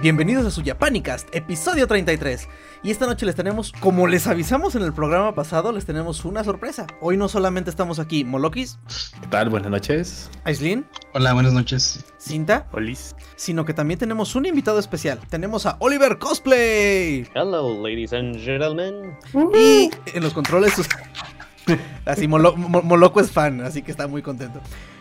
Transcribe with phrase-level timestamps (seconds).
[0.00, 2.48] Bienvenidos a su Japanicast, episodio 33.
[2.84, 6.44] Y esta noche les tenemos, como les avisamos en el programa pasado, les tenemos una
[6.44, 6.86] sorpresa.
[7.00, 8.78] Hoy no solamente estamos aquí, Molokis.
[9.20, 9.48] ¿Qué tal?
[9.50, 10.30] Buenas noches.
[10.44, 10.86] Aislin.
[11.14, 12.04] Hola, buenas noches.
[12.18, 12.68] Cinta.
[12.72, 13.16] Olis.
[13.34, 15.18] Sino que también tenemos un invitado especial.
[15.28, 17.26] Tenemos a Oliver Cosplay.
[17.34, 19.16] Hello, ladies and gentlemen.
[19.54, 20.74] Y en los controles...
[22.06, 24.58] Así, Molo- Mo- Moloco es fan, así que está muy contento.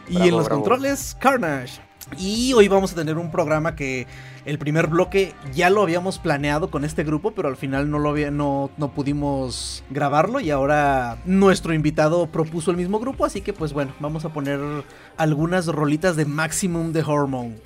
[0.09, 0.61] Y Bravo, en los bravo.
[0.63, 1.79] controles, Carnage.
[2.17, 4.07] Y hoy vamos a tener un programa que
[4.45, 8.09] el primer bloque ya lo habíamos planeado con este grupo, pero al final no lo
[8.09, 13.51] había, no, no pudimos grabarlo y ahora nuestro invitado propuso el mismo grupo, así que
[13.51, 14.59] pues bueno, vamos a poner
[15.17, 17.57] algunas rolitas de Maximum de Hormone.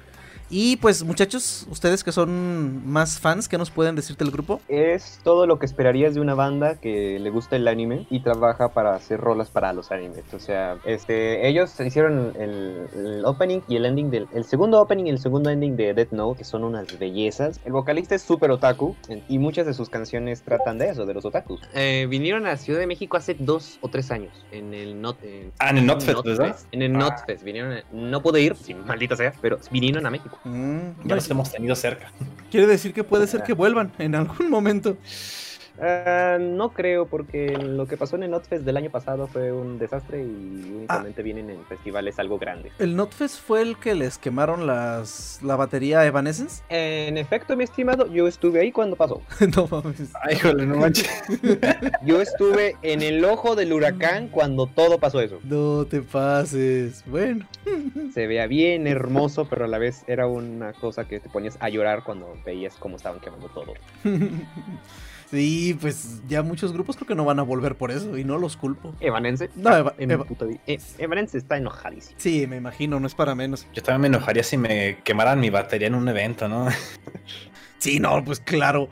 [0.54, 4.60] Y pues muchachos, ustedes que son más fans, ¿qué nos pueden decir del grupo?
[4.68, 8.74] Es todo lo que esperarías de una banda que le gusta el anime y trabaja
[8.74, 10.26] para hacer rolas para los animes.
[10.34, 15.06] O sea, este, ellos hicieron el, el opening y el ending del el segundo opening
[15.06, 17.62] y el segundo ending de Death Note, que son unas bellezas.
[17.64, 18.98] El vocalista es súper otaku
[19.30, 21.62] y muchas de sus canciones tratan de eso, de los otakus.
[21.74, 25.24] Eh, vinieron a Ciudad de México hace dos o tres años en el Not.
[25.24, 26.58] en- Ah, en el Notfest, ¿verdad?
[26.74, 27.00] En el Ah.
[27.00, 27.42] Notfest.
[27.44, 30.40] Vinieron, a- no pude ir, sin maldita sea, pero vinieron a México.
[30.44, 32.12] Mm, Ya los hemos tenido cerca.
[32.50, 34.98] Quiere decir que puede ser que vuelvan en algún momento.
[35.82, 39.80] Ah, no creo, porque lo que pasó en el Notfest del año pasado fue un
[39.80, 40.98] desastre y Ah.
[40.98, 42.72] únicamente vienen en festivales algo grandes.
[42.80, 46.64] ¿El Notfest fue el que les quemaron las, la batería Evanescence?
[46.70, 49.22] En efecto, mi estimado, yo estuve ahí cuando pasó.
[49.56, 50.12] no mames.
[50.22, 51.10] Ay, híjole, no manches.
[52.06, 55.40] Yo estuve en el ojo del huracán cuando todo pasó eso.
[55.44, 57.04] No te pases.
[57.08, 57.48] Bueno.
[58.14, 61.70] Se veía bien hermoso, pero a la vez era una cosa que te ponías a
[61.70, 63.74] llorar cuando veías cómo estaban quemando todo.
[65.32, 68.38] Sí, pues ya muchos grupos creo que no van a volver por eso y no
[68.38, 68.94] los culpo.
[69.00, 69.50] Evanense.
[69.56, 70.60] No, Eva- en mi Eva- puta vida.
[70.68, 72.16] Eh, Evanescence está enojadísimo.
[72.20, 73.66] Sí, me imagino, no es para menos.
[73.74, 76.68] Yo también me enojaría si me quemaran mi batería en un evento, ¿no?
[77.82, 78.90] Sí, no, pues claro.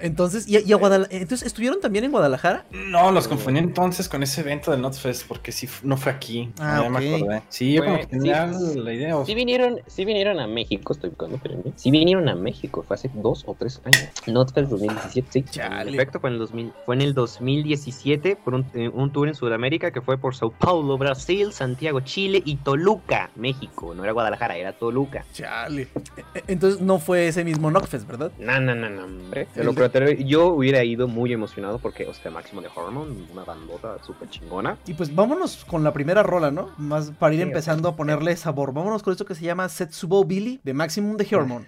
[0.00, 2.64] Entonces, ¿y, y a Guadala- Entonces, ¿estuvieron también en Guadalajara?
[2.70, 6.50] No, los confundí entonces con ese evento del Notfest porque sí no fue aquí.
[6.58, 7.22] Ah, ya me ok.
[7.22, 7.42] acordé.
[7.50, 8.78] Sí, yo como Fue- que tenía sí.
[8.78, 9.16] la idea.
[9.18, 11.72] o- Sí vinieron, sí vinieron a México, estoy buscando, espérenme.
[11.76, 14.08] Sí vinieron a México, fue hace dos o tres años.
[14.26, 15.44] Notfest 2017, sí.
[15.50, 15.90] Chale.
[15.90, 19.28] En efecto, fue en, el 2000, fue en el 2017 por un, eh, un tour
[19.28, 23.94] en Sudamérica que fue por Sao Paulo, Brasil, Santiago, Chile y Toluca, México.
[23.94, 25.26] No era Guadalajara, era Toluca.
[25.34, 25.82] Chale.
[26.16, 28.29] E- e- Entonces no fue ese mismo Knockfest, ¿verdad?
[28.38, 29.48] No, no, no, no, hombre.
[29.54, 33.44] El Lo de- yo hubiera ido muy emocionado porque, o sea, Máximo de Hormone, una
[33.44, 34.76] bandota súper chingona.
[34.86, 36.70] Y pues vámonos con la primera rola, ¿no?
[36.78, 38.72] Más para ir Sí, empezando a ponerle sabor.
[38.72, 41.66] Vámonos con esto que se llama Setsubo Billy de Maximum de Hormone.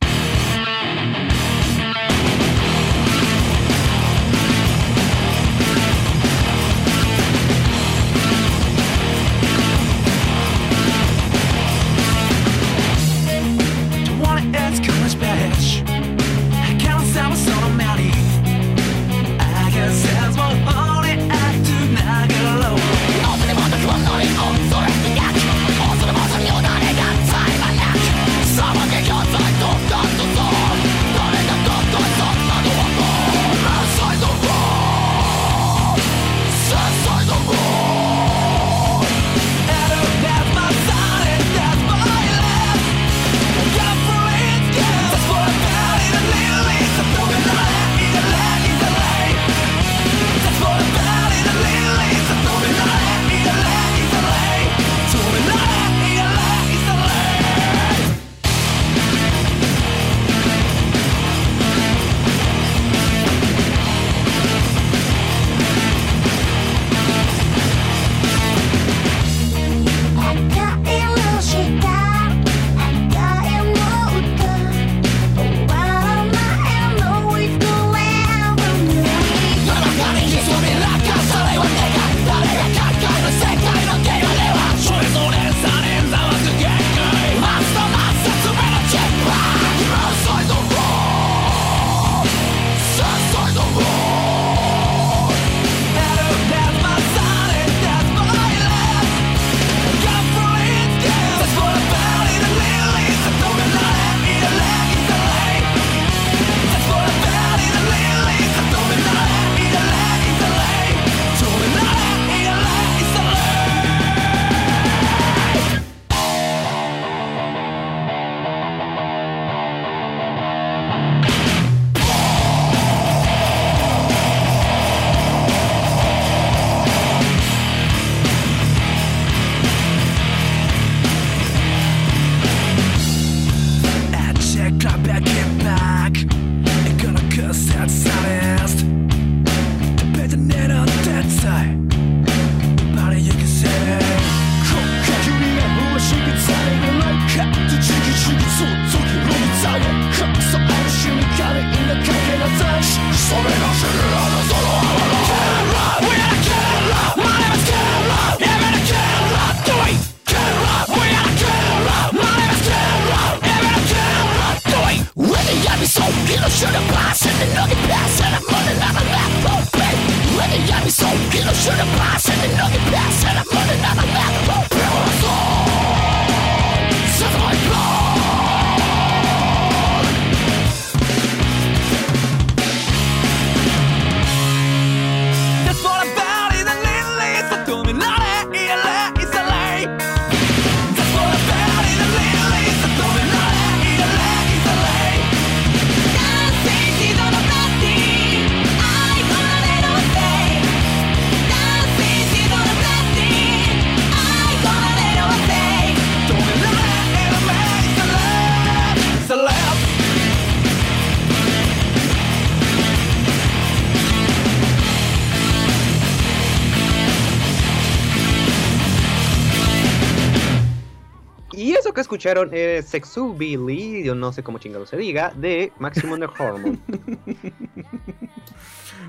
[222.12, 226.78] Escucharon eh, Sexu Billy, yo no sé cómo chingado se diga, de Maximum the Hormone.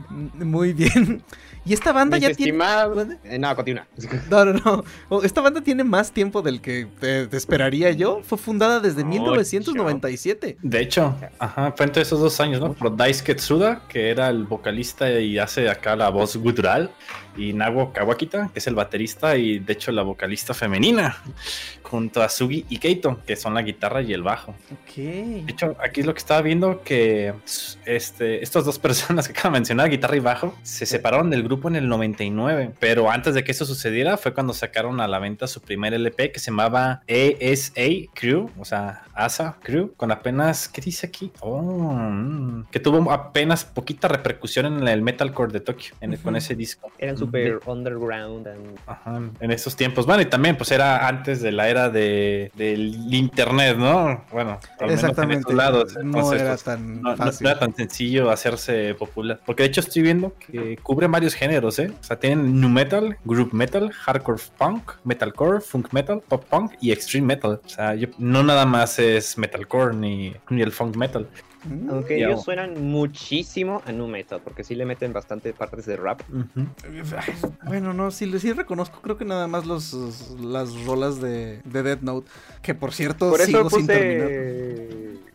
[0.10, 1.24] Muy bien.
[1.66, 2.52] Y esta banda Mis ya tiene.
[2.52, 3.18] estimados- ¿Mande?
[3.24, 3.88] Eh, no, continúa.
[4.30, 4.84] No, no, no.
[5.10, 8.22] Oh, Esta banda tiene más tiempo del que te, te esperaría yo.
[8.24, 10.58] Fue fundada desde Oh, 1997.
[10.62, 12.74] De hecho, ajá, fue entre esos dos años, ¿no?
[12.74, 16.92] Por Daisuke Tsuda, que era el vocalista y hace acá la voz gutural,
[17.38, 21.18] y Nago Kawakita, que es el baterista y de hecho la vocalista femenina,
[21.82, 24.56] junto a Sugi y Keito, que son la guitarra y el bajo.
[25.46, 27.34] De hecho, aquí es lo que estaba viendo que
[27.86, 31.68] este, estas dos personas que acabo de mencionar, guitarra y bajo, se separaron del grupo
[31.68, 35.48] en el 99, pero antes de que eso sucediera fue cuando sacaron a la venta
[35.48, 37.84] su primer LP que se llamaba ASA
[38.14, 41.32] Crew, o sea, ASA Crew, con apenas, ¿qué dice aquí?
[41.42, 46.56] Oh, mm, que tuvo apenas poquita repercusión en el metalcore de Tokio en- con ese
[46.56, 46.92] disco.
[46.98, 48.48] Eran super underground.
[48.48, 50.06] and- Ajá, en esos tiempos.
[50.06, 54.24] Bueno, y también pues era antes de la era de, del internet, ¿no?
[54.32, 55.40] Bueno, al menos en Exactamente.
[55.40, 55.98] estos lados.
[56.04, 57.44] no era pues, tan no- fácil.
[57.46, 59.40] no era tan sencillo hacerse popular.
[59.46, 61.92] Porque de hecho estoy viendo que cubre varios géneros, ¿eh?
[62.00, 66.92] O sea, tienen nu metal, group metal, hardcore punk, metalcore, funk metal, pop punk y
[66.92, 67.60] extreme metal.
[67.66, 71.28] O sea, yo- no nada más es metalcore ni, ni el funk metal.
[71.90, 76.22] Aunque ellos suenan muchísimo a nu metal, porque sí le meten bastante partes de rap.
[77.66, 79.94] Bueno, no, sí, sí reconozco, creo que nada más los,
[80.40, 82.30] las rolas de, de Death Note,
[82.62, 84.30] que por cierto Por eso sigo sin terminar.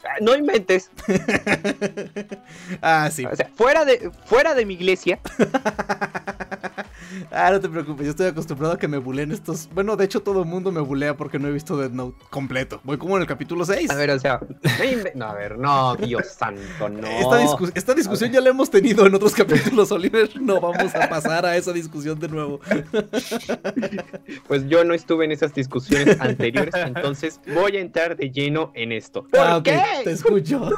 [0.05, 0.91] Ah, No inventes.
[2.83, 3.25] Ah, sí.
[3.25, 5.19] O sea, fuera de, fuera de mi iglesia.
[7.31, 9.69] Ah, no te preocupes, yo estoy acostumbrado a que me buleen estos.
[9.75, 12.81] Bueno, de hecho todo el mundo me bulea porque no he visto Death Note completo.
[12.85, 13.91] Voy como en el capítulo 6.
[13.91, 14.41] A ver, o sea.
[15.15, 17.07] no a ver, no, Dios santo, no.
[17.07, 20.31] Esta, discu- esta discusión ya la hemos tenido en otros capítulos, Oliver.
[20.41, 22.61] No vamos a pasar a esa discusión de nuevo.
[24.47, 28.93] Pues yo no estuve en esas discusiones anteriores, entonces voy a entrar de lleno en
[28.93, 29.23] esto.
[29.29, 29.81] ¿Por Ah, qué?
[30.05, 30.71] Te escucho.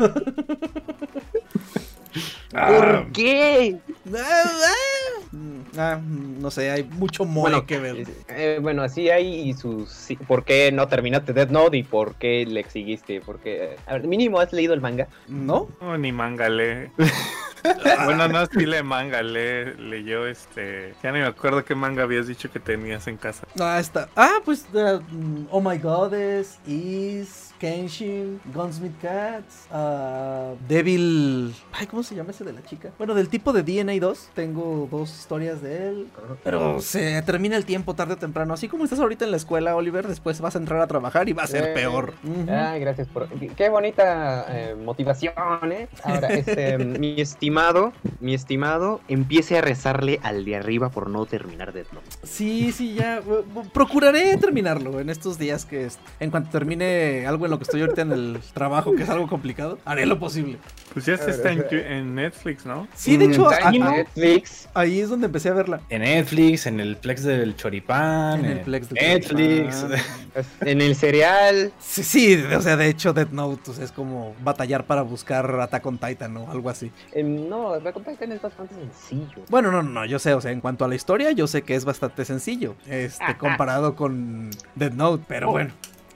[2.50, 3.78] ¿Por qué?
[5.78, 8.04] Ah, no sé, hay mucho moe Bueno, que ver.
[8.28, 9.88] eh, bueno, así hay sus...
[9.88, 13.21] sí, ¿Por qué no terminaste Death Note y por qué le seguiste?
[13.21, 15.07] Porque, a ver, mínimo has leído el manga.
[15.28, 15.69] ¿No?
[15.80, 16.90] No, ni manga lee.
[18.04, 20.95] bueno, no, sí le manga, lee, leyó este...
[21.02, 23.47] Ya ni me acuerdo qué manga habías dicho que tenías en casa.
[23.61, 24.09] Ah, está.
[24.16, 31.54] Ah, pues uh, mm, Oh My Goddess, Is, Kenshin, Gunsmith Cats, ah, Devil.
[31.73, 32.91] Ay, ¿cómo se llama ese de la chica?
[32.99, 34.31] Bueno, del tipo de DNA 2.
[34.35, 36.07] Tengo dos historias de él.
[36.45, 38.55] Pero se termina el tiempo tarde o temprano.
[38.55, 41.33] Así como estás ahorita en la escuela, Oliver, después vas a entrar a trabajar y
[41.33, 42.15] va a ser Eh, peor.
[42.49, 43.29] Ay, gracias por...
[43.29, 45.33] Qué bonita eh, motivación,
[45.73, 45.89] ¿eh?
[46.03, 51.73] Ahora, este, mi estimado, mi estimado, empiece a rezarle al de arriba por no terminar
[51.73, 52.07] Death Note.
[52.23, 53.21] Sí, sí, ya.
[53.73, 57.81] Procuraré terminarlo en estos días que es- en cuanto termine algo en lo que estoy
[57.83, 60.59] ahorita en el trabajo, que es algo complicado, haré lo posible.
[60.93, 62.89] Pues ya se está en, en Netflix, ¿no?
[62.95, 64.69] Sí, de hecho, a- Netflix.
[64.75, 65.81] ahí es donde empecé a verla.
[65.89, 69.81] En Netflix, en el Plex del Choripán, En el Plex del Netflix.
[69.83, 70.01] Choripán.
[70.61, 71.73] En el cereal.
[71.81, 75.61] Sí, sí, o sea, de hecho, Death Note o sea, es como batallar para buscar
[75.61, 76.91] Attack on Titan o algo así.
[77.13, 79.43] em, no, la Titan es bastante sencillo.
[79.49, 81.63] Bueno, no, no, no, yo sé, o sea, en cuanto a la historia, yo sé
[81.63, 85.71] que es bastante sencillo, este, comparado con Death Note, pero bueno,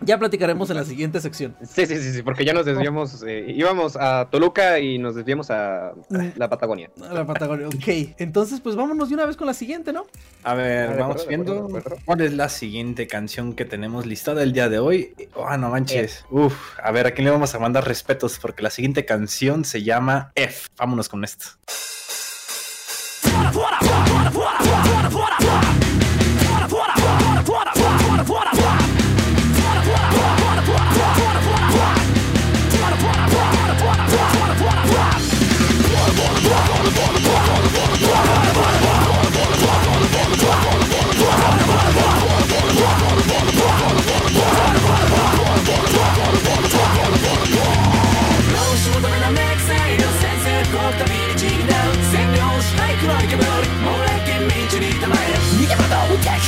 [0.04, 1.56] ya platicaremos en la siguiente sección.
[1.62, 5.50] Sí, sí, sí, sí, porque ya nos desviamos, eh, íbamos a Toluca y nos desviamos
[5.50, 5.92] a
[6.36, 6.90] la Patagonia.
[7.08, 8.14] A La Patagonia, ok.
[8.18, 10.06] Entonces, pues vámonos de una vez con la siguiente, ¿no?
[10.42, 11.98] A ver, Ah, vamos viendo acuerdo, de acuerdo.
[12.04, 15.14] cuál es la siguiente canción que tenemos listada el día de hoy.
[15.46, 16.24] Ah, no manches.
[16.30, 18.38] Uf, a ver, ¿a quién le vamos a mandar respetos?
[18.40, 20.68] Porque la siguiente canción se llama F.
[20.76, 21.46] Vámonos con esto.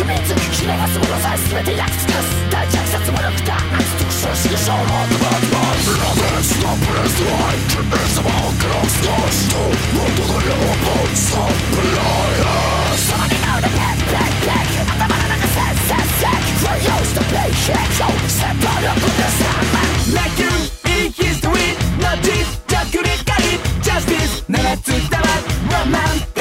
[0.06, 0.22] 秘密
[0.54, 7.58] ひらがすものさえ全て焼き尽くす大弱説無力だ圧特殊指揮者を持ってもらってます Nothing's not pressed right
[7.90, 9.66] It's about cross touch To
[9.98, 13.74] not to the new about some liars そばに合うだけ
[14.06, 19.66] Black black 頭の中センセンセン We're used to play shit So step out of the sun
[20.14, 20.54] Make you
[20.86, 25.26] eat history Not this じゃくれかり Justice 7つだわ
[25.66, 26.35] Romance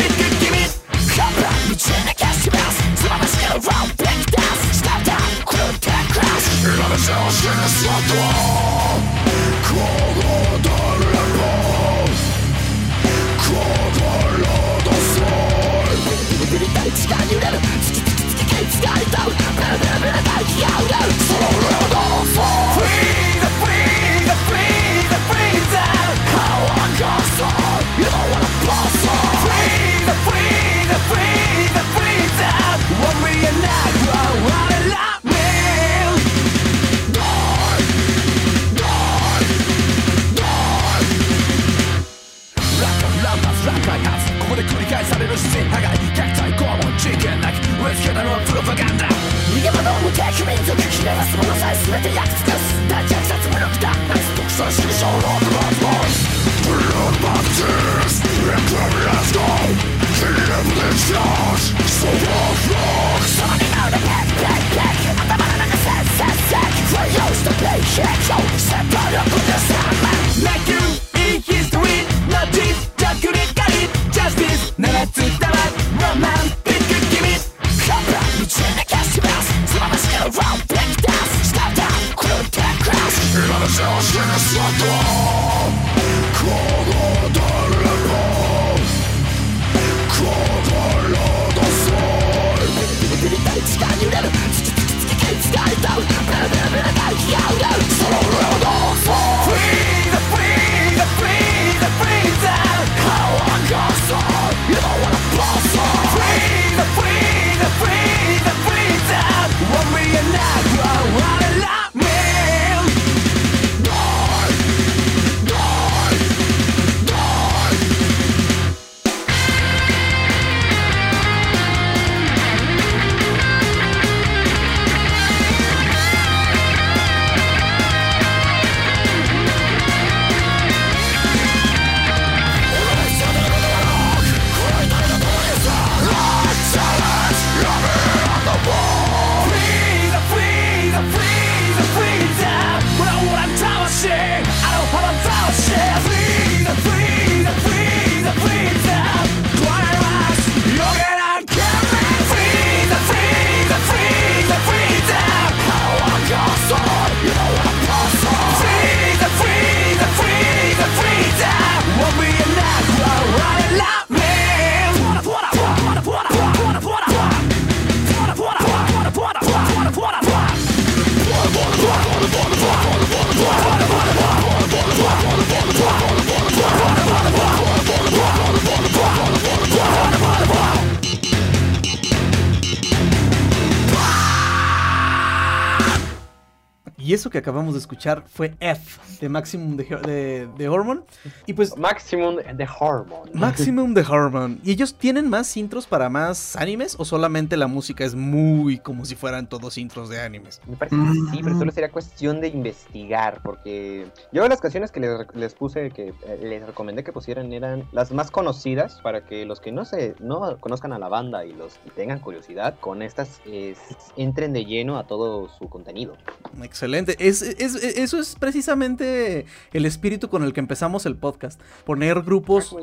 [187.35, 191.01] que acabamos de escuchar fue F de Maximum de, de, Hormone.
[191.45, 193.24] Y pues Maximum de Hormone.
[193.39, 194.57] Maximum de Hormone.
[194.63, 199.05] ¿Y ellos tienen más intros para más animes o solamente la música es muy como
[199.05, 200.61] si fueran todos intros de animes?
[200.67, 204.99] Me parece que sí, pero solo sería cuestión de investigar, porque yo las canciones que
[204.99, 209.45] les, les puse, que eh, les recomendé que pusieran eran las más conocidas para que
[209.45, 213.01] los que no se no conozcan a la banda y los que tengan curiosidad con
[213.01, 213.75] estas eh,
[214.17, 216.15] entren de lleno a todo su contenido.
[216.61, 217.15] Excelente.
[217.19, 221.59] Es, es- eso es precisamente el espíritu con el que empezamos el podcast.
[221.85, 222.75] Poner grupos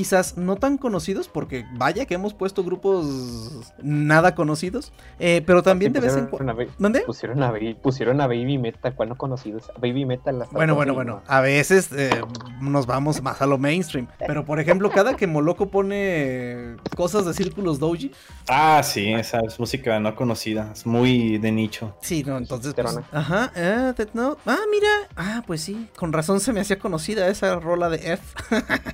[0.00, 5.92] quizás no tan conocidos, porque vaya que hemos puesto grupos nada conocidos, eh, pero también
[5.92, 6.56] de vez en cuando...
[6.78, 7.02] ¿Dónde?
[7.02, 9.70] Pusieron a, Baby- pusieron a Baby Metal, ¿cuál no conocidos?
[9.78, 11.20] Baby Metal hasta Bueno, bueno, bueno.
[11.26, 12.08] A veces eh,
[12.62, 14.06] nos vamos más a lo mainstream.
[14.26, 18.10] Pero, por ejemplo, cada que Moloco pone cosas de círculos doji,
[18.48, 21.94] Ah, sí, esa es música no conocida, es muy de nicho.
[22.00, 22.72] sí, no, entonces.
[22.72, 24.40] pues, ajá, eh, Death Note.
[24.46, 24.88] Ah, mira.
[25.14, 25.88] Ah, pues sí.
[25.94, 28.22] Con razón se me hacía conocida esa rola de F.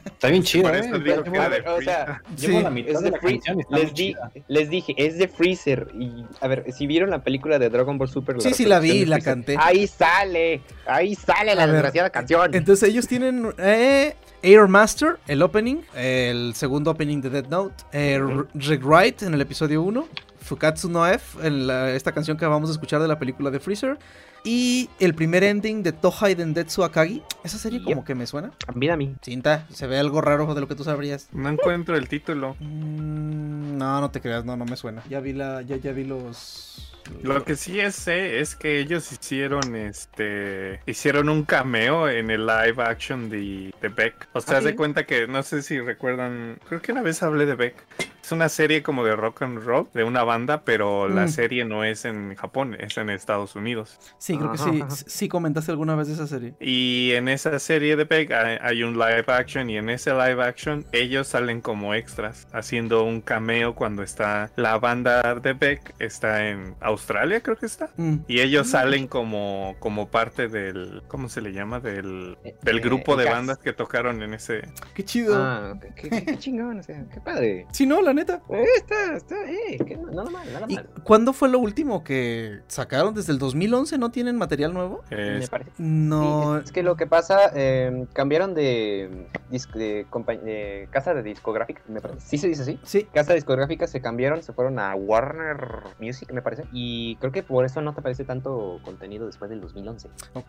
[0.07, 0.81] Está bien chido, Por ¿eh?
[0.99, 3.61] Digo que era de O sea, llevo Sí, la mitad Es de de la canción
[3.61, 4.31] está les, di- chida.
[4.49, 5.89] les dije, es de Freezer.
[5.99, 8.41] Y a ver, si vieron la película de Dragon Ball Super.
[8.41, 9.57] Sí, sí, la vi, la Freezer, canté.
[9.59, 12.55] Ahí sale, ahí sale la A ver, desgraciada canción.
[12.55, 18.15] Entonces ellos tienen eh, Air Master, el opening, el segundo opening de Dead Note, eh,
[18.15, 20.07] R- Rick Wright en el episodio 1,
[20.41, 23.59] Fukatsu no F, en la- esta canción que acabamos de escuchar de la película de
[23.59, 23.99] Freezer,
[24.47, 27.21] y el primer ending de Tohai Dendetsu Akagi.
[27.43, 28.53] Esa serie como que me suena.
[28.75, 29.17] Mira a mí.
[29.21, 31.29] Cinta, se ve algo raro de lo que tú sabrías.
[31.33, 32.55] No encuentro el título.
[32.61, 35.03] Mm, no, no te creas, no, no me suena.
[35.11, 36.93] Ya vi la, ya, ya vi los...
[37.23, 42.47] Lo que sí es, sé es que ellos hicieron este hicieron un cameo en el
[42.47, 44.29] live action de, de Beck.
[44.33, 47.23] O sea, ¿Ah, haz de cuenta que no sé si recuerdan, creo que una vez
[47.23, 47.77] hablé de Beck.
[48.27, 51.29] Es una serie como de rock and roll de una banda, pero la Mm.
[51.29, 54.01] serie no es en Japón, es en Estados Unidos.
[54.19, 56.55] Sí, creo que sí, sí comentaste alguna vez de esa serie.
[56.59, 60.43] Y en esa serie de Beck hay, hay un live action y en ese live
[60.43, 66.49] action ellos salen como extras haciendo un cameo cuando está la banda de Beck está
[66.49, 67.91] en Australia, creo que está.
[67.97, 68.17] Mm.
[68.27, 71.79] Y ellos salen como, como parte del, ¿cómo se le llama?
[71.79, 74.63] Del, Eh, del eh, grupo de bandas que tocaron en ese...
[74.95, 75.37] Qué chido.
[75.37, 77.67] Ah, qué, qué- qué chingón, o sea, qué padre.
[77.71, 78.43] Sí, no, la neta.
[78.51, 80.89] Eh, está, está, eh, qué- nada mal, nada ¿Y mal.
[81.05, 83.15] cuándo fue lo último que sacaron?
[83.15, 85.03] ¿Desde el 2011 no tienen material nuevo?
[85.11, 85.71] eh, Me parece.
[85.79, 86.57] No.
[86.59, 90.07] Sí, es, que lo que pasa, eh, cambiaron de, dis- de,
[90.91, 92.21] casa de discográfica, me parece.
[92.27, 92.81] Sí se dice así.
[92.83, 93.07] Sí.
[93.13, 95.59] Casa discográfica se cambiaron, se fueron a Warner
[96.01, 96.65] Music, me parece.
[96.73, 100.09] Y creo que por eso no te aparece tanto contenido después del 2011.
[100.35, 100.45] Ok,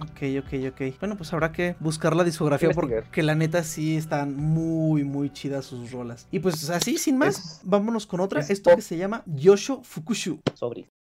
[0.00, 0.98] ok, ok, ok.
[1.00, 5.64] Bueno, pues habrá que buscar la discografía porque la neta sí están muy, muy chidas
[5.66, 6.26] sus rolas.
[6.30, 8.40] Y pues así, sin más, Es- vámonos con otra.
[8.40, 10.40] es Esto que se llama Yosho Fukushu.
[10.54, 11.01] Sobre.「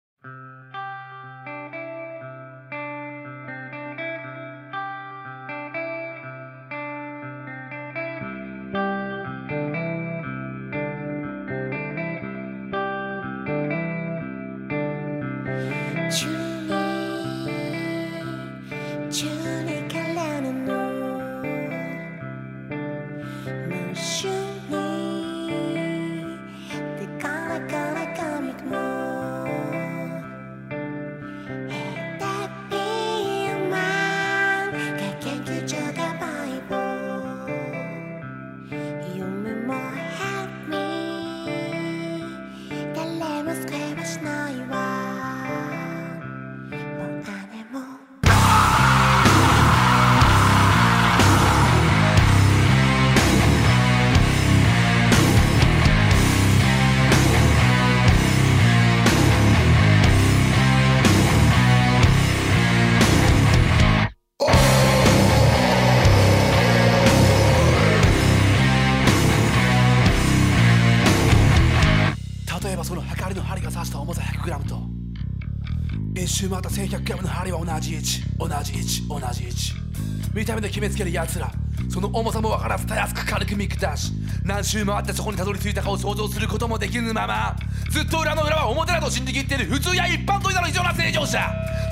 [80.44, 81.50] 見た目で決めつける奴ら。
[81.88, 84.12] その重さも分からずたやすく軽く見下し
[84.44, 87.56] 何周回ってそこにたどり着いたかを想像することもできぬまま
[87.90, 91.38] ずっと裏の裏は表だと信じきっている普通や一般といたの異常な正常者。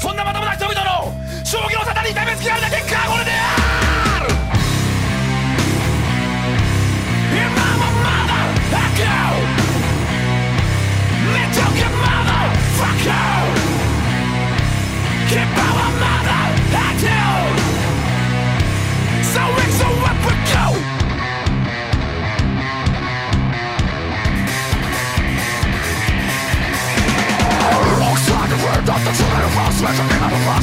[0.01, 3.82] そんなまともな人々の将棋の沙汰に痛めつけられた結果はこれで。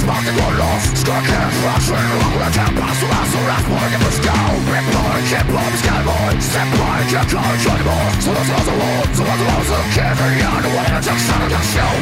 [0.10, 4.18] sparking the love Stuck in flashing along with tempest Last the rest more give us
[4.26, 4.34] go
[4.66, 8.66] Big boy, kid boy, sky boy Step boy, can't call it anymore So that's all
[8.66, 11.46] the world, so that's all the kid For you, no one in a text, not
[11.46, 11.94] a text show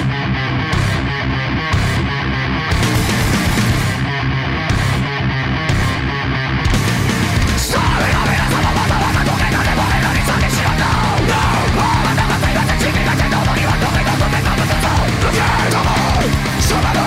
[16.68, 17.07] そばの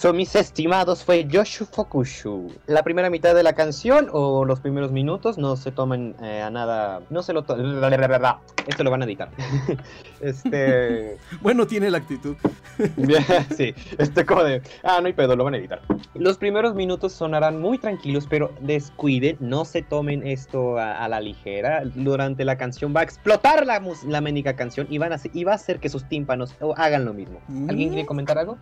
[0.00, 2.50] Eso, mis estimados, fue Yoshu Fokushu.
[2.66, 6.48] La primera mitad de la canción o los primeros minutos no se tomen eh, a
[6.48, 7.02] nada.
[7.10, 7.54] No se lo to-
[8.66, 9.28] Esto lo van a editar.
[10.22, 11.18] este.
[11.42, 12.34] Bueno, tiene la actitud.
[13.54, 15.82] Sí, este como de, ah, no hay pedo, lo van a editar.
[16.14, 21.20] Los primeros minutos sonarán muy tranquilos, pero descuiden, no se tomen esto a, a la
[21.20, 21.82] ligera.
[21.94, 25.52] Durante la canción va a explotar la, la médica canción y, van a, y va
[25.52, 27.38] a hacer que sus tímpanos oh, hagan lo mismo.
[27.68, 27.92] ¿Alguien Mm.
[27.92, 28.56] quiere comentar algo?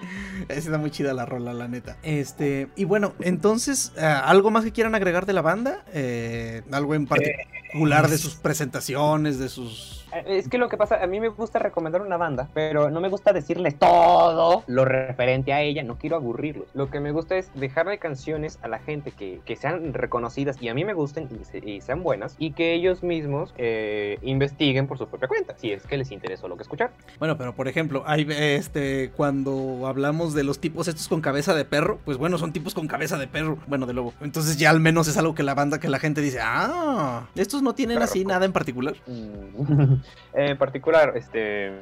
[0.48, 1.96] Está muy chida la rola, la neta.
[2.02, 5.84] Este, y bueno, entonces, ah, ¿algo más que quieran agregar de la banda?
[5.92, 11.02] Eh, ¿Algo en particular de sus presentaciones, de sus Eh, Es que lo que pasa,
[11.02, 15.52] a mí me gusta recomendar una banda, pero no me gusta decirles todo lo referente
[15.52, 16.66] a ella, no quiero aburrirlos.
[16.74, 20.68] Lo que me gusta es dejarle canciones a la gente que, que sean reconocidas y
[20.68, 24.86] a mí me gusten y, se- y sean buenas y que ellos mismos eh, investiguen
[24.86, 26.90] por su propia cuenta, si es que les interesó lo que escuchar.
[27.18, 31.64] Bueno, pero por ejemplo, hay este cuando hablamos de los tipos estos con cabeza de
[31.64, 34.14] perro, pues bueno, son tipos con cabeza de perro, bueno, de lobo.
[34.20, 37.62] Entonces ya al menos es algo que la banda que la gente dice, "Ah, estos
[37.62, 39.97] no tienen así nada en particular." Mm,
[40.32, 41.72] en particular, este,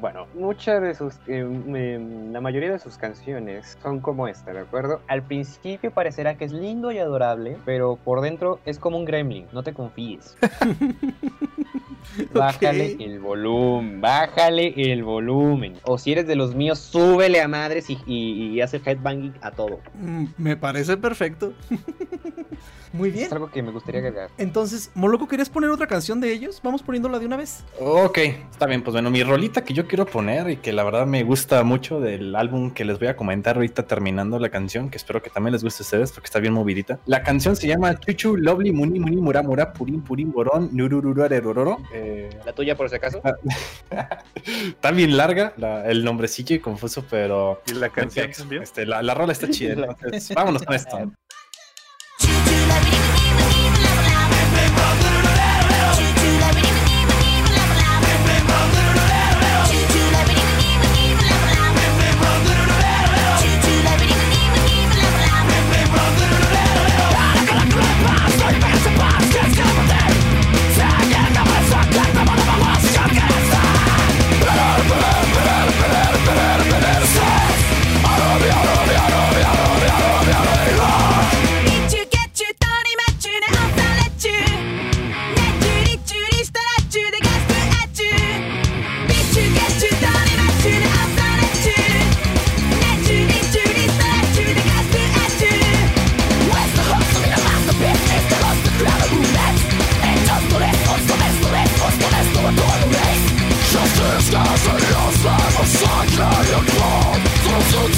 [0.00, 1.98] bueno, muchas de sus, eh,
[2.32, 5.00] la mayoría de sus canciones son como esta, ¿de acuerdo?
[5.08, 9.46] Al principio parecerá que es lindo y adorable, pero por dentro es como un gremlin,
[9.52, 10.36] no te confíes.
[12.32, 15.74] Bájale el volumen, bájale el volumen.
[15.82, 19.50] O si eres de los míos, súbele a madres y, y, y hace headbanging a
[19.50, 19.80] todo.
[20.00, 21.52] Mm, Me parece perfecto.
[22.92, 23.26] Muy bien.
[23.26, 24.30] Es algo que me gustaría agregar.
[24.38, 26.60] Entonces, Moloco, ¿querías poner otra canción de ellos?
[26.62, 27.55] Vamos poniéndola de una vez.
[27.78, 28.16] Ok,
[28.50, 31.22] está bien, pues bueno, mi rolita que yo quiero poner y que la verdad me
[31.24, 35.22] gusta mucho del álbum que les voy a comentar ahorita terminando la canción, que espero
[35.22, 36.98] que también les guste a ustedes porque está bien movidita.
[37.04, 41.78] La canción se llama Chuchu Lovely Muni Muni Mura Mura Purin Purin Borón Nurururarerororo.
[41.92, 43.20] Eh, ¿La tuya por si acaso?
[44.46, 48.62] está bien larga la- el nombrecillo y confuso, pero ¿Y la canción también?
[48.62, 51.12] Este, la, la rola está chida, entonces vámonos con esto.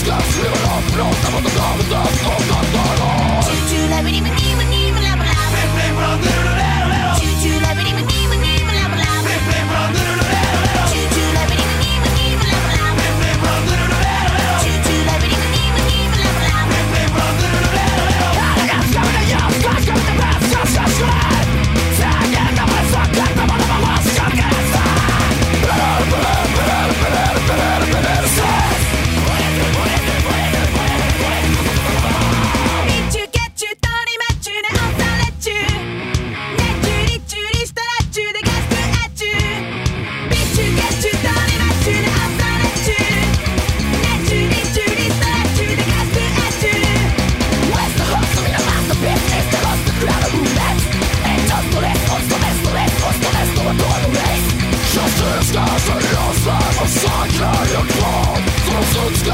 [0.09, 1.88] Glas, rövar av, pratar vad de gav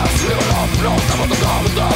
[0.08, 1.92] Sivra blåsta mot de gamla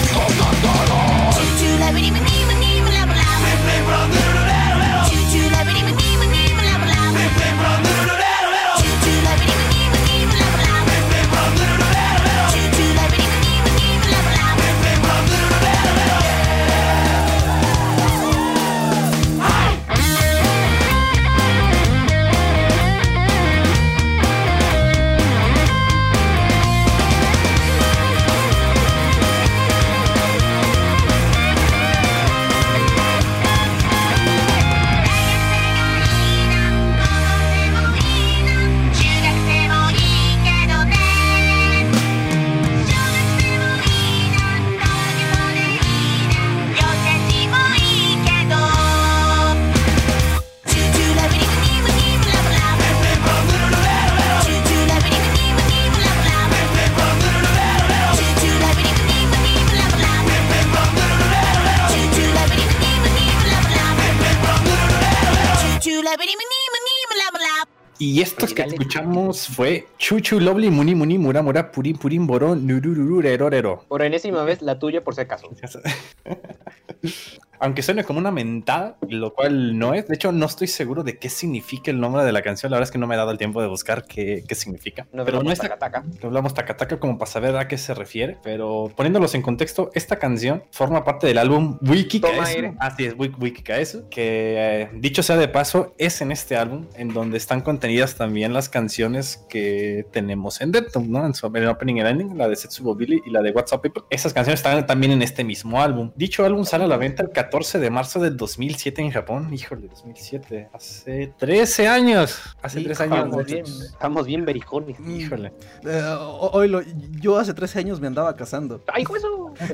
[68.38, 73.84] estos que escuchamos fue Chuchu Lovely Muni Muni Mura Mura Purin Purin Borón Nururururerorero.
[73.88, 75.50] Por enésima vez, la tuya por si acaso.
[77.60, 80.06] aunque suene como una mentada, lo cual no es.
[80.06, 82.70] De hecho, no estoy seguro de qué significa el nombre de la canción.
[82.70, 85.06] La verdad es que no me he dado el tiempo de buscar qué, qué significa.
[85.12, 86.04] Nos pero no taca, taca.
[86.22, 90.62] Hablamos tacataca como para saber a qué se refiere, pero poniéndolos en contexto, esta canción
[90.70, 92.74] forma parte del álbum Wiki Kaesu.
[92.78, 97.08] Así es, Wiki, Kaesu, que eh, dicho sea de paso, es en este álbum en
[97.08, 101.24] donde están contenidas también las canciones que tenemos en Note, ¿no?
[101.26, 103.72] En su en opening y el ending, la de Setsubo Billy y la de What's
[103.72, 104.04] Up People.
[104.10, 106.12] Esas canciones están también en este mismo álbum.
[106.14, 109.52] Dicho álbum sale a la venta el 14 de marzo del 2007 en Japón.
[109.52, 110.68] Híjole, 2007.
[110.72, 112.38] Hace 13 años.
[112.62, 113.16] Hace 13 años.
[113.18, 114.98] Estamos bien, estamos bien berijones.
[115.00, 115.52] Mm, Híjole.
[115.84, 116.82] eh, o- hoy lo-
[117.20, 118.82] yo hace 13 años me andaba casando.
[118.92, 119.52] ¡Ay, eso!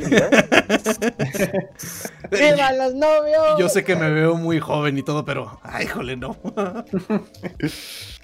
[2.31, 3.59] ¡Viva los novios!
[3.59, 6.37] Yo sé que me veo muy joven y todo, pero, ay, jole, no.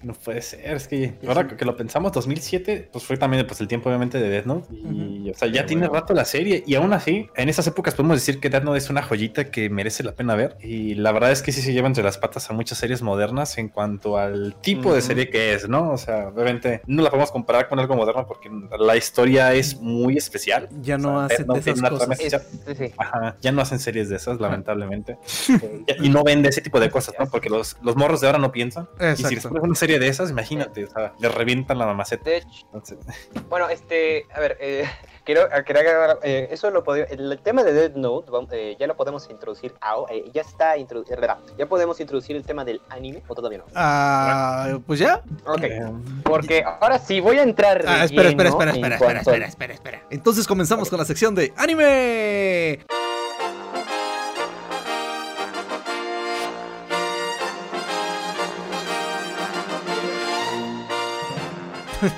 [0.03, 3.69] No puede ser, es que ahora que lo pensamos, 2007, pues fue también pues, el
[3.69, 4.69] tiempo obviamente de Death Note.
[4.75, 6.63] Y, o sea, ya tiene rato la serie.
[6.67, 9.69] Y aún así, en esas épocas podemos decir que Death Note es una joyita que
[9.69, 10.57] merece la pena ver.
[10.63, 13.59] Y la verdad es que sí se lleva entre las patas a muchas series modernas
[13.59, 15.91] en cuanto al tipo de serie que es, ¿no?
[15.91, 20.17] O sea, obviamente no la podemos comparar con algo moderno porque la historia es muy
[20.17, 20.69] especial.
[20.81, 22.21] Ya O no sea, hacen de esas una trama cosas.
[22.21, 22.43] especial.
[22.67, 22.95] Es- sí, sí.
[22.97, 25.19] Ajá, ya no hacen series de esas, lamentablemente.
[26.03, 27.27] Y no vende ese tipo de cosas, ¿no?
[27.27, 28.89] Porque los, los morros de ahora no piensan.
[28.99, 29.49] Y si les Exacto.
[29.51, 32.25] pones una serie de esas, imagínate, o sea, le revientan la mamaceta.
[32.25, 32.99] De hecho, Entonces,
[33.49, 34.89] bueno, este, a ver, eh,
[35.25, 38.97] quiero, agregar, eh, eso lo podía, el, tema de Dead Note vamos, eh, ya lo
[38.97, 41.21] podemos introducir, ah, eh, ya está introducido,
[41.57, 43.65] ya podemos introducir el tema del anime o todavía no.
[43.75, 45.23] Ah, pues ya.
[45.47, 45.81] Ok, eh,
[46.25, 47.85] porque ahora sí voy a entrar.
[47.87, 50.03] Ah, espera, espera, espera, espera, espera, espera, espera, espera.
[50.11, 52.81] Entonces comenzamos con la sección de anime.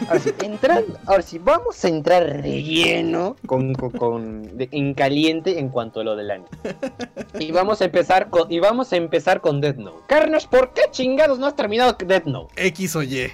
[0.09, 4.95] Ahora sí, entrar- ahora sí, vamos a entrar de lleno con, con- con- de- en
[4.95, 6.49] caliente en cuanto a lo del anime.
[7.39, 9.99] Y vamos a empezar con y vamos a empezar con Death Note.
[10.07, 12.55] Carnage, ¿por qué chingados no has terminado Death Note?
[12.67, 13.31] X o Y.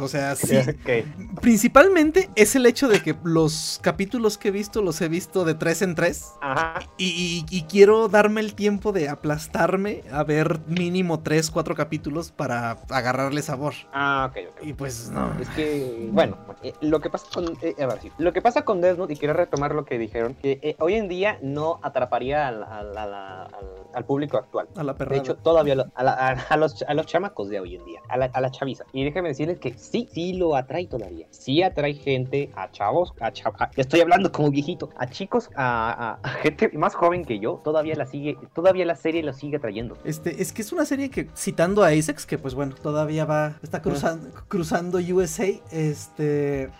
[0.00, 0.56] O sea, sí.
[0.56, 1.40] Ok.
[1.40, 5.54] Principalmente es el hecho de que los capítulos que he visto los he visto de
[5.54, 6.32] tres en tres.
[6.40, 6.80] Ajá.
[6.98, 12.32] Y, y- y quiero darme el tiempo de aplastarme a ver mínimo tres, cuatro capítulos
[12.32, 13.74] para agarrarle sabor.
[13.92, 14.66] Ah, ok, ok.
[14.66, 15.32] Y pues no.
[15.40, 18.62] Es que, bueno, eh, lo que pasa con, eh, a ver, sí, lo que pasa
[18.64, 21.78] con Death Note, y quiero retomar lo que dijeron, que eh, hoy en día no
[21.82, 23.48] atraparía al, al- al- al-
[23.94, 24.68] al público actual.
[24.76, 25.20] A la De perrada.
[25.22, 28.00] hecho, todavía lo- a, la- a- a los, a los chamacos de hoy en día,
[28.08, 28.84] a la, a la chaviza.
[28.92, 31.26] Y déjenme decirles que sí, sí lo atrae todavía.
[31.30, 36.70] Sí atrae gente, a chavos, a chav- estoy hablando como viejito, a chicos, a, gente
[36.76, 39.96] más joven que yo, todavía la sigue, todavía la serie lo sigue trayendo.
[40.04, 43.56] Este, es que es una serie que, citando a Isaacs, que pues bueno, todavía va,
[43.62, 46.70] está cruzando, cruzando USA, este,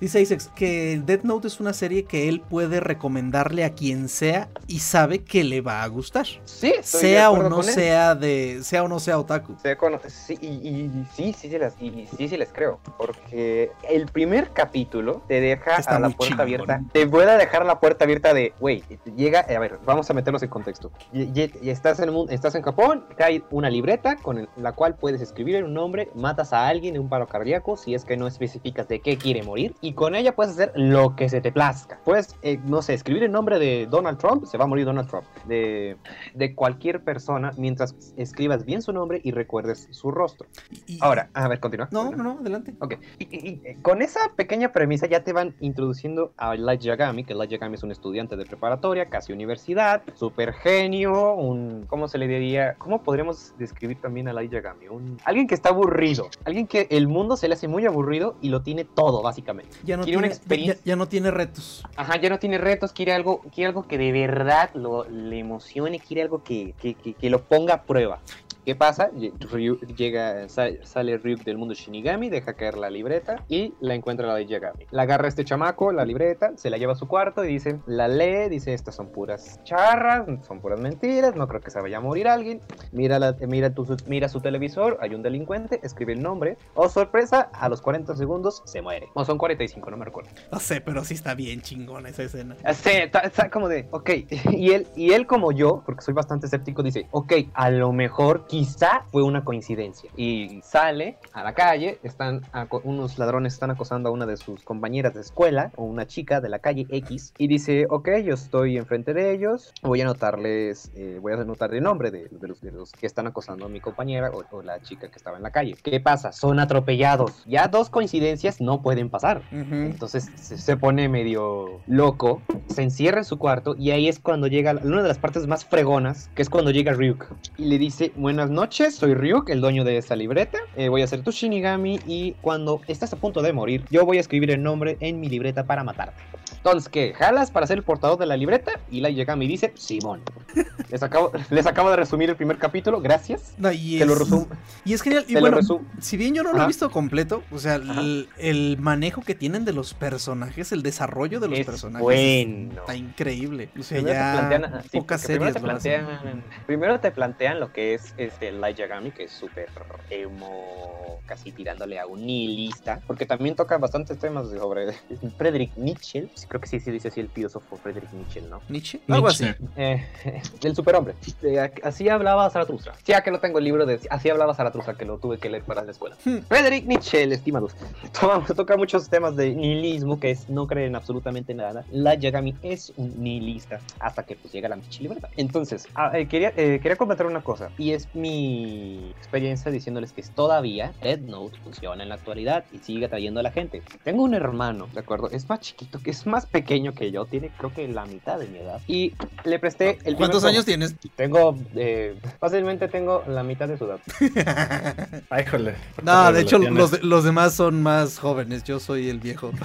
[0.00, 4.48] dice Isaacs que Death Note es una serie que él puede recomendarle a quien sea
[4.68, 6.26] y sabe que le va a gustar.
[6.44, 9.56] Sí, estoy de Sea o no sea de, sea o no sea otaku.
[9.60, 9.76] Se
[10.08, 12.78] sí, y, y- sí, sí, sí, las, y, y sí, sí les creo.
[12.96, 16.82] Porque el primer capítulo te deja Está a la puerta abierta.
[16.92, 18.82] Te puede dejar la puerta abierta de, güey,
[19.16, 20.92] llega, a ver, vamos a meternos en contexto.
[21.12, 21.30] Y,
[21.68, 25.74] estás, en estás en Japón, cae una libreta con el- la cual puedes escribir un
[25.74, 29.16] nombre, matas a alguien en un paro cardíaco si es que no especificas de qué
[29.16, 29.74] quiere morir.
[29.80, 32.00] Y con ella puedes hacer lo que se te plazca.
[32.04, 35.08] Puedes, eh, no sé, escribir el nombre de Donald Trump, se va a morir Donald
[35.08, 35.24] Trump.
[35.46, 35.96] De,
[36.34, 40.48] de cualquier persona mientras escribas bien su nombre y recuerdes su rostro.
[40.86, 41.88] Y- Ahora, a ver, continúa.
[41.90, 42.74] No, no, no, adelante.
[42.80, 46.80] Ok, y, y- y, eh, con esa pequeña premisa ya te van introduciendo a Light
[46.82, 52.08] Yagami, que Light Yagami es un estudiante de preparatoria, casi universidad, super genio, un, ¿cómo
[52.08, 52.74] se le diría?
[52.78, 54.88] ¿Cómo podríamos describir también a Light Yagami?
[54.88, 58.48] Un, alguien que está aburrido, alguien que el mundo se le hace muy aburrido y
[58.48, 59.76] lo tiene todo, básicamente.
[59.84, 61.82] Ya no Quiere tiene, una experiencia- ya- ya no tiene retos.
[61.96, 66.00] Ajá, ya no tiene retos, quiere algo, quiere algo que de verdad lo, le emocione,
[66.00, 68.20] quiere algo que, que, que- que lo ponga a prueba.
[68.66, 69.12] ¿Qué pasa?
[69.12, 74.26] Ryu- llega, sa- sale Ryuk del mundo Shinigami, deja caer la libreta y la encuentra
[74.26, 74.86] la de Yagami.
[74.90, 78.08] La agarra este chamaco, la libreta, se la lleva a su cuarto y dice, la
[78.08, 82.00] lee, dice, estas son puras charras, son puras mentiras, no creo que se vaya a
[82.00, 82.60] morir alguien.
[82.90, 86.58] Mira, la, mira, tu, su- mira su televisor, hay un delincuente, escribe el nombre.
[86.74, 89.06] Oh, sorpresa, a los 40 segundos se muere.
[89.14, 90.30] O son 45, no me recuerdo.
[90.50, 92.56] No sé, pero sí está bien chingona esa escena.
[92.74, 94.10] Sí, está, está como de, ok,
[94.50, 98.44] y él, y él como yo, porque soy bastante escéptico, dice, ok, a lo mejor
[98.56, 100.10] quizá fue una coincidencia.
[100.16, 102.40] Y sale a la calle, están
[102.84, 106.48] unos ladrones están acosando a una de sus compañeras de escuela, o una chica de
[106.48, 111.18] la calle X, y dice, ok, yo estoy enfrente de ellos, voy a anotarles, eh,
[111.20, 113.80] voy a anotar el nombre de, de los, de los que están acosando a mi
[113.80, 115.76] compañera o, o la chica que estaba en la calle.
[115.82, 116.32] ¿Qué pasa?
[116.32, 117.44] Son atropellados.
[117.46, 119.42] Ya dos coincidencias no pueden pasar.
[119.52, 119.74] Ujú.
[119.74, 124.46] Entonces se, se pone medio loco, se encierra en su cuarto y ahí es cuando
[124.46, 127.26] llega una de las partes más fregonas, que es cuando llega Ryuk
[127.58, 128.12] y le dice,
[128.46, 131.98] buenas noches, soy Ryuk, el dueño de esta libreta, eh, voy a ser tu Shinigami
[132.06, 135.28] y cuando estás a punto de morir, yo voy a escribir el nombre en mi
[135.28, 136.22] libreta para matarte.
[136.56, 137.12] Entonces, ¿qué?
[137.14, 138.72] ¿Jalas para ser el portador de la libreta?
[138.90, 140.20] Y la Yagami dice, Simón.
[140.88, 143.54] Les acabo, les acabo de resumir el primer capítulo, gracias.
[143.58, 144.46] No, y, Te lo es, resumo.
[144.84, 145.24] y es genial.
[145.26, 145.84] Y Te lo bueno, resumo.
[146.00, 149.64] si bien yo no lo he visto completo, o sea, el, el manejo que tienen
[149.64, 152.80] de los personajes, el desarrollo de los Es personajes bueno.
[152.80, 153.68] está increíble.
[153.76, 156.04] O sea, ya plantean, ah, sí, pocas primero series te lo hacen.
[156.06, 159.68] plantean, primero te plantean lo que es este Light Yagami, que es súper
[160.10, 164.92] emo, casi tirándole a un nihilista, porque también toca bastantes temas sobre
[165.38, 168.60] Friedrich Nietzsche, sí, creo que sí se dice así el filósofo Friedrich Nietzsche, ¿no?
[168.68, 169.46] Nietzsche, algo así.
[169.76, 170.04] Eh,
[170.60, 171.14] del superhombre.
[171.42, 172.94] Eh, así hablaba Zaratustra.
[173.06, 175.64] Ya que lo tengo el libro de Así hablaba Zaratustra, que lo tuve que leer
[175.64, 176.16] para la escuela.
[176.24, 176.38] Hmm.
[176.48, 177.74] Friedrich Nietzsche, el estimados.
[178.20, 181.84] Toma- toca muchos temas de nihilismo, que es no creer en absolutamente nada.
[181.90, 185.30] La Yagami es un nihilista hasta que pues llega la pinche libertad.
[185.36, 190.22] Entonces, ah, eh, quería, eh, quería comentar una cosa, y es mi experiencia diciéndoles que
[190.22, 193.82] todavía Dead Note funciona en la actualidad y sigue atrayendo a la gente.
[194.04, 195.30] Tengo un hermano, ¿de acuerdo?
[195.30, 198.48] Es más chiquito, que es más pequeño que yo, tiene creo que la mitad de
[198.48, 198.80] mi edad.
[198.86, 199.14] Y
[199.44, 200.52] le presté el ¿Cuántos tomo.
[200.52, 200.94] años tienes?
[201.14, 204.00] Tengo, eh, fácilmente tengo la mitad de su edad.
[205.30, 205.74] Ay, híjole.
[206.02, 208.64] No, de hecho, los, los demás son más jóvenes.
[208.64, 209.50] Yo soy el viejo.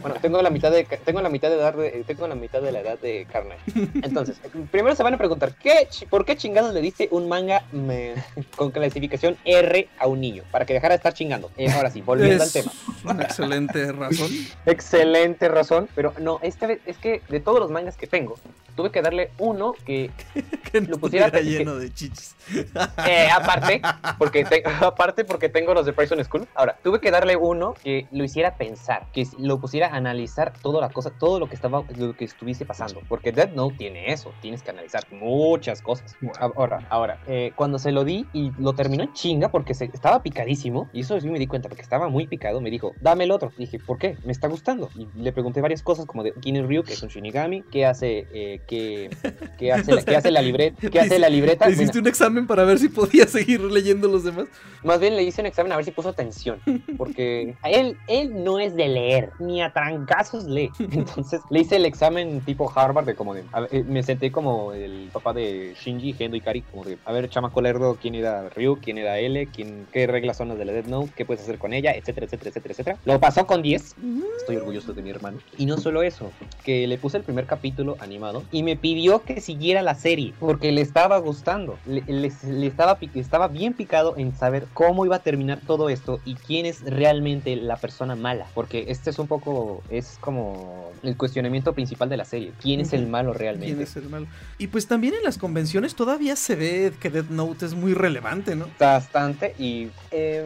[0.00, 2.72] Bueno, tengo la mitad de tengo la mitad de edad de, tengo la mitad de
[2.72, 3.56] la edad de carne.
[4.02, 8.14] Entonces, primero se van a preguntar, ¿qué, ¿por qué chingados le diste un manga me-
[8.56, 10.42] con clasificación R a un niño?
[10.50, 11.50] Para que dejara de estar chingando.
[11.56, 12.72] Eh, ahora sí, volviendo al tema.
[13.04, 14.28] una excelente razón.
[14.66, 18.38] Excelente razón, pero no, esta vez es que de todos los mangas que tengo,
[18.76, 20.10] tuve que darle uno que
[20.72, 22.34] Que no Lo pusiera- lleno de chichis.
[23.06, 23.80] Eh, aparte,
[24.18, 26.46] porque te- aparte porque tengo los de Prison School.
[26.54, 30.80] Ahora, tuve que darle uno que lo hiciera pensar, que lo pusiera a analizar toda
[30.80, 33.00] la cosa, todo lo que estaba, lo que estuviese pasando.
[33.08, 36.16] Porque Dead Note tiene eso, tienes que analizar muchas cosas.
[36.38, 40.22] Ahora, ahora, eh, cuando se lo di y lo terminó en chinga porque se, estaba
[40.22, 43.30] picadísimo, y eso sí me di cuenta porque estaba muy picado, me dijo, dame el
[43.30, 43.52] otro.
[43.56, 44.16] Dije, ¿por qué?
[44.24, 44.88] Me está gustando.
[44.96, 48.26] Y le pregunté varias cosas como de es Ryu, que es un Shinigami, qué hace,
[48.32, 49.10] eh, qué,
[49.58, 51.66] qué hace, la- qué hace la libreta, qué hace la libreta.
[51.66, 54.48] ¿Le Mira, hiciste un examen para ver si podía seguir leyendo los demás?
[54.82, 56.60] más bien le hice un examen a ver si puso atención,
[56.96, 60.70] porque él, él no es de leer, ni a trancazos lee.
[60.78, 64.72] Entonces le hice el examen tipo Harvard de como de, a eh, me senté como
[64.72, 68.48] el papá de Shinji, Gendo y Kari, como de, a ver, chamaco lerdo, quién era
[68.50, 71.42] Ryu, quién era L, quién, qué reglas son las de la Death Note, qué puedes
[71.42, 72.98] hacer con ella, etcétera, etcétera, etcétera, etcétera.
[73.04, 73.96] Lo pasó con 10,
[74.38, 75.38] estoy orgulloso de mi hermano.
[75.58, 76.32] Y no solo eso,
[76.64, 80.72] que le puse el primer capítulo animado y me pidió que siguiera la serie porque
[80.72, 81.78] le estaba gustando.
[81.86, 86.34] Le, le- estaba, estaba bien picado en saber cómo iba a terminar todo esto y
[86.36, 88.46] quién es realmente la persona mala.
[88.54, 92.52] Porque este es un poco, es como el cuestionamiento principal de la serie.
[92.60, 93.82] ¿Quién es el malo ¿Quién realmente?
[93.84, 94.26] es el malo?
[94.58, 98.56] Y pues también en las convenciones todavía se ve que Death Note es muy relevante,
[98.56, 98.66] ¿no?
[98.78, 100.44] Bastante y eh,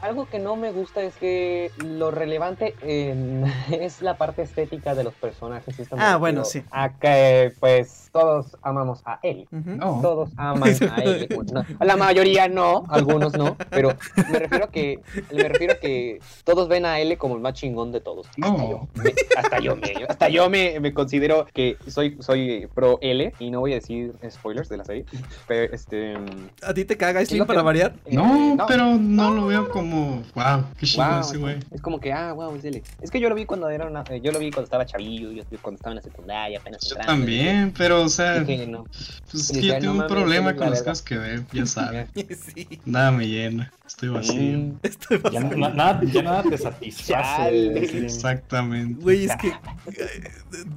[0.00, 5.04] algo que no me gusta es que lo relevante eh, es la parte estética de
[5.04, 5.74] los personajes.
[5.92, 6.62] Ah, bueno, sí.
[6.70, 9.46] A que pues todos amamos a él.
[9.50, 10.00] No.
[10.02, 11.28] Todos aman a él.
[11.52, 13.96] No, la mayoría no, algunos no, pero
[14.30, 15.00] me refiero a que
[15.32, 18.26] me refiero a que todos ven a L como el más chingón de todos.
[18.28, 18.70] Hasta No.
[18.70, 23.32] yo, me, hasta yo me hasta yo me, me considero que soy soy pro L
[23.38, 25.04] y no voy a decir spoilers de la serie,
[25.48, 26.14] pero este
[26.62, 27.94] ¿A ti te caga Es Slim que- para variar?
[28.04, 31.56] eh, No, pero no lo veo como, wow, qué chingón Wow, ese güey.
[31.70, 32.82] es como que, ah, wow, es L.
[33.00, 35.30] Es que yo lo vi cuando era una, eh, yo lo vi cuando estaba chavillo,
[35.32, 38.84] yo cuando estaba en la secundaria, apenas Yo entrando, también, pero o sea, Dije, no.
[39.30, 41.66] pues dije, que yo no tengo un problema con la las cosas que veo, ya
[41.66, 42.08] sabes.
[42.54, 42.80] sí.
[42.84, 44.34] Nada me llena, estoy vacío.
[44.58, 48.04] Mm, Estoy Ya, na- nada, ya nada te satisface.
[48.04, 49.00] Exactamente.
[49.02, 50.30] Güey, es que eh,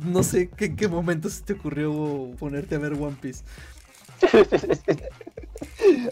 [0.06, 3.44] no sé qué- en qué momento se te ocurrió ponerte a ver One Piece.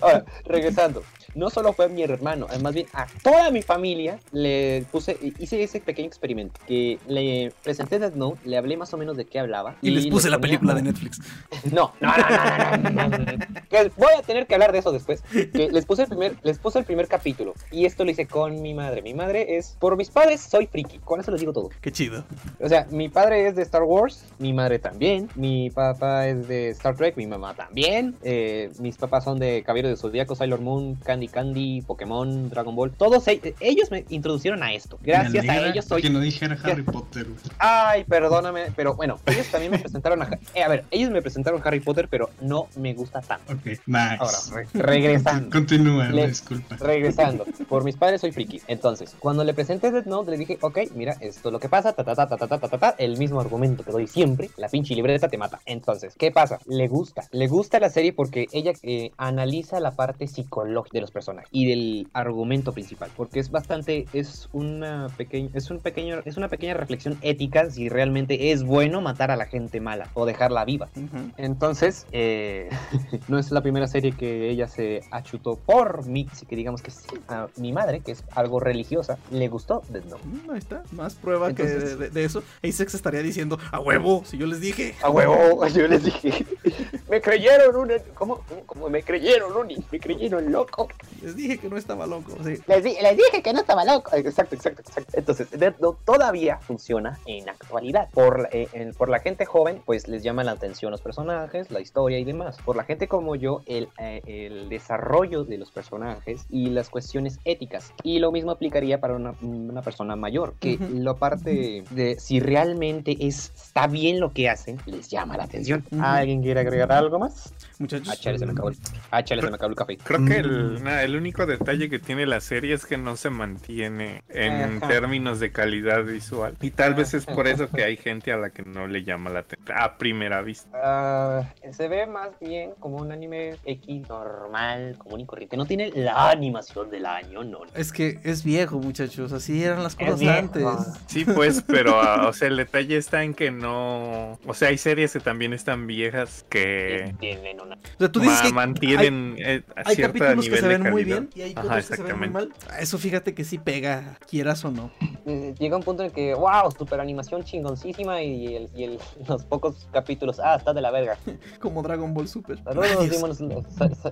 [0.01, 1.03] Ahora, regresando
[1.35, 5.33] no solo fue a mi hermano, más bien a toda mi familia le puse, e,
[5.39, 9.25] hice ese pequeño experimento que le presenté Death Note, le hablé más o menos de
[9.25, 9.75] qué hablaba.
[9.81, 11.19] Y, y les puse les la película de Netflix.
[11.71, 13.53] No, no, no, no, no, no
[13.97, 15.21] voy a tener que hablar de eso después.
[15.31, 18.61] Que les puse el primer, les puse el primer capítulo y esto lo hice con
[18.61, 19.01] mi madre.
[19.01, 21.69] Mi madre es por mis padres soy friki, con eso les digo todo.
[21.81, 22.23] Qué chido.
[22.59, 26.69] O sea, mi padre es de Star Wars, mi madre también, mi papá es de
[26.69, 30.95] Star Trek, mi mamá también, eh, mis papás son de Caballero de Zodíaco, Sailor Moon,
[30.95, 34.97] Candy Candy, Pokémon, Dragon Ball, todos e- ellos me introducieron a esto.
[35.01, 36.01] Gracias a ellos soy...
[36.01, 37.27] Que no dijera Harry Potter.
[37.59, 40.39] Ay, perdóname, pero bueno, ellos también me presentaron a...
[40.53, 43.53] eh, a ver, ellos me presentaron Harry Potter, pero no me gusta tanto.
[43.53, 44.17] Ok, nice.
[44.19, 45.49] Ahora, re- regresando.
[45.49, 46.75] Continúa, Le- disculpa.
[46.77, 48.61] Regresando, por mis padres soy friki.
[48.67, 51.93] Entonces, cuando le presenté Death Note, le dije, ok, mira, esto es lo que pasa,
[51.93, 54.49] ta ta ta ta ta ta ta ta, ta, el mismo argumento que doy siempre,
[54.57, 55.59] la pinche libreta te mata.
[55.65, 56.59] Entonces, ¿qué pasa?
[56.67, 61.11] Le gusta, le gusta la serie porque ella eh, analiza la parte psicológica de los
[61.13, 66.35] personajes y del argumento principal, porque es bastante, es una pequeña, es un pequeño, es
[66.37, 70.65] una pequeña reflexión ética si realmente es bueno matar a la gente mala o dejarla
[70.65, 70.89] viva.
[71.37, 72.69] Entonces, eh,
[73.27, 76.91] no es la primera serie que ella se achutó por mí, así que digamos que
[76.91, 80.23] sí, a mi madre, que es algo religiosa, le gustó Death Note.
[80.25, 82.43] Mm, Ahí está, más prueba Entonces- que de, de eso.
[82.63, 84.95] Asex estaría diciendo, a huevo, si yo les dije.
[85.03, 86.45] A huevo, yo les dije,
[87.09, 90.87] me creyeron un, ¿cómo, cómo, cómo me creyeron un, me creyeron loco?
[91.21, 92.31] Les dije que no estaba loco.
[92.43, 92.55] Sí.
[92.67, 94.15] Les, di- les dije que no estaba loco.
[94.15, 95.11] Exacto, exacto, exacto.
[95.17, 98.09] Entonces, Death Note todavía funciona en actualidad.
[98.11, 101.71] Por, la- eh, en- por la gente joven, pues les llama la atención los personajes,
[101.71, 102.57] la historia y demás.
[102.65, 107.39] Por la gente como yo, el, eh, el desarrollo de los personajes y las cuestiones
[107.45, 107.91] éticas.
[108.03, 110.87] Y lo mismo aplicaría para una, una persona mayor, que Ujú.
[110.95, 115.85] la parte de si realmente es, está bien lo que hacen, les llama la atención.
[115.91, 116.01] Ujú.
[116.03, 117.53] ¿Alguien quiere agregar algo más?
[117.79, 118.09] Muchachos.
[118.11, 118.77] Ah, chale, se me acabó el,
[119.11, 119.97] ah, chale, se me acabó el café.
[119.97, 124.23] Creo que el, El único detalle que tiene la serie es que no se mantiene
[124.29, 124.87] en Ajá.
[124.87, 126.55] términos de calidad visual.
[126.61, 129.29] Y tal vez es por eso que hay gente a la que no le llama
[129.29, 130.69] la atención a primera vista.
[130.83, 135.57] Ah, se ve más bien como un anime X normal, común y corriente.
[135.57, 137.59] No tiene la animación del año, no.
[137.75, 139.31] Es que es viejo, muchachos.
[139.31, 140.65] Así eran las cosas antes.
[141.07, 145.13] Sí, pues, pero o sea, el detalle está en que no, o sea, hay series
[145.13, 147.75] que también están viejas que Tienen una.
[147.75, 150.72] O sea, tú dices ma- que hay, mantienen eh, a hay que nivel se de
[150.77, 152.53] ven muy bien y hay otros que se ven muy mal.
[152.79, 154.91] Eso fíjate que sí pega, quieras o no.
[155.25, 158.99] eh, Llega un punto en el que, wow, super animación chingoncísima y, el, y el-
[159.27, 161.17] los pocos capítulos, ah, está de la verga.
[161.59, 162.61] Como Dragon Ball Super.
[162.63, 163.09] Saludos.
[163.09, 163.33] Demon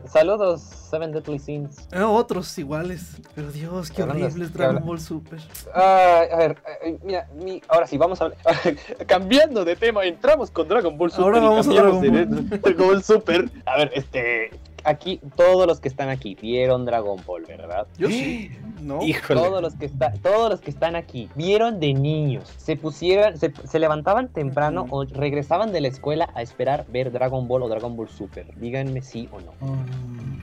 [0.08, 1.88] saludos, Seven Deadly Sins.
[1.92, 3.18] Ah, otros iguales.
[3.36, 5.40] Pero Dios, qué Hablando- horrible es Dragon Ball Super.
[5.74, 8.40] A ver, eh, mira, mi- ahora sí, vamos a hablar.
[9.08, 11.26] Cambiando de tema, entramos con Dragon Ball Super.
[11.26, 13.50] Ahora y vamos a Dragon de- Dragon Ball Super.
[13.66, 14.52] A ver, este.
[14.84, 17.88] Aquí, todos los que están aquí vieron Dragon Ball, ¿verdad?
[17.98, 18.52] Yo sí.
[18.82, 19.04] ¿No?
[19.04, 19.40] Híjole.
[19.40, 23.54] Todos los que está, todos los que están aquí vieron de niños, se pusieron, se,
[23.64, 27.96] se levantaban temprano o regresaban de la escuela a esperar ver Dragon Ball o Dragon
[27.96, 28.48] Ball Super.
[28.58, 29.52] Díganme sí o no.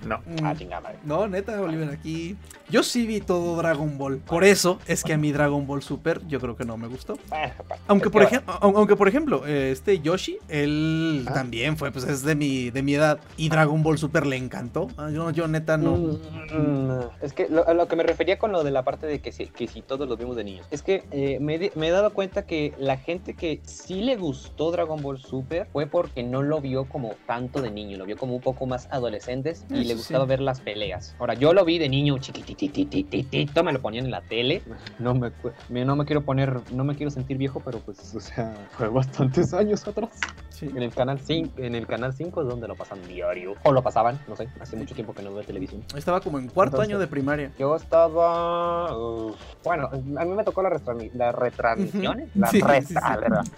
[0.06, 0.18] No.
[0.18, 0.98] Mm, Ah, chingada madre.
[1.04, 2.36] No, neta, Oliver, aquí.
[2.70, 4.18] Yo sí vi todo Dragon Ball.
[4.18, 7.18] Por eso es que a mí Dragon Ball Super yo creo que no me gustó.
[7.88, 11.32] Aunque por, ejemplo, aunque por ejemplo, eh, este Yoshi, él Ah.
[11.34, 13.18] también fue, pues es de mi, de mi edad.
[13.36, 14.88] Y Dragon Ball Super le encantó.
[14.96, 15.96] Ah, yo, yo neta no.
[15.96, 19.20] Mm, Es que lo, a lo que me refería con lo de la parte de
[19.20, 20.66] que si, que si todos los vimos de niños.
[20.70, 25.00] Es que eh, me, he dado cuenta que la gente que sí le gustó Dragon
[25.02, 28.40] Ball Super fue porque no lo vio como tanto de niño, lo vio como un
[28.40, 30.28] poco más adolescentes y Eso le gustaba sí.
[30.28, 31.16] ver las peleas.
[31.18, 34.62] Ahora, yo lo vi de niño chiquitititititito, me lo ponían en la tele.
[34.98, 35.32] No me,
[35.68, 39.52] no me quiero poner, no me quiero sentir viejo, pero pues, o sea, fue bastantes
[39.54, 40.10] años atrás.
[40.50, 40.66] Sí.
[40.66, 43.54] En el canal 5, en el canal 5 es donde lo pasan diario.
[43.62, 45.84] O lo pasaban, no sé, hace mucho tiempo que no veo televisión.
[45.96, 47.52] Estaba como en cuarto Entonces- año de primaria.
[47.58, 48.96] Yo estaba.
[48.96, 50.70] uf, bueno, a mí me tocó la
[51.14, 52.28] las retransmisiones.
[52.30, 52.40] Ujú.
[52.40, 52.94] Las Sí, ret- sí.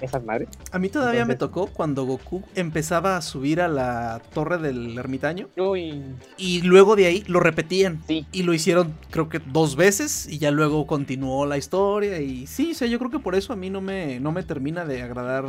[0.00, 0.48] Esas madres.
[0.72, 5.48] A mí todavía me tocó cuando Goku empezaba a subir a la torre del ermitaño.
[5.56, 6.02] Uy,
[6.36, 8.02] Y luego de ahí lo repetían.
[8.06, 8.26] sí.
[8.32, 12.72] Y lo hicieron creo que dos veces y ya luego continuó la historia y sí,
[12.72, 15.02] o sea, yo creo que por eso a mí no me, no me termina de
[15.02, 15.44] agradar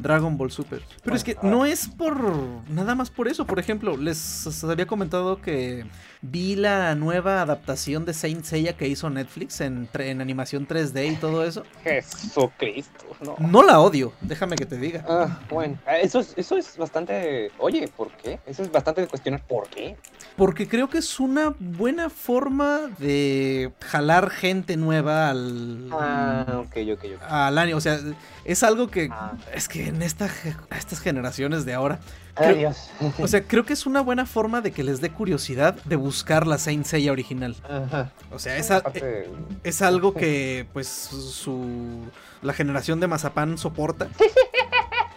[0.00, 0.82] Dragon Ball Super.
[1.02, 2.16] Pero es que no es por
[2.70, 4.17] nada más por eso, por ejemplo, les
[4.64, 5.84] había comentado que
[6.20, 11.16] vi la nueva adaptación de Saint Seiya que hizo Netflix en, en animación 3D y
[11.16, 11.62] todo eso.
[11.84, 13.36] Jesucristo, no.
[13.38, 15.04] No la odio, déjame que te diga.
[15.08, 17.50] Ah, bueno, ah, eso es, eso es bastante.
[17.58, 18.40] Oye, ¿por qué?
[18.46, 19.96] Eso es bastante de cuestionar por qué.
[20.36, 27.04] Porque creo que es una buena forma de jalar gente nueva al, Ah, ok, ok,
[27.16, 27.22] ok.
[27.28, 27.74] al anime.
[27.76, 27.98] O sea,
[28.44, 29.32] es algo que Ah.
[29.54, 30.28] es que en esta
[30.76, 32.00] estas generaciones de ahora.
[32.38, 32.90] Creo- Dios.
[33.18, 36.46] O sea, creo que es una buena forma de que les dé curiosidad de buscar
[36.46, 37.56] la Saint Seiya original.
[37.68, 38.10] Ajá.
[38.30, 39.28] O sea, esa, Aparte,
[39.64, 42.04] es algo que pues su
[42.42, 44.08] la generación de Mazapán soporta.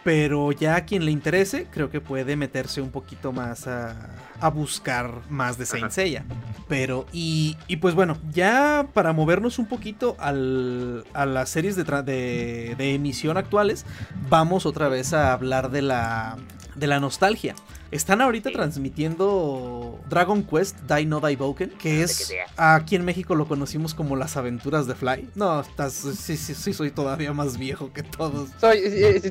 [0.03, 3.95] Pero ya a quien le interese, creo que puede meterse un poquito más a,
[4.39, 6.25] a buscar más de Saint Seiya.
[6.67, 11.83] Pero, y, y pues bueno, ya para movernos un poquito al- a las series de,
[12.75, 13.85] de emisión actuales,
[14.27, 16.35] vamos otra vez a hablar de la,
[16.75, 17.55] de la nostalgia.
[17.91, 23.47] Están ahorita transmitiendo Dragon Quest Die No Die Boken, que es aquí en México lo
[23.47, 25.29] conocimos como las aventuras de Fly.
[25.35, 28.49] No, estás, sí, sí, sí, soy todavía más viejo que todos.
[28.59, 28.81] Soy,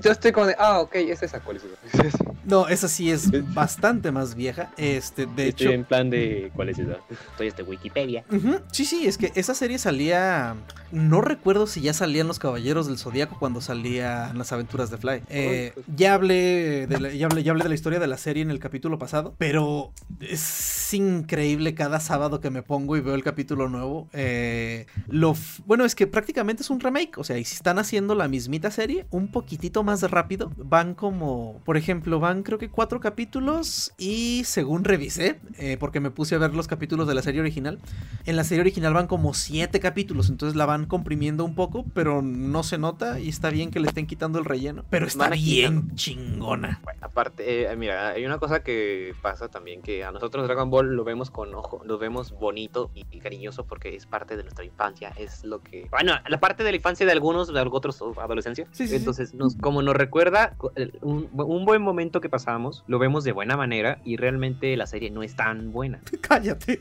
[0.03, 1.63] yo estoy como de, ah, ok, es esa cuál es
[2.05, 2.19] esa.
[2.45, 4.73] No, esa sí es bastante más vieja.
[4.77, 5.75] Este, de Estoy hecho.
[5.75, 6.97] en plan de, ¿cuál es esa?
[7.31, 8.25] Estoy este Wikipedia.
[8.73, 10.57] Sí, sí, es que esa serie salía.
[10.93, 15.23] No recuerdo si ya salían los Caballeros del Zodíaco cuando salían las aventuras de Fly.
[15.29, 18.43] Eh, ya, hablé de la, ya, hablé, ya hablé de la historia de la serie
[18.43, 23.23] en el capítulo pasado, pero es increíble cada sábado que me pongo y veo el
[23.23, 24.09] capítulo nuevo.
[24.13, 25.37] Eh, lo
[25.67, 28.71] bueno, es que prácticamente es un remake, o sea, y si están haciendo la mismita
[28.71, 34.43] serie, un poquitito más rápido, van como, por ejemplo, van creo que cuatro capítulos y
[34.45, 37.79] según revisé, eh, porque me puse a ver los capítulos de la serie original,
[38.25, 42.23] en la serie original van como siete capítulos, entonces la van comprimiendo un poco, pero
[42.23, 44.85] no se nota y está bien que le estén quitando el relleno.
[44.91, 46.81] Pero está Van bien chingona.
[46.83, 50.95] Bueno, aparte, eh, mira, hay una cosa que pasa también que a nosotros Dragon Ball
[50.97, 54.65] lo vemos con ojo, lo vemos bonito y, y cariñoso porque es parte de nuestra
[54.65, 55.87] infancia, es lo que...
[55.91, 58.67] Bueno, la parte de la infancia de algunos, de otros o adolescencia.
[58.73, 58.97] Sí, sí, sí.
[58.97, 60.57] Entonces, nos, como nos recuerda
[61.03, 65.11] un, un buen momento que pasamos, lo vemos de buena manera y realmente la serie
[65.11, 66.01] no es tan buena.
[66.21, 66.81] Cállate.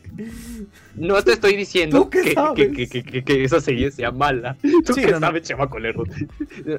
[0.95, 2.71] No te estoy diciendo ¿Tú qué que, sabes?
[2.75, 4.55] que, que- que- que esa serie sea mala.
[4.85, 5.27] Tú Sí, qué no, no.
[5.27, 6.03] sabes, lerdo.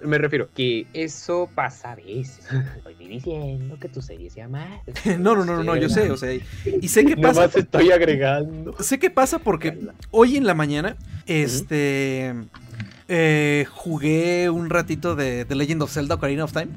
[0.04, 2.40] Me refiero que eso pasa a veces.
[2.76, 4.82] Estoy diciendo que tu serie sea mala.
[5.18, 6.42] No, no, no, no, no, yo sé, o sea, y,
[6.80, 7.40] y sé que pasa.
[7.42, 8.74] Nomás estoy agregando.
[8.80, 9.78] Sé que pasa porque
[10.10, 10.96] hoy en la mañana,
[11.26, 12.34] este.
[13.08, 16.68] eh, jugué un ratito de The Legend of Zelda Ocarina of Time.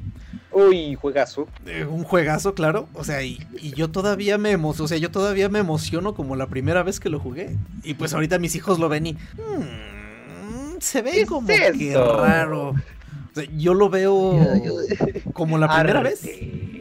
[0.52, 1.48] Uy, juegazo.
[1.66, 2.88] Eh, un juegazo, claro.
[2.94, 4.84] O sea, y, y yo todavía me emociono.
[4.84, 7.56] O sea, yo todavía me emociono como la primera vez que lo jugué.
[7.82, 9.12] Y pues ahorita mis hijos lo ven y.
[9.14, 9.93] "Mm,
[10.84, 12.68] se ve es como que raro.
[12.70, 14.38] O sea, yo lo veo
[15.32, 16.22] como la primera vez.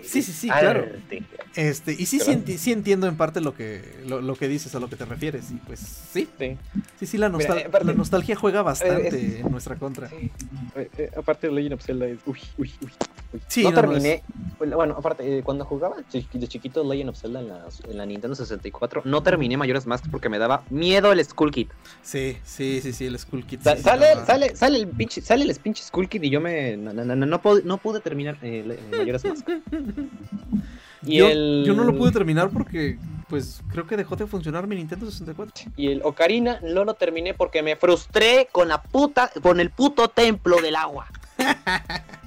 [0.06, 0.82] Sí, sí, sí, claro.
[0.82, 1.24] Arte.
[1.56, 2.58] Este, y sí, sí, Claro.
[2.58, 5.51] sí entiendo en parte lo que, lo, lo que dices, a lo que te refieres.
[5.51, 6.58] Y pues sí, Sí.
[6.99, 10.10] sí, sí, la, nostal- eh, aparte- la nostalgia juega bastante es- en nuestra contra.
[10.10, 10.32] Sí.
[10.76, 12.20] Eh, eh, aparte Legend of Zelda es.
[12.26, 12.91] Uy, uy, uy.
[13.34, 13.41] uy.
[13.47, 14.24] Sí, no, no, no, terminé.
[14.60, 18.36] Bueno, aparte, eh, cuando jugaba de chiquito Legend of Zelda en la, en la Nintendo
[18.36, 21.68] 64, no terminé Mayores Mask porque me daba miedo el Skull Kid.
[22.04, 23.43] Sí, sí, sí, sí, el Skull.
[23.62, 26.78] Sa- sí sale, sale, sale el pinche, sale el pinche Skull Kid y yo me
[26.78, 29.47] no, no, no, no, no pude, no pude terminar eh, eh, Majora's Mask.
[31.06, 34.68] Y yo, el yo no lo pude terminar porque, pues, creo que dejó de funcionar
[34.68, 35.72] mi Nintendo 64.
[35.76, 40.08] y el Ocarina no lo terminé porque me frustré con la puta con el puto
[40.08, 41.08] templo del agua.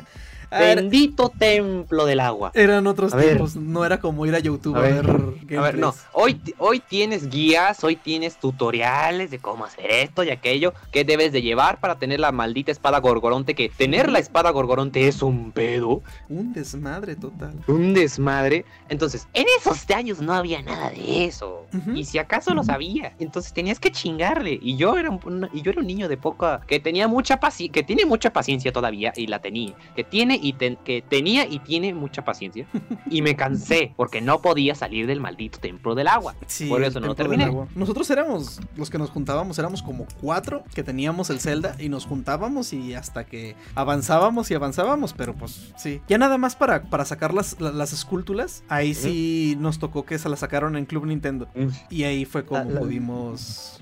[0.51, 2.51] Bendito templo del agua.
[2.55, 3.27] eran otros A ver.
[3.27, 6.41] tiempos, no era como ir a YouTube a, A ver, ver, A ver, no, hoy,
[6.59, 11.43] hoy tienes guías, hoy tienes tutoriales de cómo hacer esto y aquello, que debes de
[11.43, 16.03] llevar para tener la maldita espada gorgoronte, que tener la espada gorgoronte es un pedo,
[16.29, 17.55] Un desmadre total.
[17.67, 18.65] un desmadre.
[18.89, 21.67] Entonces, en esos años no había nada de eso.
[21.95, 24.59] Y si acaso lo sabía, entonces tenías que chingarle.
[24.63, 27.73] Y yo era un, y yo era un niño de poca, que tenía mucha paciencia,
[27.73, 31.59] que tiene mucha paciencia todavía, y la tenía, que tiene y ten- que tenía y
[31.61, 32.67] tiene mucha paciencia.
[33.11, 36.35] y me cansé, porque no podía salir del maldito templo del agua.
[36.47, 37.51] Sí, Por eso no terminé.
[37.75, 42.07] Nosotros éramos, los que nos juntábamos, éramos como cuatro que teníamos el Zelda y nos
[42.07, 46.01] juntábamos y hasta que avanzábamos y avanzábamos, pero pues sí.
[46.09, 50.19] Ya nada más para, para sacar las, la- las esculturas, ahí sí nos tocó que
[50.19, 51.49] se las sacaron en Club Nintendo.
[51.91, 53.79] Y ahí fue como La- pudimos...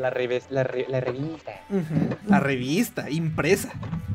[0.00, 1.52] La, reves- la, re- la revista.
[1.70, 3.72] Ujú, La revista, impresa.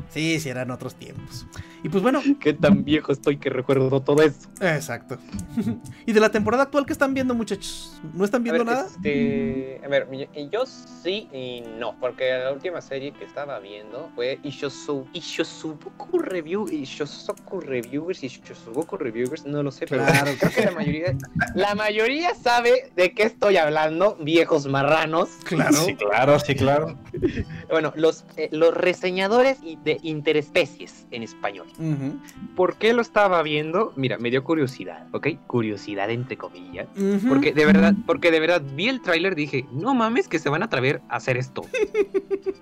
[0.10, 1.46] Sí, sí, eran otros tiempos.
[1.84, 4.50] Y pues bueno, Qué tan viejo estoy que recuerdo todo eso.
[4.62, 5.18] exacto.
[6.06, 8.88] y de la temporada actual que están viendo, muchachos, ¿no están viendo a ver, nada?
[8.88, 10.08] Este, a ver,
[10.50, 16.68] yo sí y no, porque la última serie que estaba viendo fue Ishosu, Ishosuboku Review,
[16.70, 21.18] Ishosoku Reviewers, Ishosuboku Reviewers, no lo sé, pero Claro creo que la mayoría,
[21.56, 25.30] la mayoría sabe de qué estoy hablando, viejos marranos.
[25.44, 25.74] Claro.
[25.74, 26.98] Sí, claro, sí, claro.
[27.70, 31.68] Bueno, los, eh, los reseñadores y de interespecies en español.
[31.80, 32.20] Ujú,
[32.56, 33.94] ¿Por qué lo estaba viendo?
[33.96, 35.28] Mira, me dio curiosidad, ¿ok?
[35.48, 36.88] Curiosidad entre comillas.
[37.28, 40.62] Porque de verdad, porque de verdad vi el tráiler dije, no mames que se van
[40.62, 41.64] a atrever a hacer esto.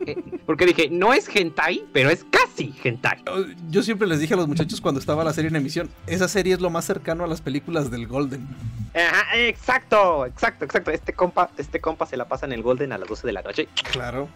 [0.07, 0.15] Eh,
[0.47, 3.23] porque dije, no es hentai, pero es casi hentai.
[3.69, 6.55] Yo siempre les dije a los muchachos cuando estaba la serie en emisión, esa serie
[6.55, 8.47] es lo más cercano a las películas del Golden.
[8.93, 10.91] Ajá, exacto, exacto, exacto.
[10.91, 13.41] Este compa, este compa se la pasa en el Golden a las 12 de la
[13.41, 13.67] noche.
[13.91, 14.27] Claro.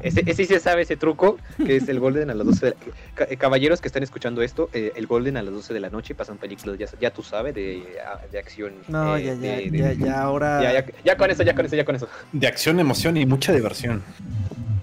[0.00, 2.76] Ese, ese sí se sabe ese truco, que es el Golden a las 12 de
[3.16, 3.24] la...
[3.24, 6.12] Eh, Caballeros que están escuchando esto, eh, el Golden a las 12 de la noche
[6.16, 7.84] pasan películas, ya, ya tú sabes, de,
[8.32, 8.72] de acción.
[8.88, 10.60] No, eh, ya, ya, de- de- ya, ya, ahora...
[10.60, 12.08] ya, ya, ya con eso, ya con eso, ya con eso.
[12.32, 14.02] De acción, emoción y mucha diversión.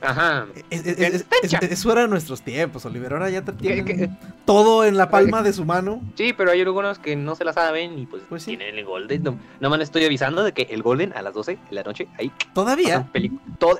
[0.01, 0.47] Ajá.
[0.69, 3.13] Es- es- es- es- es- Eso era nuestros tiempos, Oliver.
[3.13, 4.09] Ahora ya te ¿Qué- tienen qué-
[4.45, 6.01] todo en la palma de su mano.
[6.15, 8.57] Sí, pero hay algunos que no se la saben y pues, Pues sí.
[8.57, 9.23] tienen el Golden.
[9.23, 12.07] No, no me estoy avisando de que el Golden a las 12 de la noche,
[12.17, 13.07] ahí Todavía.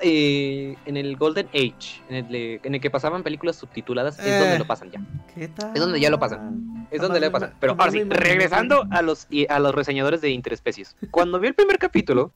[0.02, 4.26] eh, en el Golden Age, en el, de- en el que pasaban películas subtituladas, es
[4.26, 4.38] Eh.
[4.38, 5.00] donde lo pasan ya.
[5.34, 5.72] ¿Qué tal?
[5.74, 6.86] Es donde ya lo pasan.
[6.90, 7.54] Es donde me- pasan.
[7.58, 10.96] Pero ahora sí, regresando a los, a los reseñadores de interespecies.
[11.10, 12.32] Cuando vi el primer capítulo,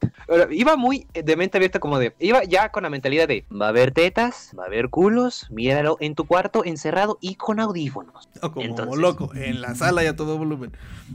[0.51, 2.15] iba muy de mente abierta como de...
[2.21, 3.45] Iba ya con la mentalidad de...
[3.53, 7.61] Va a haber tetas, va a haber culos, míralo en tu cuarto encerrado y con
[7.61, 8.29] audífonos.
[8.43, 10.73] O como Entonces- loco, en la sala y a todo volumen.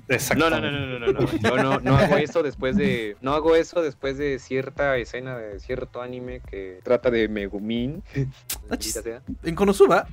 [0.07, 0.72] No, Exactamente.
[0.72, 1.38] no, no, no, no, no, no.
[1.38, 3.18] Yo no, no hago eso después de.
[3.22, 8.03] No hago eso después de cierta escena de cierto anime que trata de Megumin.
[8.80, 9.22] Sea.
[9.43, 10.07] En Konosuba,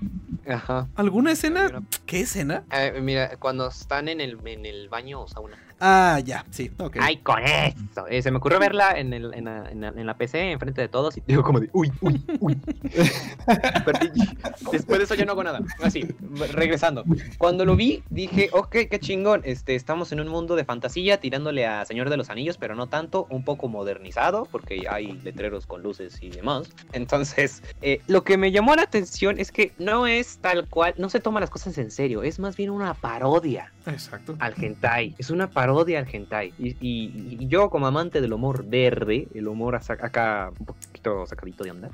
[0.49, 0.88] Ajá.
[0.96, 1.82] ¿alguna escena?
[2.07, 2.64] ¿Qué escena?
[2.72, 5.57] Eh, mira, cuando están en el, en el baño o sauna.
[5.81, 6.97] Ah, ya, sí, ok.
[7.01, 8.07] ¡Ay, con eso!
[8.09, 10.81] Eh, se me ocurrió verla en, el, en, la, en, la, en la PC, enfrente
[10.81, 12.59] de todos, y digo como de, uy, uy, uy.
[14.72, 15.61] Después de eso yo no hago nada.
[15.83, 16.09] Así,
[16.53, 17.05] regresando.
[17.39, 19.43] Cuando lo vi, dije, ok, qué chingón.
[19.45, 22.89] Este, estamos en un mundo de fantasía, tirándole a Señor de los Anillos, pero no
[22.89, 26.70] tanto, un poco modernizado, porque hay letreros con luces y demás.
[26.93, 31.09] Entonces, eh, lo que me llamó la atención es que no es tal cual, no
[31.09, 34.35] se toma las cosas en serio, es más bien una parodia Exacto.
[34.41, 35.14] al hentai.
[35.18, 36.53] Es una parodia al hentai.
[36.59, 41.64] Y, y- y yo, como amante del humor verde, el humor acá un poquito sacadito
[41.64, 41.91] de onda,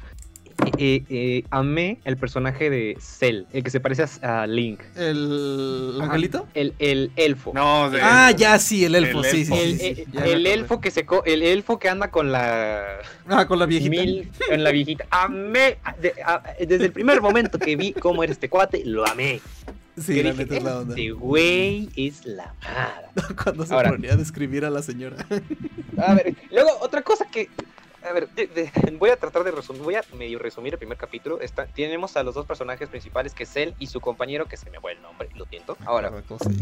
[0.78, 4.80] eh, eh, amé el personaje de Cell, el que se parece a, a Link.
[4.96, 6.46] ¿El angelito?
[6.54, 7.52] El, el elfo.
[7.54, 9.54] No, de- Ah, ya, sí, el elfo, El sí, elfo.
[9.56, 11.88] sí, El, sí, el- sí, ya me el elfo que se co- el elfo que
[11.88, 12.98] anda con la
[13.28, 13.90] Ah, con la viejita.
[13.90, 15.06] mil en la viejita.
[15.10, 19.40] Amé de- a- desde el primer momento que vi cómo era este cuate, lo amé.
[20.00, 20.94] Sí, la neta es la onda.
[20.94, 23.06] Este güey es la madre.
[23.42, 23.90] Cuando se Ahora.
[23.90, 25.24] ponía a describir a la señora.
[25.98, 27.48] A ver, luego otra cosa que.
[28.02, 30.98] A ver, de- de- voy a tratar de resumir, voy a medio resumir el primer
[30.98, 31.40] capítulo.
[31.40, 34.68] Está, tenemos a los dos personajes principales, que es él y su compañero, que se
[34.70, 35.78] me fue el nombre, lo siento.
[35.86, 36.12] Ahora,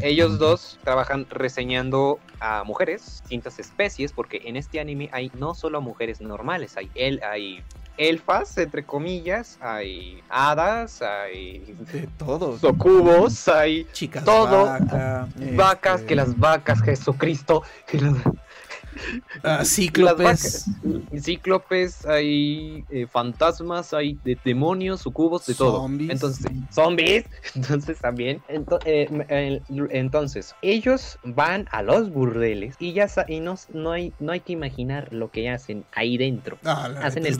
[0.03, 5.81] ellos dos trabajan reseñando a mujeres, distintas especies, porque en este anime hay no solo
[5.81, 7.61] mujeres normales, hay él, hay
[7.97, 11.59] elfas, entre comillas, hay hadas, hay
[11.93, 12.61] De todos.
[12.61, 14.65] socubos, hay Chicas todo.
[14.67, 18.15] vaca, vacas, este, que las vacas, Jesucristo, que las-
[19.43, 20.67] ah, cíclopes.
[21.21, 25.79] cíclopes, hay eh, fantasmas, hay de- demonios, sucubos, de todo.
[25.83, 26.11] Zombies.
[26.11, 27.25] Entonces, zombies,
[27.55, 28.41] entonces también.
[28.49, 34.13] Ento- eh, el- entonces, ellos van a los burdeles y ya y no, no hay
[34.21, 36.59] no hay que imaginar lo que hacen ahí dentro.
[36.65, 37.33] Ah, Hacen el.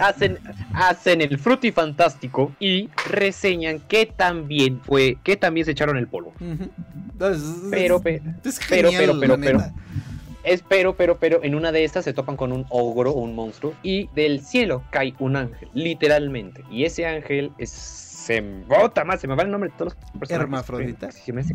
[0.00, 0.38] Hacen,
[0.72, 6.32] hacen el frutifantástico y reseñan que también fue, que también se echaron el polvo.
[6.40, 8.00] Es- es- Pero,
[8.68, 9.58] pero, pero, pero, pero.
[10.44, 13.74] Es pero, pero, pero, en una de estas se topan con un ogro un monstruo
[13.82, 16.62] y del cielo cae un ángel, literalmente.
[16.70, 18.13] Y ese ángel es...
[18.24, 20.30] Se bota más, se me va el nombre de todos los personajes.
[20.44, 21.12] Hermafrodita.
[21.12, 21.54] Se me hace-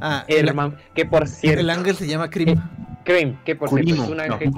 [0.00, 1.60] Ah, el, Herma- que por cierto...
[1.60, 2.60] el ángel se llama Krim.
[3.04, 4.50] Cream, que por cierto es un no, ángel...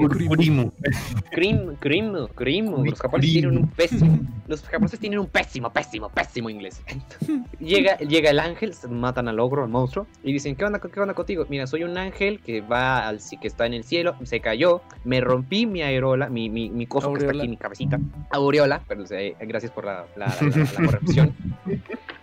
[1.30, 2.84] Cream, cream, cream.
[2.84, 4.18] Los japoneses tienen un pésimo...
[4.48, 6.82] Los japoneses tienen un pésimo, pésimo, pésimo inglés.
[7.60, 10.98] llega, llega el ángel, se matan al ogro, al monstruo, y dicen, ¿qué onda, qué
[11.00, 11.46] onda contigo?
[11.48, 14.82] Mira, soy un ángel que va al ci- que está en el cielo, se cayó,
[15.04, 17.42] me rompí mi aerola, mi, mi, mi coso que está Aureola.
[17.44, 18.00] aquí, mi cabecita,
[18.30, 21.32] aureola, pero eh, gracias por la, la, la- la- la corrección.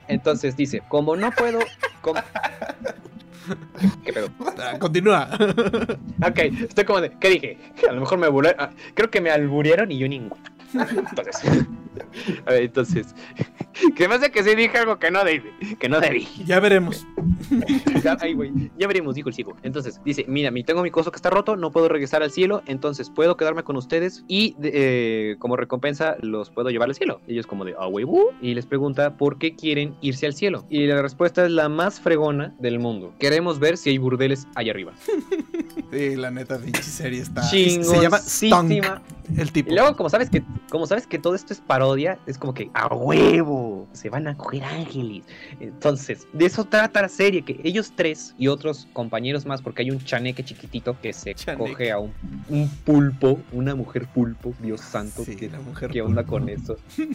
[0.08, 1.60] Entonces dice, como no puedo...
[4.06, 4.30] ¿Qué pedo?
[4.58, 5.30] Ah, continúa.
[6.26, 7.58] Ok, estoy como de, ¿qué dije?
[7.89, 10.41] A lo mejor me alburearon, ah, creo que me alburearon y yo ninguno.
[10.74, 11.66] Entonces,
[12.45, 13.16] a ver, entonces,
[13.95, 16.28] que hace que sí dije algo que no debí, que no debí.
[16.45, 17.06] ya veremos.
[18.04, 19.56] Ya- Ay, güey, ya veremos, dijo el ciego.
[19.64, 22.64] Entonces, dice, mira, mi, tengo mi coso que está roto, no puedo regresar al cielo,
[22.66, 27.22] entonces puedo quedarme con ustedes y eh, como recompensa los puedo llevar al cielo.
[27.28, 30.66] Ellos como de, ah, güey, uh", y les pregunta por qué quieren irse al cielo.
[30.70, 33.14] Y la respuesta es la más fregona del mundo.
[33.38, 34.94] Queremos ver si hay burdeles allá arriba.
[35.92, 37.42] Sí, la neta, pinche serie está.
[37.44, 38.18] Se llama.
[38.20, 38.72] Stunk,
[39.38, 39.72] el tipo.
[39.72, 42.70] Y luego, como sabes que, como sabes que todo esto es parodia, es como que
[42.74, 45.24] a huevo se van a coger ángeles.
[45.60, 49.92] Entonces, de eso trata la serie, que ellos tres y otros compañeros más, porque hay
[49.92, 51.72] un chaneque chiquitito que se Chaneque.
[51.72, 52.14] coge a un,
[52.50, 56.32] un pulpo, una mujer pulpo, Dios santo, Sí, ¿qué, la mujer qué onda pulpo.
[56.40, 56.78] con eso?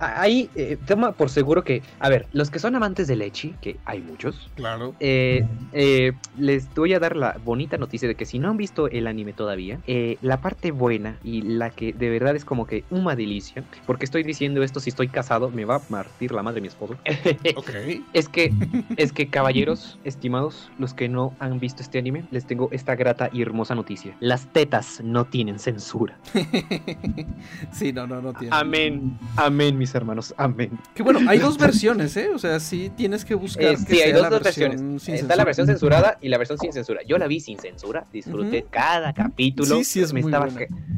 [0.00, 3.76] Ahí, eh, toma por seguro que, a ver, los que son amantes de leche, que
[3.84, 4.94] hay muchos, Claro.
[5.00, 8.88] eh, eh, les voy a dar la bonita noticia de que si no han visto
[8.88, 12.84] el anime todavía, eh, la parte buena y la que de verdad es como que
[12.90, 16.60] una delicia, porque estoy diciendo esto si estoy casado, me va a martir la madre
[16.60, 16.96] mi esposo.
[17.56, 17.70] Ok.
[18.12, 18.52] es que,
[18.96, 23.30] es que caballeros, estimados, los que no han visto este anime, les tengo esta grata
[23.32, 24.16] y hermosa noticia.
[24.20, 26.18] Las tetas no tienen censura.
[27.72, 28.54] sí, no, no, no tiene.
[28.54, 30.78] Amén, amén, mis hermanos, amén.
[30.94, 32.28] Que bueno, hay dos versiones, ¿eh?
[32.34, 33.64] O sea, sí tienes que buscar.
[33.64, 34.80] Eh, que sí, hay dos, la dos versiones.
[34.80, 35.36] Está censura.
[35.36, 37.02] la versión censurada y la versión sin censura.
[37.06, 39.76] Yo la vi sin censura, disfruté cada capítulo.
[39.78, 40.48] Sí, sí, es me muy estaba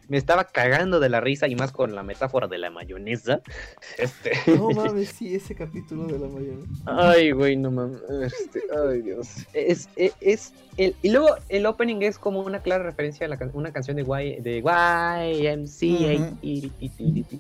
[0.09, 3.41] me estaba cagando de la risa y más con la metáfora de la mayonesa.
[3.99, 4.33] Este.
[4.57, 6.65] No mames, sí, ese capítulo de la mañana.
[6.87, 8.01] Ay, güey, no mames.
[8.25, 9.29] Este, ay, Dios.
[9.53, 13.37] Es, es, es el, y luego el opening es como una clara referencia a la
[13.37, 15.71] can- una canción de Y de YMCA.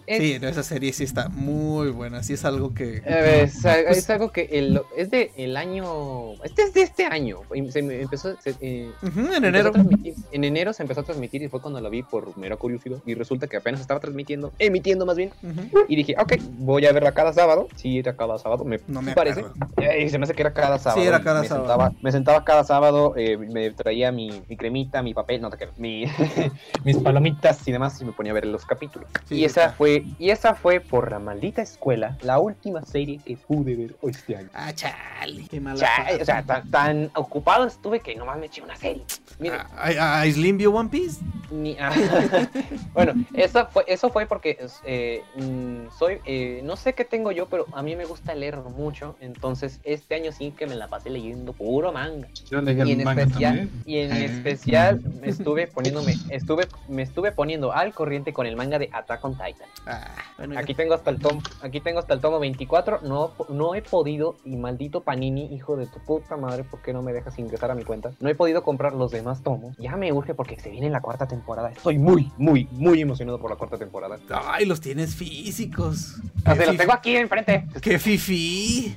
[0.06, 2.22] Sí, no, esa serie sí está muy buena.
[2.22, 2.98] Sí es algo que.
[3.04, 6.34] Es, Pues- es algo que el, es de el año.
[6.44, 7.38] Este es de este año.
[7.70, 8.36] Se me empezó.
[8.40, 9.72] se- eh, Ujú, en enero.
[10.32, 12.98] en enero se empezó a transmitir y fue cuando la vi por mera curiosidad.
[13.06, 15.32] Y resulta que apenas estaba transmitiendo, emitiendo más bien.
[15.88, 17.68] Y dije, ok, voy a verla cada sábado.
[17.76, 19.44] Sí, era cada sábado, me, No me parece.
[19.76, 21.02] Eh, se me hace que era cada sábado.
[21.02, 21.66] era y cada me sábado.
[21.66, 25.56] Sentaba, me sentaba cada sábado, eh, me traía mi, mi cremita, mi papel, no te
[25.56, 26.04] creo, mi,
[26.84, 29.08] mis palomitas y demás y me ponía a ver los capítulos.
[29.26, 33.36] Sí, y esa fue, y esa fue por la maldita escuela, la última serie que
[33.36, 34.48] pude ver este año.
[34.52, 35.46] Ah, chale.
[35.48, 35.80] Qué mala.
[35.80, 36.16] Pata.
[36.20, 38.89] o sea, tan, tan ocupado estuve que nomás me eché una serie.
[39.38, 41.20] Mire, Ah, ¿A, a Slim vio One Piece?
[41.50, 41.90] ni- ah,
[42.94, 47.46] bueno, eso fue, eso fue porque eh, mm, soy, eh, no sé qué tengo yo,
[47.48, 51.10] pero a mí me gusta leer mucho, entonces este año sí que me la pasé
[51.10, 52.28] leyendo puro manga.
[52.50, 53.82] Yo leí Y en manga especial, también.
[53.86, 54.24] y en Eh.
[54.26, 59.24] especial me estuve poniéndome, estuve, me estuve poniendo al corriente con el manga de Attack
[59.24, 59.68] on Titan.
[59.86, 63.74] Ah, bueno, Aquí tengo hasta el tomo, aquí tengo hasta el tomo 24, no, no
[63.74, 67.38] he podido, y maldito Panini, hijo de tu puta madre, ¿por qué no me dejas
[67.38, 68.12] ingresar a mi cuenta?
[68.20, 69.76] No he podido comprar los demás tomos.
[69.76, 71.70] Ya me urge porque se viene la cuarta temporada.
[71.70, 74.18] Estoy muy, muy, muy emocionado por la cuarta temporada.
[74.46, 76.16] Ay, los tienes físicos.
[76.46, 77.66] Los fif- tengo aquí enfrente.
[77.82, 78.94] ¡Qué fifi!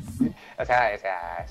[0.63, 1.45] O sea, o sea,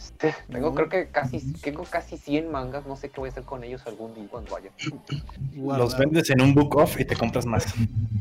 [0.50, 0.74] tengo No.
[0.74, 3.82] creo que casi, tengo casi 100 mangas, no sé qué voy a hacer con ellos
[3.86, 4.70] algún día cuando vaya.
[5.54, 7.66] Los vendes en un book off y te compras más.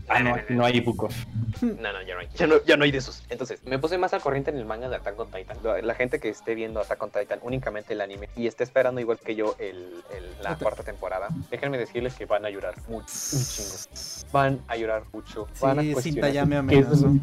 [0.09, 1.15] Ah, no, no hay book off.
[1.61, 2.27] No, no, ya no hay.
[2.35, 3.23] Ya no, ya no hay de esos.
[3.29, 5.57] Entonces, me puse más al corriente en el manga de Attack on Titan.
[5.63, 8.99] La, la gente que esté viendo Attack on Titan únicamente el anime y esté esperando
[8.99, 13.05] igual que yo el, el- la cuarta temporada, déjenme decirles que van a llorar mucho,
[13.05, 14.31] un chingo.
[14.33, 15.47] Van a llorar mucho.
[15.53, 17.13] Sí, van a Cinta cuestionarse lo-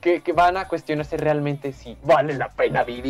[0.00, 3.09] que, que van a cuestionarse realmente si vale la pena vivir.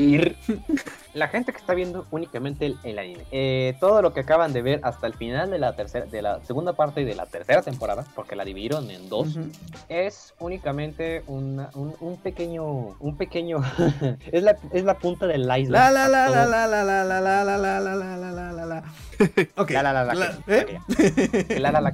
[1.14, 3.24] La gente que está viendo únicamente el, el anime.
[3.32, 6.40] Eh, todo lo que acaban de ver hasta el final de la tercera, de la
[6.44, 9.48] segunda parte de la tercera temporada, porque la dividieron en dos, Ujú.
[9.88, 12.64] es únicamente una- un, un pequeño,
[13.00, 13.58] un pequeño,
[14.30, 15.70] es la, es la punta del iceberg.
[15.70, 18.52] La la la la la la la la la la la la la la la
[18.52, 18.84] la la.
[19.68, 21.58] La, la, la, la, la- ¿eh?
[21.60, 21.92] la, la.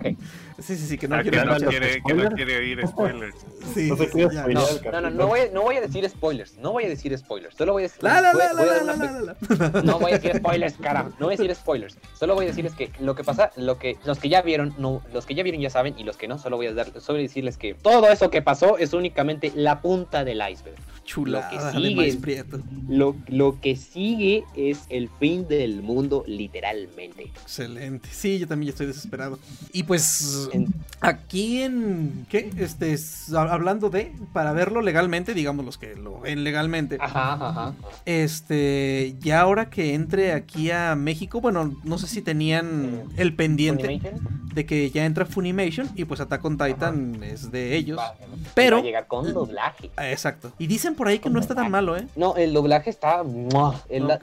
[0.59, 1.69] Sí, sí, sí, que no Ah, que quiero no hablar.
[1.71, 3.35] quiere, que no quiere oír spoilers.
[3.75, 4.29] Sí, No sí, ya.
[4.31, 4.51] spoilear.
[4.55, 7.17] No, no, no, no voy, a- no voy a decir spoilers, no voy a decir
[7.19, 9.73] spoilers, solo voy a decir, La la voy- la voy a una la pe- la
[9.73, 9.83] la.
[9.83, 11.15] No voy a decir spoilers, caramba.
[11.19, 11.99] No voy a decir spoilers.
[12.19, 15.03] Solo voy a decirles que lo que pasa, lo que los que ya vieron, no,
[15.13, 17.19] los que ya vieron ya saben y los que no, solo voy a dar, solo
[17.19, 20.77] decirles que todo eso que pasó es únicamente la punta del iceberg.
[21.07, 21.97] Chulada Lo que de sigue.
[21.97, 22.61] Maíz Prieto.
[22.89, 27.31] Lo, lo que sigue es el fin del mundo, literalmente.
[27.43, 28.09] Excelente.
[28.13, 29.39] Sí, yo también ya estoy desesperado.
[29.73, 30.67] Y pues En-
[31.01, 32.51] aquí en ¿qué?
[32.59, 36.99] Este es- ha- hablando de para verlo legalmente, digamos los que lo ven legalmente.
[37.01, 37.75] Ajá, ajá.
[38.05, 43.85] Este, ya ahora que entre aquí a México, bueno, no sé si tenían el pendiente
[44.01, 47.97] Funimation, de que ya entra Funimation y pues Attack on Titan es de ellos.
[47.97, 48.15] va-
[48.55, 49.91] Pero- va a llegar con doblaje.
[49.97, 50.51] Ah, Exacto.
[50.59, 52.07] Y dicen por ahí que no está tan malo, ¿eh?
[52.17, 53.23] No, el doblaje está.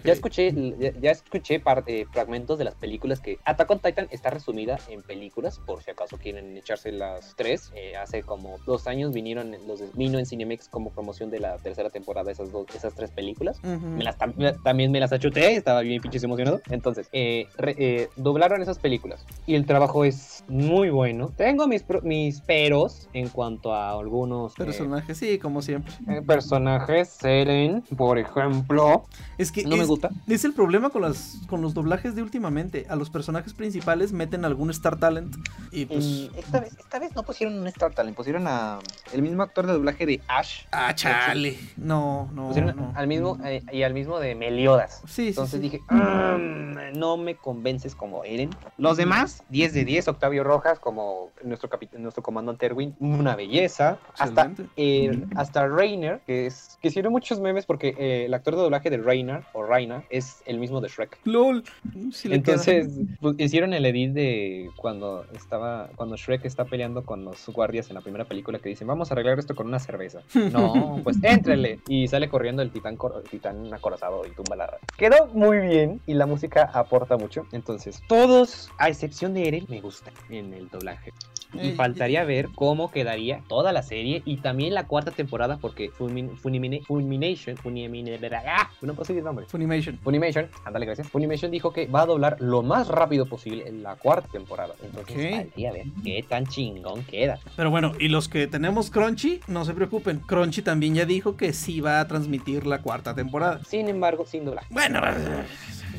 [0.03, 4.30] Ya escuché, ya, ya escuché parte, fragmentos de las películas que Attack on Titan está
[4.30, 7.71] resumida en películas, por si acaso quieren echarse las tres.
[7.76, 11.57] Eh, hace como dos años vinieron los de- vino en Cinemex como promoción de la
[11.57, 13.59] tercera temporada esas dos, esas tres películas.
[13.63, 14.17] Me las,
[14.63, 16.61] también me las achuté, estaba bien pinches emocionado.
[16.69, 21.31] Entonces, eh, re- eh, doblaron esas películas y el trabajo es muy bueno.
[21.35, 25.93] Tengo mis, mis peros en cuanto a algunos eh, Personajes, sí, como siempre.
[26.07, 27.09] eh, personajes.
[27.09, 29.05] Seren, por ejemplo,
[29.37, 30.09] Es que no me es, gusta.
[30.27, 32.85] es el problema con las con los doblajes de últimamente.
[32.89, 35.35] A los personajes principales meten algún Star Talent
[35.71, 36.03] y pues.
[36.03, 38.79] Y esta vez, esta vez no pusieron un Star Talent, pusieron a
[39.13, 40.63] el mismo actor de doblaje de Ash.
[40.71, 41.57] Ah, chale.
[41.77, 42.91] No, no, Pusieron no.
[42.95, 45.01] al mismo eh, y al mismo de Meliodas.
[45.05, 45.69] Sí, sí, Entonces sí.
[45.69, 48.49] dije, "Mm, no me convences como Eren.
[48.77, 53.99] Los demás, 10 de 10, Octavio Rojas como nuestro nuestro comandante Erwin, una belleza.
[54.17, 58.61] Hasta eh, hasta Rainer, que es que hicieron muchos memes porque eh, el actor de
[58.61, 61.19] doblaje de Rainer o Raina es el mismo de Shrek.
[61.25, 61.63] LOL.
[61.63, 62.36] Queda.
[62.36, 67.89] Entonces, pues, hicieron el edit de cuando estaba, cuando Shrek está peleando con los guardias
[67.89, 70.21] en la primera película que dicen, vamos a arreglar esto con una cerveza.
[70.51, 71.79] No, pues éntrele.
[71.88, 74.77] Y sale corriendo el titán, el titán acorazado y tumba la...
[74.97, 77.45] Quedó muy bien y la música aporta mucho.
[77.51, 81.11] Entonces, todos, a excepción de Eren, me gustan en el doblaje.
[81.55, 85.91] Y Eh, faltaría ver cómo quedaría toda la serie y también la cuarta temporada porque
[85.91, 88.71] Fulmin, Funimine- Fulmination, Funimine, ¡ah!
[88.82, 89.45] no puedo seguir nombre.
[89.45, 89.99] Funimation.
[89.99, 91.07] Funimation, ándale, gracias.
[91.09, 94.74] Funimation dijo que va a doblar lo más rápido posible en la cuarta temporada.
[94.84, 97.39] Entonces, faltaría ver qué tan chingón queda.
[97.55, 100.21] Pero bueno, y los que tenemos Crunchy, no se preocupen.
[100.21, 103.61] Crunchy también ya dijo que sí va a transmitir la cuarta temporada.
[103.67, 104.74] Sin embargo, sin doblaje.
[104.74, 105.01] Bueno,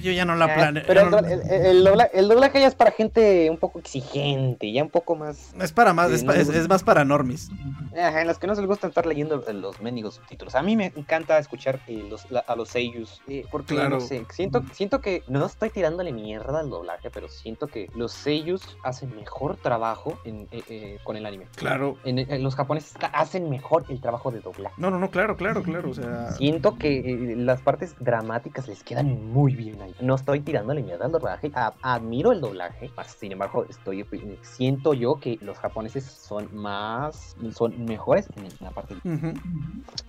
[0.05, 0.85] yo ya no la Ah, planeo.
[0.87, 4.71] pero el, do- el- el dobla- el doblaje ya es para gente un poco exigente,
[4.71, 5.53] ya un poco más.
[5.61, 7.51] Es para más, no es más para normis.
[7.95, 10.55] En los que no les gusta estar leyendo los mendigos subtítulos.
[10.55, 13.21] A mí me encanta escuchar eh, los- la- a los seiyus.
[13.29, 13.91] eh, porque Claro.
[13.97, 18.13] no sé, siento, siento que no estoy tirándole mierda al doblaje, pero siento que los
[18.13, 21.47] seiyus hacen mejor trabajo en, eh, eh, con el anime.
[21.57, 21.97] Claro.
[22.05, 24.75] En, en los japoneses hacen mejor el trabajo de doblaje.
[24.79, 25.91] No, no, no, claro, claro, claro.
[25.91, 26.33] O sea.
[26.33, 29.95] Siento que las partes dramáticas les quedan muy bien ahí.
[30.01, 31.51] No estoy tirándole mierda al doblaje.
[31.55, 32.91] a- admiro el doblaje.
[33.19, 34.05] Sin embargo, estoy
[34.43, 38.97] siento yo que los japoneses son más, son mejores en la parte.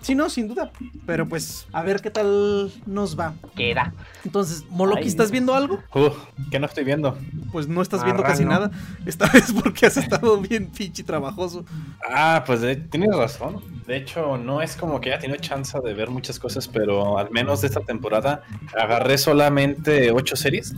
[0.01, 0.71] Sí, no, sin duda.
[1.05, 3.33] Pero pues, a ver qué tal nos va.
[3.55, 3.93] queda.
[4.23, 5.07] Entonces, Moloki, Ay.
[5.07, 5.79] ¿estás viendo algo?
[5.93, 6.09] Uh,
[6.51, 7.17] ¿Qué no estoy viendo?
[7.51, 8.37] Pues no estás viendo Marrano.
[8.37, 8.71] casi nada.
[9.05, 11.65] Esta vez porque has estado bien pinche trabajoso.
[12.09, 13.61] Ah, pues de- tienes razón.
[13.87, 17.29] De hecho, no es como que ya tenido chance de ver muchas cosas, pero al
[17.31, 18.41] menos de esta temporada
[18.79, 20.73] agarré solamente ocho series.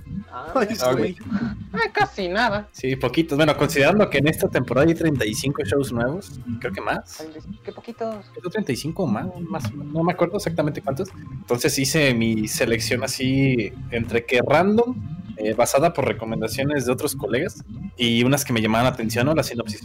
[0.55, 1.15] Ay, Ah, güey.
[1.73, 2.67] Ay, casi nada.
[2.73, 3.37] Sí, poquitos.
[3.37, 7.27] Bueno, considerando que en esta temporada hay 35 shows nuevos, creo que más.
[7.63, 8.25] Qué poquitos.
[8.33, 11.09] Creo 35 o más, más, no me acuerdo exactamente cuántos.
[11.31, 14.95] Entonces hice mi selección así entre que random,
[15.37, 17.63] eh, basada por recomendaciones de otros colegas
[17.95, 19.35] y unas que me llamaban la atención, ¿no?
[19.35, 19.81] La sinopsis.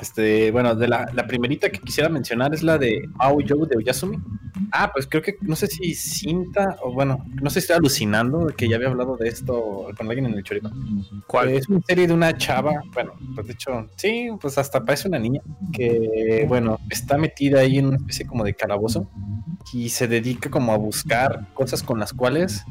[0.00, 3.76] Este, bueno, de la, la primerita que quisiera mencionar es la de Mao Joe de
[3.76, 4.18] Oyasumi.
[4.72, 8.46] Ah, pues creo que, no sé si Cinta, o bueno, no sé si estoy alucinando
[8.56, 10.70] que ya había hablado de esto con alguien en el chorizo.
[11.26, 11.50] ¿Cuál?
[11.50, 15.18] Es una serie de una chava, bueno, pues de hecho, sí, pues hasta parece una
[15.18, 15.40] niña,
[15.72, 19.10] que, bueno, está metida ahí en una especie como de calabozo
[19.72, 22.64] y se dedica como a buscar cosas con las cuales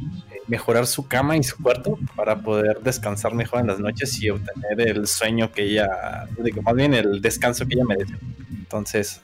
[0.49, 4.81] mejorar su cama y su cuarto para poder descansar mejor en las noches y obtener
[4.87, 5.87] el sueño que ella,
[6.43, 8.15] digo, más bien el descanso que ella merece.
[8.59, 9.19] Entonces,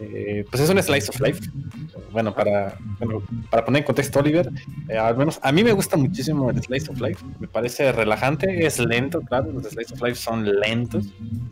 [0.00, 1.40] eh, pues es un slice of life.
[2.12, 4.48] Bueno, para, bueno, para poner en contexto, Oliver,
[4.88, 7.24] eh, al menos a mí me gusta muchísimo el slice of life.
[7.40, 11.06] Me parece relajante, es lento, claro, los slice of life son lentos.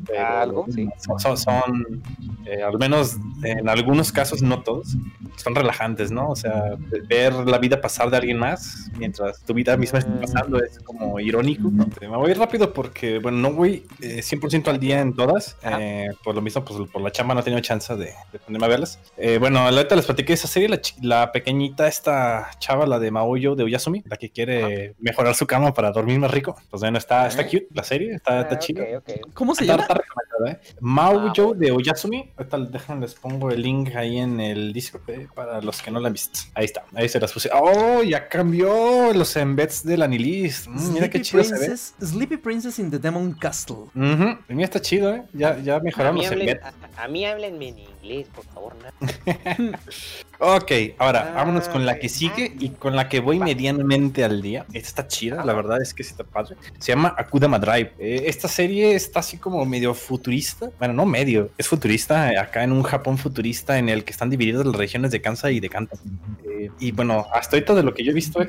[0.06, 0.88] pero Algo, sí.
[0.98, 2.02] Son, son- son,
[2.46, 4.96] eh, al menos en algunos casos, no todos,
[5.36, 6.28] son relajantes, ¿no?
[6.28, 6.76] O sea,
[7.08, 11.20] ver la vida pasar de alguien más mientras tu vida misma está pasando es como
[11.20, 11.70] irónico.
[12.00, 15.56] Me voy rápido porque, bueno, no voy eh, 100% al día en todas.
[15.62, 18.66] eh, por lo mismo, pues por la chamba no he tenido chance de, de ponerme
[18.66, 18.98] a verlas.
[19.18, 23.54] Eh, bueno, ahorita les platiqué esa serie, la, la pequeñita, esta chava, la de Maoyo
[23.54, 26.56] de Oyasumi, la que quiere mejorar su cama para dormir más rico.
[26.70, 28.82] Pues bueno, está, está cute la serie, está, está Ah, chida.
[28.98, 29.34] ok, ok.
[29.34, 29.82] ¿Cómo se Está, llama?
[29.82, 30.74] está recomendada, ¿eh?
[30.80, 32.30] Maoyo de Oyasumi.
[32.36, 36.00] Ahorita déjenme les pongo el link ahí en el Discord eh, para los que no
[36.00, 36.40] la han visto.
[36.54, 37.50] Ahí está, ahí se las puse.
[37.52, 38.02] ¡Oh!
[38.02, 40.66] Ya cambió los embeds del Anilist.
[40.68, 41.59] Mm, mira qué chido se ve.
[41.66, 43.86] Princess, Sleepy Princess in the Demon Castle.
[43.94, 45.24] Ujú, Mira, está chido, ¿eh?
[45.32, 46.61] Ya, ya mejoraron los embeds.
[46.96, 48.74] a, a mí háblenme en inglés, por favor.
[48.76, 48.92] ¿no?
[50.45, 54.43] Ok, ahora Ah, vámonos con la que sigue y con la que voy medianamente al
[54.43, 54.66] día.
[54.72, 56.57] Esta está chida, la verdad es que está padre.
[56.80, 57.93] Se llama Akudama Drive.
[58.01, 60.68] Eh, esta serie está así como medio futurista.
[60.80, 62.32] Bueno, no medio, es futurista.
[62.32, 65.59] eh, Acá en un Japón futurista en el que están divididas las regiones de Kansai
[65.59, 65.97] y de Kanto.
[66.45, 68.49] Eh, y bueno, hasta ahorita de lo que yo he visto, eh,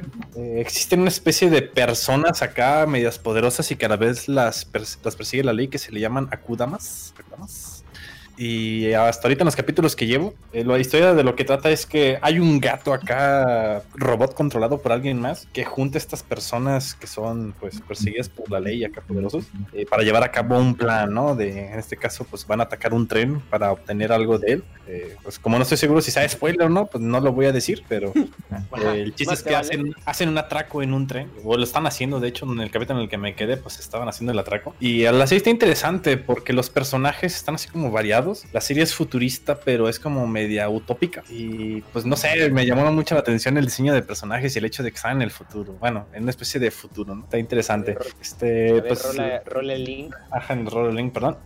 [0.57, 4.97] existen una especie de personas acá medias poderosas y que a la vez las, pers-
[5.03, 7.13] las persigue la ley que se le llaman Akudamas.
[7.19, 7.72] Akudamas.
[8.37, 11.69] Y hasta ahorita en los capítulos que llevo, eh, la historia de lo que trata
[11.69, 16.23] es que hay un gato acá, robot controlado por alguien más, que junta a estas
[16.23, 20.57] personas que son pues perseguidas por la ley acá poderosos, eh, para llevar a cabo
[20.57, 21.35] un plan, ¿no?
[21.35, 24.63] De, en este caso, pues van a atacar un tren para obtener algo de él.
[24.85, 27.45] Eh, pues como no estoy seguro si sea spoiler o no, pues no lo voy
[27.45, 29.67] a decir, pero eh, el chiste es que vale.
[29.67, 32.69] hacen, hacen un atraco en un tren, o lo están haciendo, de hecho, en el
[32.71, 34.75] capítulo en el que me quedé, pues estaban haciendo el atraco.
[34.79, 38.22] Y la serie está interesante porque los personajes están así como variados.
[38.51, 41.23] La serie es futurista, pero es como media utópica.
[41.29, 44.65] Y pues no sé, me llamó mucho la atención el diseño de personajes y el
[44.65, 45.73] hecho de que están en el futuro.
[45.73, 47.23] Bueno, en una especie de futuro, ¿no?
[47.23, 47.97] Está interesante.
[48.21, 50.15] Este, pues, rola, rola el link.
[50.31, 51.37] ajá, en Rolling, perdón.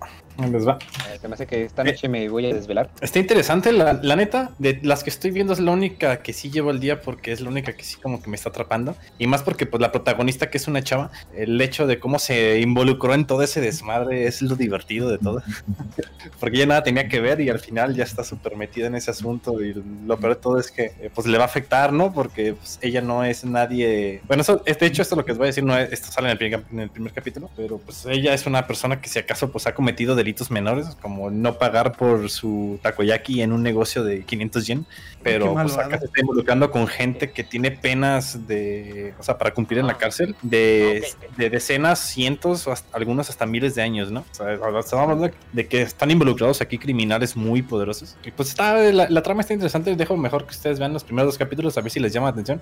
[0.51, 0.77] Les va.
[1.11, 2.89] Eh, Se me hace que esta noche me voy a desvelar.
[3.01, 6.51] Está interesante, la, la neta, de las que estoy viendo es la única que sí
[6.51, 8.95] llevo el día porque es la única que sí como que me está atrapando.
[9.17, 12.59] Y más porque pues la protagonista que es una chava, el hecho de cómo se
[12.59, 15.41] involucró en todo ese desmadre es lo divertido de todo.
[16.39, 19.09] porque ella nada tenía que ver y al final ya está súper metida en ese
[19.11, 19.73] asunto y
[20.05, 22.13] lo peor de todo es que eh, pues le va a afectar, ¿no?
[22.13, 24.21] Porque pues, ella no es nadie...
[24.27, 26.27] Bueno, eso, de hecho esto lo que les voy a decir, no es- esto sale
[26.27, 29.17] en el, primer, en el primer capítulo, pero pues ella es una persona que si
[29.19, 34.03] acaso pues ha cometido delitos menores, como no pagar por su takoyaki en un negocio
[34.03, 34.85] de 500 yen,
[35.23, 39.53] pero pues acá se está involucrando con gente que tiene penas de, o sea, para
[39.53, 41.05] cumplir en la cárcel de,
[41.35, 44.21] de decenas, cientos, o hasta- algunos hasta miles de años, ¿no?
[44.31, 48.15] O sea, estamos hablando de que están involucrados aquí criminales muy poderosos.
[48.23, 51.29] Y pues está, la, la trama está interesante, dejo mejor que ustedes vean los primeros
[51.33, 52.61] dos capítulos a ver si les llama la atención.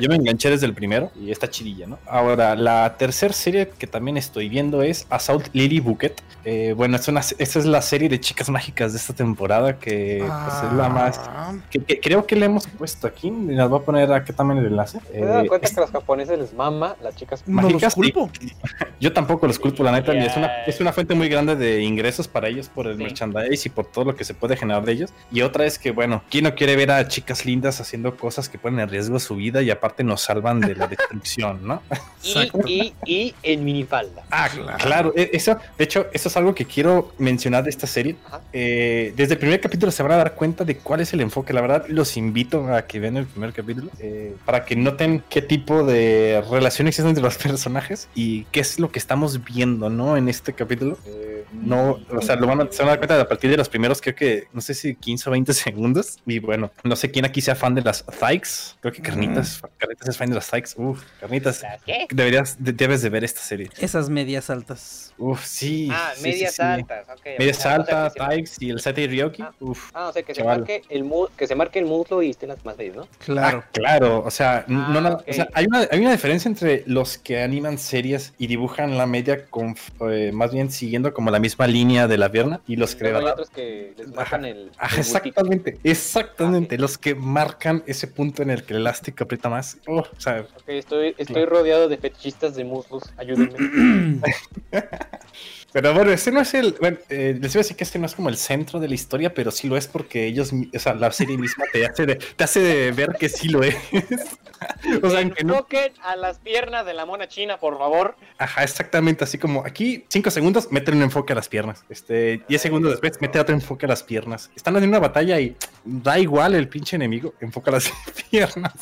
[0.00, 1.98] Yo me enganché desde el primero y está chidilla, ¿no?
[2.06, 6.20] Ahora, la tercera serie que también estoy viendo es Assault Lily Bucket.
[6.44, 10.18] Eh, bueno, es una, esta es la serie de chicas mágicas de esta temporada que
[10.26, 11.18] pues, es la más...
[11.24, 13.28] Ah, Que, que creo que le hemos puesto aquí.
[13.28, 14.98] Y las voy a poner aquí también el enlace.
[15.12, 17.42] ¿Te das Eh, cuenta es- que a los japoneses les mama las chicas?
[17.46, 18.30] No mágicas, culpo.
[19.00, 20.14] yo tampoco los culpo, la neta.
[20.14, 20.64] y Es, una, Yeah.
[20.66, 23.02] es una fuente muy grande de ingresos para ellos por el Sí.
[23.02, 25.10] merchandise y por todo lo que se puede generar de ellos.
[25.32, 28.58] Y otra es que, bueno, ¿quién no quiere ver a chicas lindas haciendo cosas que
[28.58, 31.82] ponen en riesgo su vida y aparte nos salvan de la destrucción, ¿no?
[32.22, 34.22] Y, y, y en minifalda.
[34.30, 34.48] Ah,
[34.78, 35.14] claro.
[35.16, 38.16] e- Eso, de hecho, eso es algo que quiero mencionar de esta serie.
[38.52, 41.52] Eh, desde el primer capítulo se van a dar cuenta de cuál es el enfoque.
[41.52, 45.42] La verdad, los invito a que vean el primer capítulo eh, para que noten qué
[45.42, 50.16] tipo de relación existe entre los personajes y qué es lo que estamos viendo, ¿no?
[50.16, 50.98] En este capítulo.
[51.06, 53.56] Eh, no, o sea, lo van a, se van a dar cuenta a partir de
[53.56, 56.18] los primeros, creo que, no sé si 15 o 20 segundos.
[56.26, 58.48] Y bueno, no sé quién aquí sea fan de las Thikes.
[58.80, 60.70] Creo que Carnitas, Carnitas es fan de las Thikes.
[60.76, 61.62] Uf, Carnitas.
[61.62, 62.06] ¿Las qué?
[62.10, 63.68] Deberías, de- debes de ver esta serie.
[63.78, 65.12] Esas medias altas.
[65.18, 65.88] Uf, sí.
[65.90, 66.62] Ah, sí, medias sí, sí.
[66.62, 66.69] altas.
[66.78, 67.26] Ok.
[67.38, 69.42] Medias O sea, altas, o sea, que se- Tikes y el Sete Ryoki.
[69.42, 69.52] Ah.
[69.60, 69.90] Uf.
[69.94, 72.48] Ah, o sea, que se, marque el mu- que se marque el muslo y estén
[72.50, 73.08] las más bellas, ¿no?
[73.24, 73.62] Claro.
[73.64, 77.16] Ah, claro, o sea, no Ah, o sea, hay, una, hay una diferencia entre los
[77.18, 79.74] que animan series y dibujan la media con
[80.10, 83.10] eh, más bien siguiendo como la misma línea de la pierna y los que de
[83.10, 84.70] Luego hay verdad- otros que les marcan el.
[84.78, 88.80] Ah, el multi- exactamente, exactamente, Ah, los que marcan ese punto en el que el
[88.80, 89.78] elástico aprieta más.
[89.86, 93.02] Oh, o sea, estoy, estoy rodeado de fetichistas de muslos.
[93.16, 94.20] Ayúdenme.
[95.72, 96.74] Pero bueno, este no es el.
[96.80, 98.94] Bueno, eh, les iba a decir que este no es como el centro de la
[98.94, 102.16] historia, pero sí lo es porque ellos, o sea, la serie misma te hace, de-
[102.16, 103.76] te hace de ver que sí lo es.
[105.02, 105.54] o sea, que no.
[105.54, 108.16] Enfoquen a las piernas de la mona china, por favor.
[108.38, 109.24] Ajá, exactamente.
[109.24, 111.84] Así como aquí, 5 segundos, meten un enfoque a las piernas.
[111.88, 114.50] Este, 10 segundos después, mete otro enfoque a las piernas.
[114.56, 117.90] Están haciendo una batalla y da igual el pinche enemigo, enfoca las
[118.30, 118.72] piernas.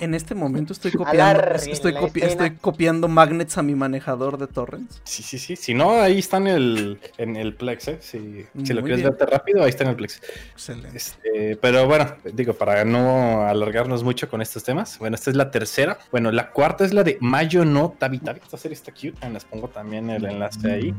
[0.00, 2.26] En este momento estoy copiando, estoy, copi- escena.
[2.46, 5.00] estoy copiando magnets a mi manejador de torrents.
[5.04, 5.56] Sí, sí, sí.
[5.56, 7.98] Si no, ahí está en el, en el Plex, ¿eh?
[8.00, 10.20] Si, si lo Muy quieres verte rápido, ahí está en el Plex.
[10.52, 10.96] Excelente.
[10.96, 15.50] Este, pero bueno, digo, para no alargarnos mucho con estos temas, bueno, esta es la
[15.50, 15.98] tercera.
[16.10, 18.40] Bueno, la cuarta es la de Mayo no Tabi Tabi.
[18.42, 19.14] Esta serie está cute.
[19.20, 20.94] eh, Les pongo también el enlace ahí.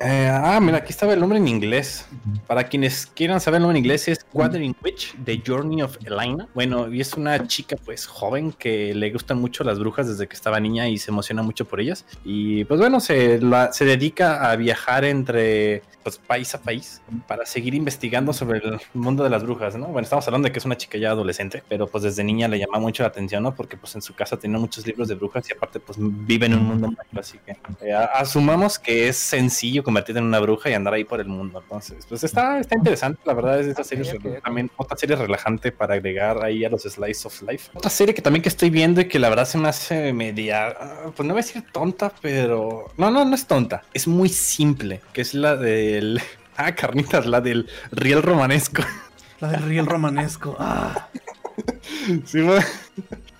[0.00, 2.06] Eh, ah, mira, aquí estaba el nombre en inglés.
[2.46, 6.48] Para quienes quieran saber el nombre en inglés, es Wuthering Witch, The Journey of Elena.
[6.54, 10.34] Bueno, y es una chica, pues, joven que le gustan mucho las brujas desde que
[10.34, 12.04] estaba niña y se emociona mucho por ellas.
[12.24, 17.46] Y pues bueno, se, la- se dedica a viajar entre pues, país a país para
[17.46, 19.86] seguir investigando sobre el mundo de las brujas, ¿no?
[19.86, 22.58] Bueno, estamos hablando de que es una chica ya adolescente, pero pues desde niña le
[22.58, 23.54] llama mucho la atención, ¿no?
[23.54, 26.54] Porque pues en su casa tiene muchos libros de brujas y aparte pues vive en
[26.54, 30.74] un mundo mágico, así que eh, asumamos que es sencillo convertirte en una bruja y
[30.74, 31.60] andar ahí por el mundo.
[31.60, 34.42] Entonces, pues está, está interesante, la verdad es de estas Ok, series ok, ok.
[34.44, 37.70] también otra serie relajante para agregar ahí a los Slice of Life.
[37.74, 40.76] Otra serie que también que estoy viendo y que la verdad se me hace media,
[41.14, 45.00] pues no voy a decir tonta, pero no, no, no es tonta, es muy simple,
[45.12, 46.20] que es la del,
[46.56, 48.82] ah, carnitas, la del riel romanesco.
[49.40, 50.56] La del riel romanesco.
[50.58, 51.08] Ah,
[52.24, 52.64] Sí, bueno.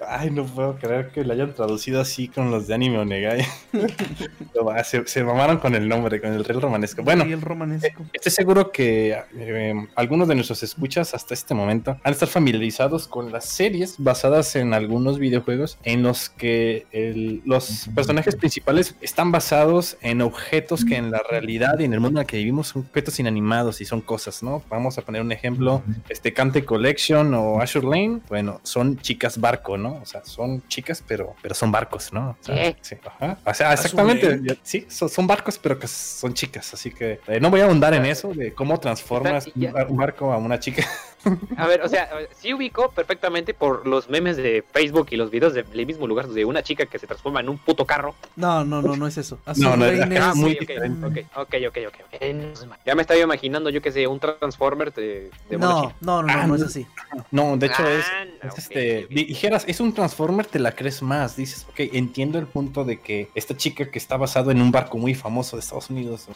[0.07, 3.45] Ay, no puedo creer que lo hayan traducido así con los de anime Onegai.
[4.85, 7.03] Se, se mamaron con el nombre, con el real romanesco.
[7.03, 8.05] Bueno, el romanesco.
[8.13, 13.33] Estoy seguro que eh, algunos de nuestros escuchas hasta este momento han estar familiarizados con
[13.33, 19.97] las series basadas en algunos videojuegos en los que el- los personajes principales están basados
[20.01, 22.83] en objetos que en la realidad y en el mundo en el que vivimos son
[22.83, 24.63] objetos inanimados y son cosas, ¿no?
[24.69, 29.77] Vamos a poner un ejemplo, este Cante Collection o Azure Lane, bueno, son chicas barco,
[29.77, 30.01] ¿no?
[30.03, 32.31] O sea, son chicas, pero, pero son barcos, ¿no?
[32.31, 33.39] O sea, sí, ajá.
[33.45, 34.37] O sea, exactamente.
[34.37, 34.59] Lane.
[34.63, 36.73] Sí, son, son barcos, pero que son chicas.
[36.75, 40.39] Así que eh, no voy a ahondar en eso de cómo transformas un barco a
[40.39, 40.85] una chica.
[41.57, 45.55] A ver, o sea, sí ubico perfectamente por los memes de Facebook y los videos
[45.55, 48.15] del mismo lugar de una chica que se transforma en un puto carro.
[48.37, 49.39] No, no, no, no es eso.
[49.45, 51.07] Azul No, no, es- muy ok, diferente.
[51.07, 52.79] ok, ok, ok, ok, ok.
[52.87, 55.95] Ya me estaba imaginando yo que sé, un Transformer de, de una No, chica.
[56.01, 56.87] no, no, Ah, no, no es así.
[57.31, 58.05] No, de hecho es,
[58.41, 61.37] Ah, es este, dijeras, es un Transformer, te la crees más.
[61.37, 64.99] Dices, ok, entiendo el punto de que esta chica que está basado en un barco
[64.99, 66.29] muy famoso de Estados Unidos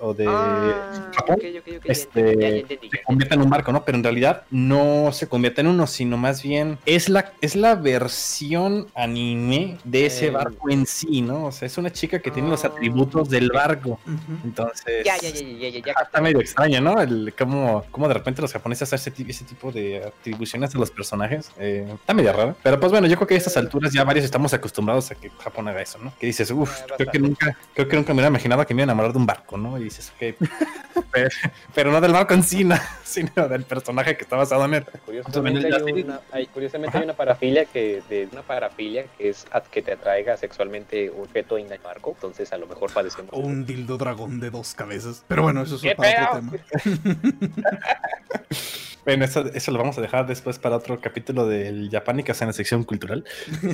[0.00, 3.72] o de, de Ah, Japón, ok, ok, ok, ya este, se convierte en un barco,
[3.72, 3.84] ¿no?
[3.84, 7.74] Pero en realidad no se convierte en uno, sino más bien es la, es la
[7.74, 10.30] versión anime de ese Eh.
[10.30, 11.46] barco en sí, ¿no?
[11.46, 13.98] O sea, es una chica que tiene los Ah, atributos del barco.
[14.44, 15.94] Entonces, Ya, ya, ya, ya, ya, ya.
[15.96, 17.00] Ah, Está medio extraño, ¿no?
[17.00, 20.78] El cómo, cómo de repente los japoneses hacen ese, ti- ese tipo de atribuciones a
[20.78, 21.50] los personajes.
[21.58, 22.56] Eh, está medio raro.
[22.62, 25.30] Pero pues bueno, yo creo que a estas alturas ya varios estamos acostumbrados a que
[25.30, 26.12] Japón haga eso, ¿no?
[26.18, 28.82] Que dices, uff, Eh, creo que nunca, creo que nunca me hubiera imaginado que me
[28.82, 29.78] iba a enamorar de un barco, ¿no?
[29.78, 30.36] Y dices, ok.
[31.12, 31.28] pero,
[31.74, 34.84] pero no del barco en sí, no, sino del personaje que está basado en él.
[35.06, 39.46] Curiosamente, la hay una, hay, curiosamente hay una parafilia que de una parafilia que es
[39.50, 43.30] a- que te atraiga sexualmente un objeto inanimarco, entonces a lo mejor padecemos.
[43.32, 45.24] O un dildo dragón de dos cabezas.
[45.26, 46.52] Pero bueno, eso es ¿Qué para otro tema.
[49.02, 52.52] Bueno, eso, eso lo vamos a dejar después para otro capítulo del Japánicas en la
[52.52, 53.24] sección cultural.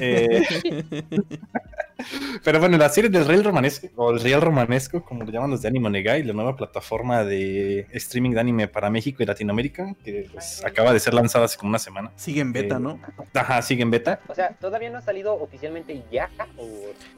[0.00, 0.42] Eh,
[2.44, 5.62] pero bueno, la serie del Real Romanesco, o el Real Romanesco, como lo llaman los
[5.62, 10.28] de Anime Negai, la nueva plataforma de streaming de anime para México y Latinoamérica, que
[10.36, 12.10] pues, acaba de ser lanzada hace como una semana.
[12.16, 13.00] Sigue en beta, Eh, ¿no?
[13.34, 14.20] Ajá, sigue en beta.
[14.28, 16.28] O sea, todavía no ha salido oficialmente ya.
[16.58, 16.66] O...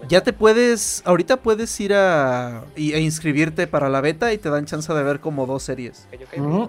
[0.09, 4.51] Ya te puedes, ahorita puedes ir a, y- a inscribirte para la beta y te
[4.51, 6.07] dan chance de ver como dos series.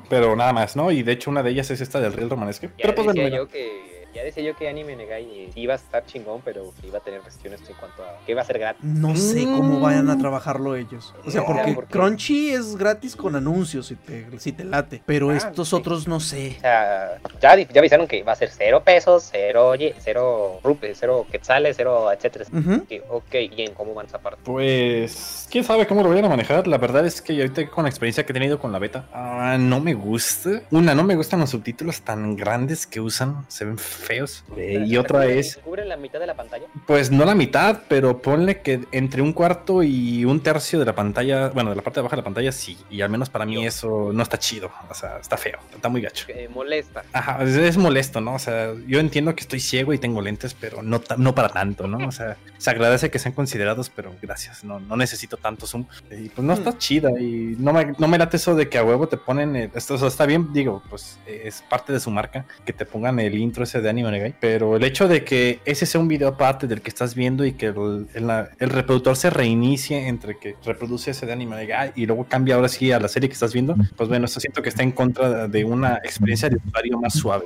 [0.09, 0.91] Pero nada más, ¿no?
[0.91, 2.67] Y de hecho una de ellas es esta del Real Romanesco.
[2.67, 3.88] Ya Pero pues bueno, yo que
[4.19, 7.61] ya decía yo que Anime Negai iba a estar chingón, pero iba a tener cuestiones
[7.69, 8.83] en cuanto a que iba a ser gratis.
[8.83, 11.13] No sé cómo vayan a trabajarlo ellos.
[11.25, 15.01] O sea, No, porque porque- Crunchy es gratis con anuncios si te, si te late.
[15.05, 15.75] Pero Ah, estos sí.
[15.75, 16.55] otros no sé.
[16.57, 20.97] O sea, ya, ya avisaron que va a ser cero pesos, cero, oye, cero rupes,
[20.99, 22.45] cero quetzales, cero, etcétera.
[22.89, 24.41] Sí, Ok, bien, ¿cómo van esa parte?
[24.43, 26.67] Pues, quién sabe cómo lo vayan a manejar.
[26.67, 29.57] La verdad es que ahorita con la experiencia que he tenido con la beta, ah,
[29.59, 30.61] no me gusta.
[30.71, 33.77] Una, no me gustan los subtítulos tan grandes que usan, se ven
[34.09, 34.43] feos.
[34.57, 36.65] Eh, y otra es, ¿Cubre la mitad de la pantalla?
[36.87, 40.95] pues no la mitad, pero ponle que entre un cuarto y un tercio de la
[40.95, 42.75] pantalla, bueno, de la parte de abajo de la pantalla sí.
[42.89, 44.71] Y al menos para mí eso no está chido.
[44.89, 46.25] O sea, está feo, está muy gacho.
[46.25, 47.03] Que molesta.
[47.13, 48.33] Ajá, es, es molesto, ¿no?
[48.33, 51.87] O sea, yo entiendo que estoy ciego y tengo lentes, pero no, no para tanto,
[51.87, 52.07] ¿no?
[52.07, 55.85] O sea, se agradece que sean considerados, pero gracias, no, no necesito tanto zoom.
[56.09, 58.83] Y pues no está chida y no me, no me late eso de que a
[58.83, 61.99] huevo te ponen, el- esto o sea, está bien, digo, pues eh, es parte de
[61.99, 65.23] su marca, que te pongan el intro ese de Anime Negai, pero el hecho de
[65.23, 69.15] que ese sea un video aparte del que estás viendo y que el, el- reproductor
[69.15, 72.99] se reinicie entre que reproduce ese de Anime Negai y luego cambia ahora sí a
[72.99, 75.95] la serie que estás viendo, pues bueno, eso siento que está en contra de una
[76.03, 77.45] experiencia de usuario más suave.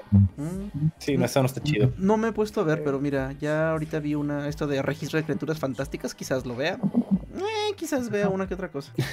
[1.00, 1.92] Sí, no, eso no está chido.
[1.98, 5.18] No me he puesto a ver, pero mira, ya ahorita vi una, esto de registro
[5.18, 6.78] de criaturas fantásticas, quizás lo vea.
[7.36, 8.92] Eh, quizás vea una que otra cosa.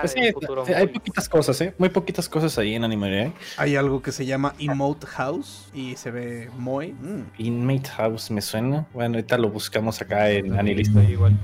[0.00, 1.74] Pues sí, hay poquitas cosas, ¿eh?
[1.78, 3.32] Muy poquitas cosas ahí en Anime Negai.
[3.56, 6.92] Hay algo que se llama Emote House y se ve muy...
[6.92, 7.22] mm.
[7.38, 8.86] Inmate House me suena.
[8.92, 11.02] Bueno, ahorita lo buscamos acá en Anilista.
[11.02, 11.36] igual.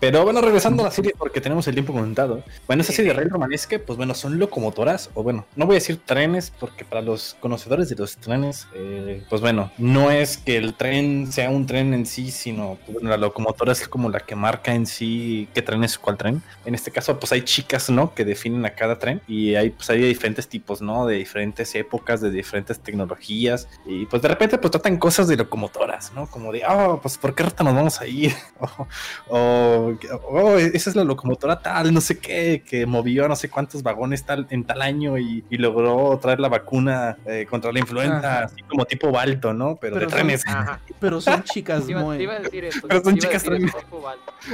[0.00, 2.42] Pero bueno, regresando a la serie porque tenemos el tiempo contado.
[2.66, 5.78] Bueno, esa serie de Rey Romanesque, pues bueno, son locomotoras, o bueno, no voy a
[5.78, 10.56] decir trenes, porque para los conocedores de los trenes, eh, pues bueno, no es que
[10.56, 14.20] el tren sea un tren en sí, sino pues, bueno, la locomotora es como la
[14.20, 16.42] que marca en sí qué tren es cuál tren.
[16.64, 18.14] En este caso, pues hay chicas, ¿no?
[18.14, 21.06] Que definen a cada tren y hay, pues hay diferentes tipos, ¿no?
[21.06, 26.12] De diferentes épocas, de diferentes tecnologías y pues de repente pues tratan cosas de locomotoras,
[26.14, 26.26] ¿no?
[26.26, 28.32] Como de, oh, pues ¿por qué rata nos vamos a ir?
[29.28, 33.48] o, oh, esa es la locomotora tal, no sé qué, que movió a no sé
[33.48, 37.78] cuántos vagones tal en tal año y, y logró traer la vacuna eh, contra la
[37.78, 38.44] influenza, Ajá.
[38.44, 39.76] así como tipo Balto, ¿no?
[39.76, 40.46] Pero, Pero de son- trenes.
[40.46, 40.80] Ajá.
[41.00, 42.16] Pero son chicas muy...
[42.18, 42.86] te iba a decir eso.
[42.88, 43.44] Pero son chicas.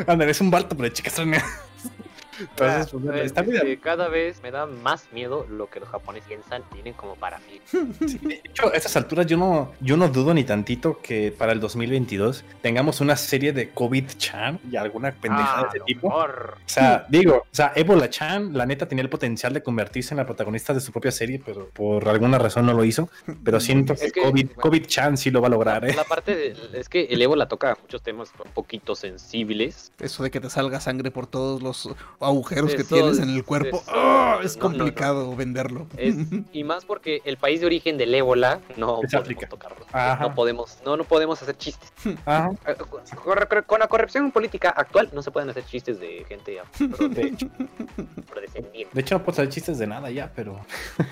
[0.06, 1.14] Ándale, es un Balto, pero chicas.
[2.40, 3.62] Entonces, pues, Ah, está es bien.
[3.62, 7.38] que cada vez me da más miedo lo que los japoneses piensan, tienen como para
[7.38, 7.60] mí.
[8.08, 11.52] Sí, de hecho, a estas alturas yo no, yo no dudo ni tantito que para
[11.52, 16.08] el 2022 tengamos una serie de COVID-chan y alguna pendejada Ah, de ese tipo.
[16.08, 16.54] mejor.
[16.58, 20.18] O sea, digo, o sea, Ebola Chan, la neta, tenía el potencial de convertirse en
[20.18, 23.08] la protagonista de su propia serie, pero por alguna razón no lo hizo.
[23.44, 24.60] Pero siento que, Es que, COVID, bueno.
[24.62, 25.94] COVID Chan sí lo va a lograr, ¿eh?
[25.94, 29.92] La parte de- es que el ébola toca muchos temas un poquito sensibles.
[30.00, 31.88] Eso de que te salga sangre por todos los
[32.28, 33.82] agujeros que tienes en el cuerpo.
[33.88, 34.38] ¡ah!
[34.42, 34.76] es no, no, no.
[34.78, 35.86] complicado venderlo.
[35.96, 36.14] Es-
[36.52, 39.48] y más porque el país de origen del ébola no Es podemos África.
[39.48, 39.84] tocarlo.
[39.92, 40.22] Ajá.
[40.28, 41.90] No podemos, no, no podemos hacer chistes.
[42.24, 42.50] Ajá.
[42.66, 42.74] Eh,
[43.66, 46.58] Con, la corrupción política actual no se pueden hacer chistes de gente
[47.10, 47.48] De hecho,
[48.26, 48.90] afrodescendiente.
[48.94, 50.60] de hecho, no puedo hacer chistes de nada ya, pero.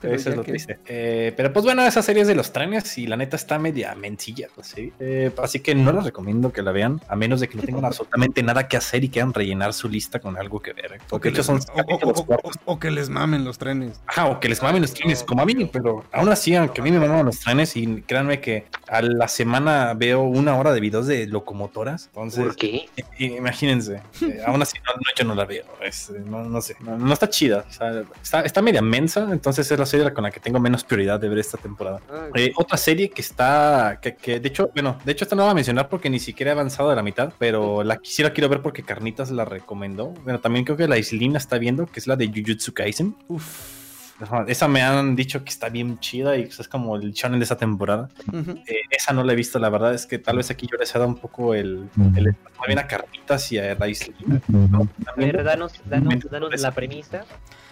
[0.00, 0.78] Pero Eso ya es lo que- triste.
[0.86, 3.94] Eh, pero pues bueno, esa serie es de los trenes y la neta está media
[3.94, 4.92] mencilla la serie.
[5.00, 7.84] Eh, así que no les recomiendo que la vean, a menos de que no tengan
[7.86, 10.92] absolutamente nada que hacer y quieran rellenar su lista con algo que ver.
[10.94, 10.98] ¿eh?
[11.08, 14.00] Porque de hecho son les- o- o- o- o que les mamen los trenes.
[14.06, 16.84] Ajá, o que les mamen los trenes, como a mí, pero aún así, aunque a
[16.84, 20.80] mí me maman los trenes, y créanme que a la semana veo una hora de
[20.80, 22.88] videos de locomotoras, entonces, ¿Por qué?
[23.18, 26.76] imagínense, eh, aún así, no, no, yo no la veo, es, eh, no, no sé,
[26.80, 30.24] no, no está chida, o sea, está, está media mensa, entonces es la serie con
[30.24, 32.00] la que tengo menos prioridad de ver esta temporada.
[32.34, 35.46] Eh, otra serie que está, que, que de hecho, bueno, de hecho esta no la
[35.46, 38.48] voy a mencionar porque ni siquiera he avanzado de la mitad, pero la quisiera quiero
[38.48, 40.08] ver porque Carnitas la recomendó.
[40.24, 43.16] Bueno, también creo que la Islina está viendo, que es la de Jujutsu Kaisen.
[43.28, 43.84] Uf.
[44.20, 47.40] Ajá, esa me han dicho que está bien chida y que es como el shonen
[47.40, 48.08] de esa temporada.
[48.32, 50.94] Eh, esa no la he visto, la verdad es que tal vez aquí yo les
[50.94, 54.40] he dado un poco el, el más bien a Carnitas y a la Islina.
[54.46, 54.88] ¿no?
[55.06, 57.24] A ver, danos, danos, danos la premisa.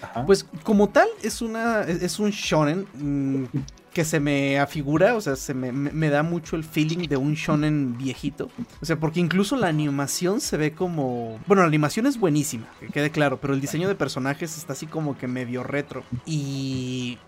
[0.03, 0.27] Ajá.
[0.27, 3.45] Pues como tal es una es es un shonen mm,
[3.93, 7.99] que se me afigura, o sea, se me, da mucho el feeling de un shonen
[7.99, 8.51] viejito.
[8.81, 11.39] O sea, porque incluso la animación se ve como...
[11.47, 14.87] Bueno, la animación es buenísima, que quede claro, pero el diseño de personajes está así
[14.87, 16.05] como que medio retro.
[16.25, 17.19] Y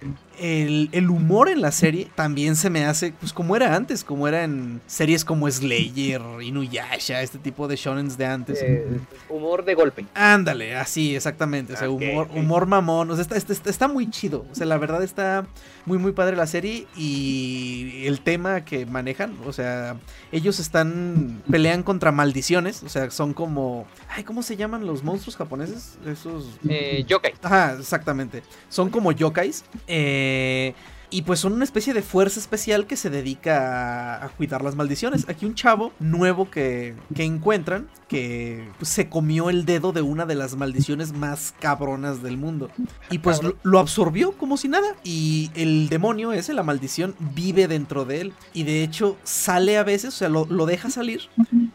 [0.40, 4.26] el, el humor en la serie también se me hace, pues como era antes, como
[4.26, 8.58] era en series como Slayer, Inuyasha, este tipo de shonens de antes.
[8.62, 8.86] Eh,
[9.28, 10.06] humor de golpe.
[10.14, 11.74] Ándale, así, exactamente.
[11.74, 13.10] O sea, humor, humor mamón.
[13.10, 14.46] O sea, está, está- está muy chido.
[14.50, 15.46] O sea, la verdad está
[15.84, 16.53] muy, muy padre la serie.
[16.96, 19.96] Y el tema que manejan, o sea,
[20.30, 21.42] ellos están.
[21.50, 22.82] pelean contra maldiciones.
[22.82, 23.86] O sea, son como.
[24.08, 25.98] Ay, ¿cómo se llaman los monstruos japoneses?
[26.06, 26.46] Esos.
[26.68, 27.34] Eh, yokai.
[27.42, 28.42] Ajá, exactamente.
[28.68, 29.64] Son como yokais.
[29.86, 30.74] eh,
[31.14, 34.74] y pues son una especie de fuerza especial que se dedica a, a cuidar las
[34.74, 35.28] maldiciones.
[35.28, 40.26] Aquí un chavo nuevo que, que encuentran que pues, se comió el dedo de una
[40.26, 42.68] de las maldiciones más cabronas del mundo.
[43.12, 44.96] Y pues lo, lo absorbió como si nada.
[45.04, 48.32] Y el demonio ese, la maldición, vive dentro de él.
[48.52, 51.20] Y de hecho sale a veces, o sea, lo, lo deja salir.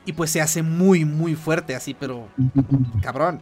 [0.06, 2.28] Y pues se hace muy, muy fuerte así, pero
[3.02, 3.42] cabrón.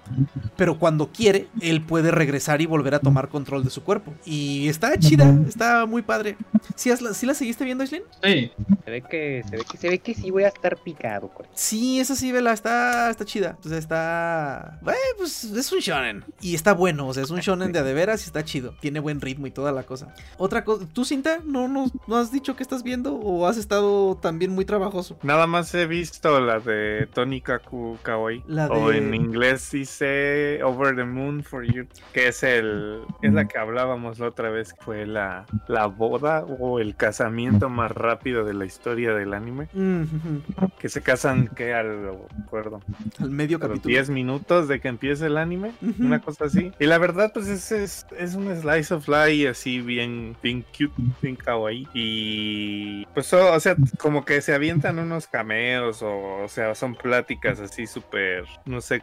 [0.56, 4.14] Pero cuando quiere, él puede regresar y volver a tomar control de su cuerpo.
[4.26, 6.38] Y está chida, está muy padre.
[6.76, 8.03] ¿Sí, has la, ¿sí la seguiste viendo, Aislinn?
[8.23, 8.51] Sí,
[8.85, 11.30] Se ve que, se ve que, se ve que sí voy a estar picado.
[11.30, 13.57] con- Sí, esa sí, vela, está, está chida.
[13.64, 14.80] O sea, está.
[14.81, 16.23] Bueno, pues es un shonen.
[16.41, 18.76] Y está bueno, o sea, es un shonen de a de veras y está chido.
[18.80, 20.14] Tiene buen ritmo y toda la cosa.
[20.38, 24.15] Otra cosa, ¿tú, Cinta, no, no, no has dicho que estás viendo o has estado
[24.18, 25.18] también muy trabajoso?
[25.23, 28.43] Nada más he visto la de Tony Kaku Kawaii.
[28.47, 31.88] La O en inglés dice Over the Moon for You.
[32.14, 33.01] Que es el.
[33.22, 34.73] Es la que hablábamos la otra vez.
[34.80, 39.68] Fue la, la boda o el casamiento más rápido de la historia del anime.
[39.74, 40.70] Mm, ujú.
[40.80, 42.12] Que se casan, que al
[42.44, 42.82] acuerdo.
[43.20, 43.88] Al medio capítulo.
[43.94, 46.04] 10 minutos de que empiece el anime, Ujú.
[46.04, 46.72] una cosa así.
[46.80, 50.94] Y la verdad, pues es, es, es un slice of life así bien, bien cute,
[51.22, 51.88] bien kawaii.
[51.94, 56.95] Y pues, o, o sea, como que se avientan unos cameos o, o sea, son
[56.95, 59.02] pláticas así súper, no sé,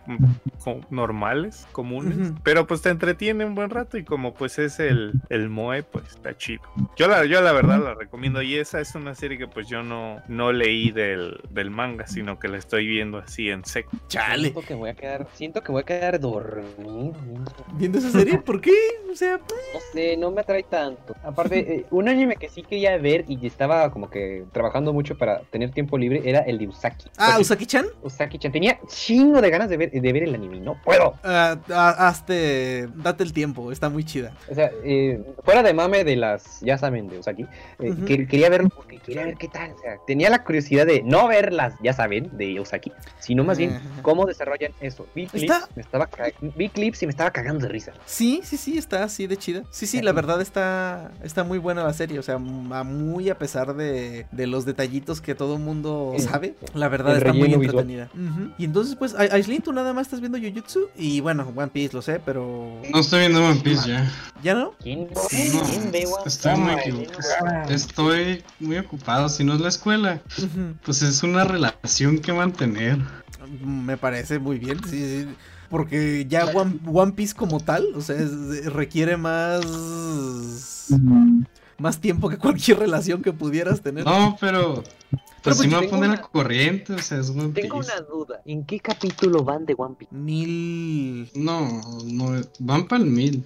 [0.91, 2.17] normales, comunes.
[2.31, 2.39] Ujú.
[2.43, 6.09] Pero pues te entretiene un buen rato y como pues es el, el Moe, pues
[6.09, 6.54] está chido.
[6.97, 9.83] Yo la, yo la verdad la recomiendo y esa es una serie que pues yo
[9.83, 13.91] no, no leí del, del manga, sino que la estoy viendo así en seco.
[14.09, 14.43] Chale.
[14.51, 17.13] Siento que voy a quedar, siento que voy a quedar dormido.
[17.75, 18.39] ¿Viendo esa serie?
[18.39, 18.73] ¿Por qué?
[19.11, 21.15] O sea, No sé, no me atrae tanto.
[21.23, 25.41] Aparte, eh, un anime que sí quería ver y estaba como que trabajando mucho para
[25.51, 27.09] tener tiempo libre era el de Usaki.
[27.19, 27.87] ah, Usaki-chan.
[28.03, 28.53] Usaki-chan.
[28.53, 30.61] Tenía chingo de ganas de ver, de ver el anime.
[30.61, 31.15] No puedo.
[31.23, 31.57] Ah,
[31.99, 34.33] hazte, date el tiempo, está muy chida.
[34.51, 37.47] O sea, eh, fuera de mame de las, ya saben, de Usaki.
[37.79, 39.73] eh, que- quería verlo porque quería ver qué tal.
[39.73, 43.81] O sea, tenía la curiosidad de no verlas, ya saben, de Usaki, sino más bien
[44.03, 45.07] cómo desarrollan eso.
[45.15, 47.93] Vi clips, Está- me estaba ca- vi clips y me estaba cagando de risa.
[48.07, 49.63] Sí, sí, sí, está así de chida.
[49.71, 52.19] Sí, sí, la verdad está, está muy buena la serie.
[52.19, 56.89] O sea, muy a pesar de, de los detallitos que todo el mundo sabe, la
[56.89, 58.09] verdad el está muy entretenida.
[58.59, 61.95] Y entonces, pues, Ai- Aislinn, tú nada más estás viendo Jujutsu y bueno, One Piece,
[61.95, 62.81] lo sé, pero.
[62.93, 64.11] No estoy viendo One Piece ya.
[64.43, 64.73] ¿Ya no?
[64.83, 66.89] ¿Quién, No, ¿quién ve One estoy muy Piece?
[66.91, 67.71] equivocado.
[67.71, 69.29] Estoy muy ocupado.
[69.29, 70.23] Si no es la escuela,
[70.85, 72.99] pues es una relación que mantener.
[73.65, 75.29] Me parece muy bien, sí, sí.
[75.71, 79.65] Porque ya One, One Piece como tal, o sea, es- requiere más.
[81.79, 84.05] Más tiempo que cualquier relación que pudieras tener.
[84.05, 84.85] No, pero.
[85.43, 87.81] Pues pues, si me va a tengo poner una- corriente, o sea, es One Tengo
[87.81, 87.93] Piece.
[87.93, 88.41] una duda.
[88.47, 90.15] ¿En qué capítulo van de One Piece?
[90.15, 91.31] Mil.
[91.35, 93.45] No, no, van para el mil.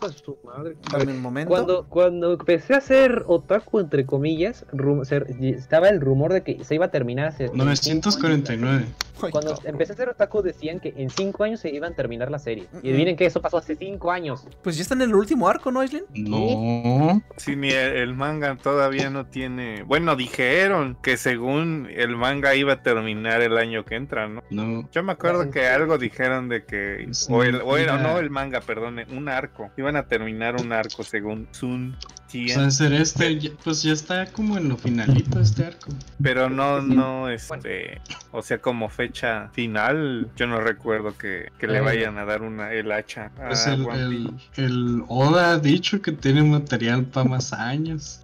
[0.00, 0.76] Hijo de su madre.
[0.96, 1.48] Ver, un momento.
[1.50, 5.02] Cuando, cuando empecé a ser otaku, entre comillas, rum-
[5.42, 7.50] estaba el rumor de que se iba a terminar hace...
[7.52, 8.84] 949.
[9.20, 12.30] Ay, Cuando empecé a ser otaku decían que en 5 años se iban a terminar
[12.30, 12.68] la serie.
[12.84, 14.46] Y adivinen que eso pasó hace 5 años.
[14.62, 16.04] Pues ya están en el último arco, ¿no, Aislinn?
[16.14, 17.20] No.
[17.36, 19.82] Sí, ni el, el manga todavía no tiene.
[19.82, 24.44] Bueno, dijeron que según el manga iba a terminar el año que entra, ¿no?
[24.50, 24.88] No.
[24.92, 27.10] Yo me acuerdo que algo dijeron de que.
[27.28, 28.12] O, el, o era- mentira.
[28.14, 29.70] no el manga, perdón, un arco.
[29.88, 31.96] Iban a terminar un arco según Sun
[32.28, 32.48] O Tien.
[32.50, 35.88] sea, ser este, ya- pues ya está como en lo finalito este arco.
[36.22, 38.02] Pero no, no, este.
[38.32, 41.82] O sea, como fecha final, yo no recuerdo que, que le Ah.
[41.82, 44.64] vayan a dar una el hacha a Pues el, One el, Piece.
[44.66, 48.20] el Oda ha dicho que tiene material para más años.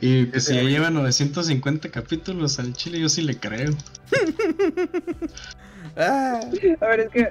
[0.00, 3.70] Y que si ya lleva 950 capítulos al chile, yo sí le creo.
[5.96, 6.40] Ah,
[6.80, 7.30] A ver, es que eh,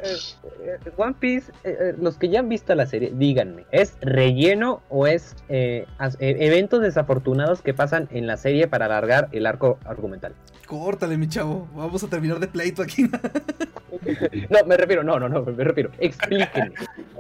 [0.64, 4.82] eh, One Piece, eh, eh, los que ya han visto la serie, díganme, ¿es relleno
[4.90, 5.86] o es eh,
[6.19, 10.34] eh, eventos desafortunados que pasan en la serie para alargar el arco argumental?
[10.68, 11.68] Córtale, mi chavo.
[11.76, 13.10] Vamos a terminar de pleito aquí.
[14.49, 15.91] No, me refiero, no, no, no, me refiero.
[15.99, 16.73] Explíquenme.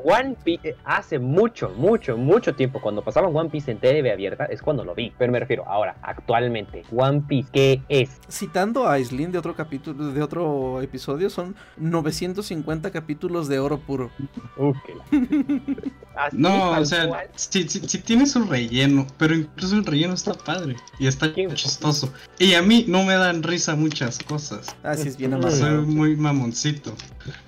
[0.03, 4.61] One Piece, hace mucho, mucho, mucho tiempo, cuando pasaban One Piece en TV abierta, es
[4.61, 5.13] cuando lo vi.
[5.17, 8.09] Pero me refiero, ahora, actualmente, One Piece, ¿qué es?
[8.29, 14.11] Citando a Aislinn de otro capítulo, de otro episodio, son 950 capítulos de oro puro.
[16.15, 20.33] Así, No, o sea, sí, sí, sí tiene su relleno, pero incluso el relleno está
[20.33, 22.13] padre y está chistoso.
[22.37, 24.67] Y a mí no me dan risa muchas cosas.
[24.83, 25.35] Así es bien Mm.
[25.35, 25.83] amasado.
[25.83, 26.93] Soy muy mamoncito.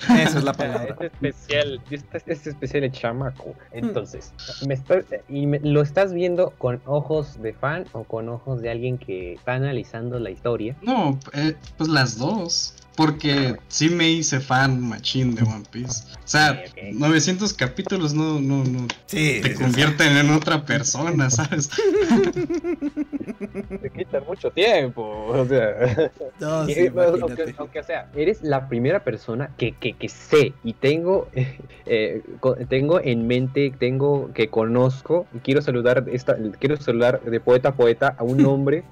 [0.10, 0.95] Esa es la palabra.
[0.99, 3.53] Es especial, este, este especial el chamaco.
[3.72, 4.34] Entonces,
[4.68, 8.70] me estoy- y me- ¿lo estás viendo con ojos de fan o con ojos de
[8.72, 10.76] alguien que está analizando la historia?
[10.82, 12.74] No, eh, pues las dos.
[12.95, 16.03] Porque sí me hice fan machín de One Piece.
[16.13, 16.77] O sea, Ok, ok.
[16.93, 19.63] 900 capítulos no, no, no Sí, te sí, sí.
[19.63, 21.69] convierten en otra persona, ¿sabes?
[23.81, 26.11] Te quitan mucho tiempo, o sea...
[26.39, 30.53] No, Y, sí, aunque, aunque, o sea, eres la primera persona que, que, que sé
[30.63, 31.27] y tengo,
[31.85, 32.22] eh,
[32.69, 37.76] tengo en mente, tengo que conozco, y quiero saludar, esta, quiero saludar de poeta a
[37.76, 38.84] poeta a un hombre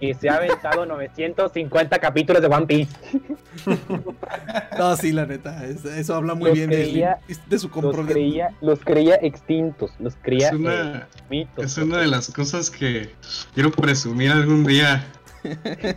[0.00, 2.92] que se ha aventado 950 capítulos de One Piece.
[4.78, 5.64] No, sí, la neta.
[5.66, 8.12] es- Eso habla muy Los bien de, creía- Aislinn, de su Los compromiso.
[8.12, 11.64] creía, los creía extintos, los creía Es eh, una, mitos.
[11.64, 13.10] es una de las cosas que
[13.54, 15.04] quiero presumir algún día.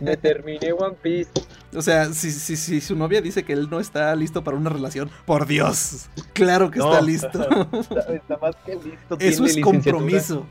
[0.00, 1.30] Me terminé One Piece.
[1.74, 4.70] O sea, si, si, si su novia dice que él no está listo para una
[4.70, 6.90] relación, por Dios, claro que No.
[6.92, 7.28] está listo.
[7.72, 9.16] Está, está más que listo.
[9.20, 10.46] Eso tiene es compromiso.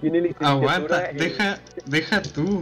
[0.00, 2.60] Tiene licenciatura Aguanta, en- deja, deja tú.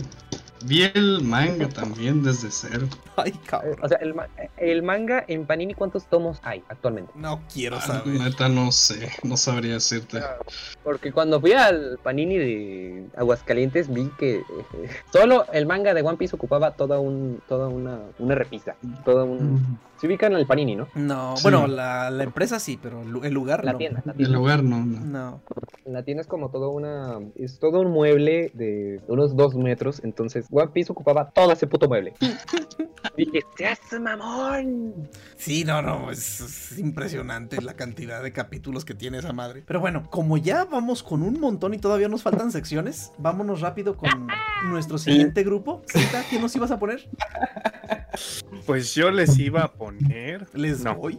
[0.64, 2.86] Vi el manga también desde cero.
[3.16, 3.76] Ay, cabrón.
[3.82, 7.12] O sea, el, ma- el manga en Panini, ¿cuántos tomos hay actualmente?
[7.16, 8.06] No quiero Ah, saber.
[8.20, 10.20] neta no sé, no sabría decirte.
[10.84, 14.44] Porque cuando fui al Panini de Aguascalientes vi que eh,
[15.12, 19.78] solo el manga de One Piece ocupaba toda un toda una, una repisa, toda un
[20.02, 20.88] se ubican al Panini, ¿no?
[20.96, 21.44] No, Sí.
[21.44, 23.78] bueno, la, la empresa sí, pero el lu- el lugar La no.
[23.78, 24.36] tienda, la El tienda.
[24.36, 25.00] lugar no, no.
[25.00, 25.42] No.
[25.84, 30.46] La tienda es como todo una es todo un mueble de unos dos metros, entonces
[30.50, 32.14] One Piece ocupaba todo ese puto mueble.
[33.16, 35.08] Dije, ¡seas mamón!
[35.36, 39.62] Sí, no, no, es, es impresionante la cantidad de capítulos que tiene esa madre.
[39.66, 43.96] Pero bueno, como ya vamos con un montón y todavía nos faltan secciones, vámonos rápido
[43.96, 44.28] con
[44.68, 45.82] nuestro siguiente grupo.
[45.86, 47.08] Cita, ¿qué nos ibas a poner?
[48.66, 49.91] Pues yo les iba a poner.
[50.55, 50.94] Les No.
[50.97, 51.19] voy.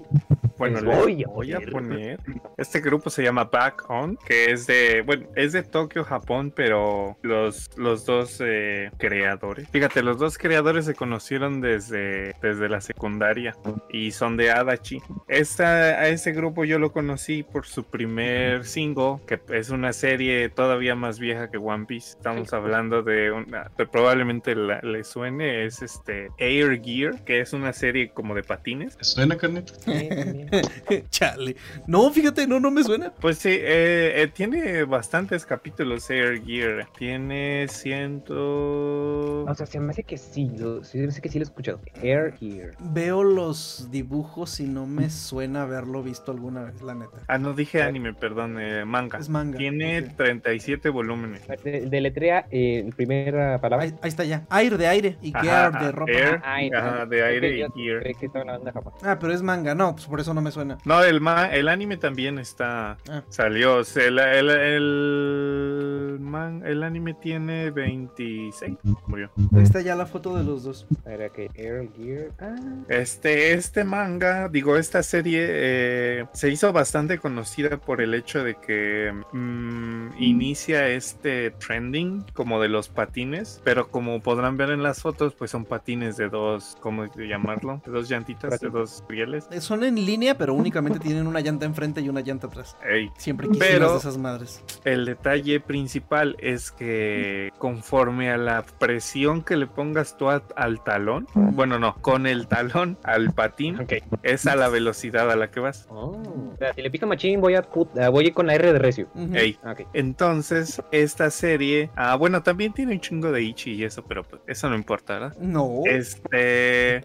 [0.58, 2.18] Bueno, Les les voy a voy a poner.
[2.18, 2.42] poner.
[2.58, 7.18] Este grupo se llama Back On, que es de, bueno, es de Tokio, Japón, pero
[7.24, 9.68] los, los dos eh, creadores.
[9.70, 13.56] Fíjate, los dos creadores se conocieron desde, desde la secundaria
[13.90, 15.00] y son de Adachi.
[15.28, 15.66] Esta,
[16.00, 20.96] a ese grupo yo lo conocí por su primer single, que es una serie todavía
[20.96, 22.12] más vieja que One Piece.
[22.18, 27.74] Estamos hablando de una, probablemente la- le suene, es este Air Gear, que es una
[27.74, 28.63] serie como de patines.
[28.64, 29.66] ¿Te suena, también.
[31.10, 31.56] Chale.
[31.86, 33.12] No, fíjate, no, no me suena.
[33.20, 36.88] Pues sí, eh, eh, tiene bastantes capítulos Air Gear.
[36.98, 39.44] Tiene ciento...
[39.44, 41.48] O sea, se me hace que sí, lo, se me hace que sí lo he
[41.48, 41.82] escuchado.
[42.02, 42.72] Air Ear.
[42.80, 47.18] Veo los dibujos y no me suena haberlo visto alguna vez, la neta.
[47.28, 49.20] Ah, no dije anime, perdón, eh, manga.
[49.20, 49.58] Es manga.
[49.58, 50.16] Tiene ok.
[50.16, 51.42] 37 volúmenes.
[51.64, 53.86] De, deletrea, eh, primera palabra.
[53.86, 54.46] Ahí, ahí está ya.
[54.50, 56.12] Air de aire y Ajá, gear de ropa.
[56.12, 58.04] Air, Ah, ajá, de aire y gear.
[58.20, 58.94] que hablando de Japón.
[59.04, 59.76] Ah, pero es manga.
[59.76, 60.78] No, pues por eso no me suena.
[60.86, 62.98] No, el, ma- el anime también está...
[63.10, 63.24] Ah.
[63.30, 63.78] Salió.
[63.78, 68.78] o sea, El, el, el, man- el anime tiene 26.
[69.08, 69.32] Murió.
[69.56, 70.86] Ahí está ya la foto de los dos.
[71.06, 72.32] Era que Air Gear.
[72.40, 72.56] Ah,
[72.90, 78.56] Este, este manga, digo, esta serie eh, se hizo bastante conocida por el hecho de
[78.56, 85.02] que mm, inicia este trending como de los patines, pero como podrán ver en las
[85.02, 87.82] fotos, pues son patines de dos, ¿cómo llamarlo?
[87.86, 89.48] De dos llantitas, de dos rieles.
[89.52, 92.76] Eh, Son en línea, pero únicamente tienen una llanta enfrente y una llanta atrás.
[92.88, 94.64] Ey, Siempre quise Pero- unas de esas madres.
[94.84, 96.03] El detalle principal
[96.40, 101.96] es que conforme a la presión que le pongas tú a- al talón, bueno, no,
[102.02, 103.94] con el talón al patín, ok.
[104.22, 105.88] es a la velocidad a la que vas.
[105.90, 106.22] Oh.
[106.54, 108.80] O sea, si le piso machín, voy a, put- ah, voy con la R de
[108.80, 109.08] recio.
[109.34, 109.88] Ey, Ah, Ok.
[109.94, 114.42] Entonces, esta serie, ah, bueno, también tiene un chingo de Ichi y eso, pero pues,
[114.48, 115.38] eso no importa, ¿verdad?
[115.40, 115.82] No.
[115.86, 117.04] Este,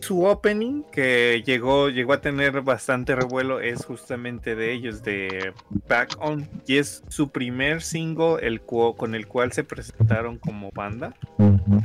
[0.00, 5.52] su opening que llegó, llegó a tener bastante revuelo es justamente de ellos, de
[5.88, 10.70] Back On, y es su primer single el cu- con el cual se presentaron como
[10.72, 11.14] banda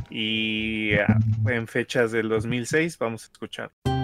[0.10, 1.18] y ah,
[1.48, 3.97] en fechas del 2006 vamos a escuchar.「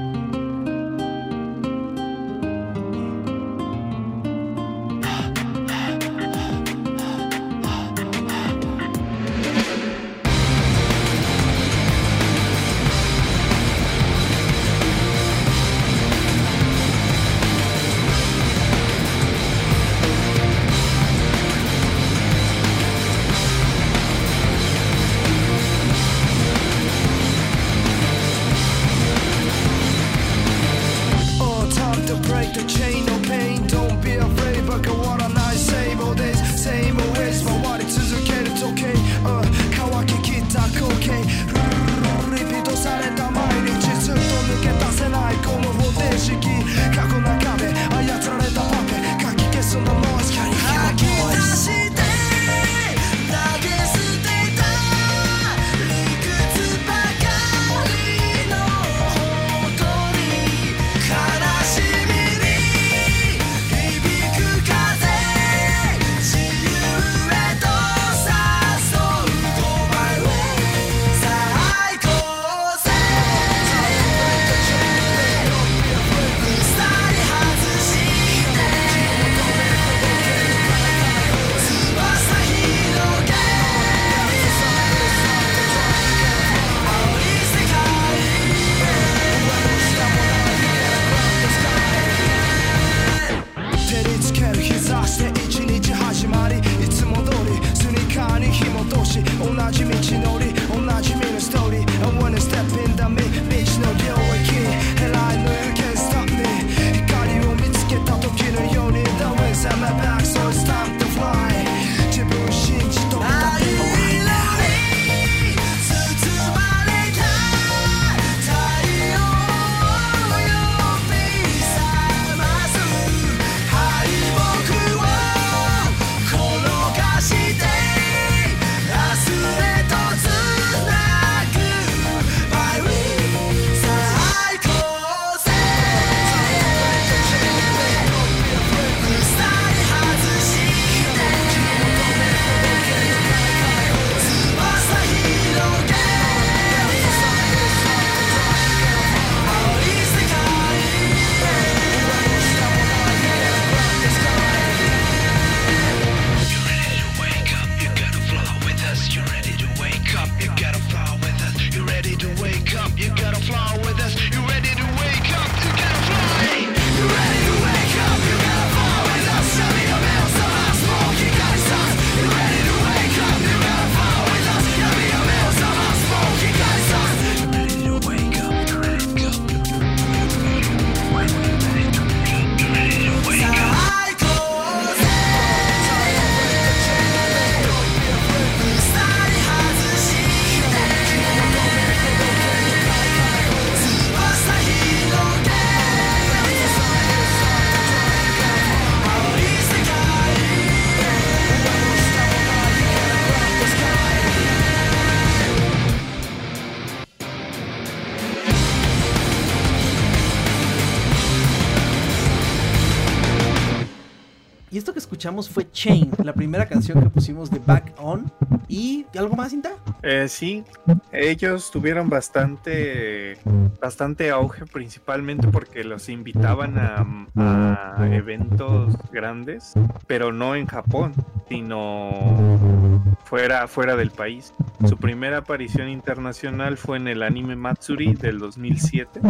[215.50, 218.30] Fue Chain, la primera canción que pusimos de Back On.
[218.68, 219.70] ¿Y algo más, Cinta?
[220.06, 220.66] Eh, sí,
[221.14, 223.38] ellos tuvieron bastante,
[223.80, 227.06] bastante auge, principalmente porque los invitaban a,
[227.38, 229.74] a eventos grandes,
[230.06, 231.14] pero no en Japón,
[231.48, 234.54] sino fuera, fuera del país.
[234.88, 239.22] Su primera aparición internacional fue en el anime Matsuri del 2007,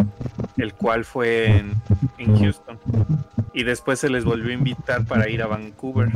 [0.57, 1.73] el cual fue en,
[2.17, 2.79] en Houston.
[3.53, 6.09] Y después se les volvió a invitar para ir a Vancouver.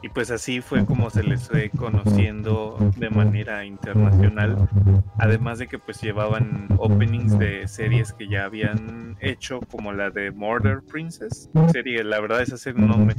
[0.00, 3.87] Y pues así fue como se les fue conociendo de manera internacional.
[5.18, 10.30] Además de que pues llevaban openings de series que ya habían hecho, como la de
[10.30, 11.50] Murder Princess.
[11.72, 13.14] Serie, la verdad esa serie no me...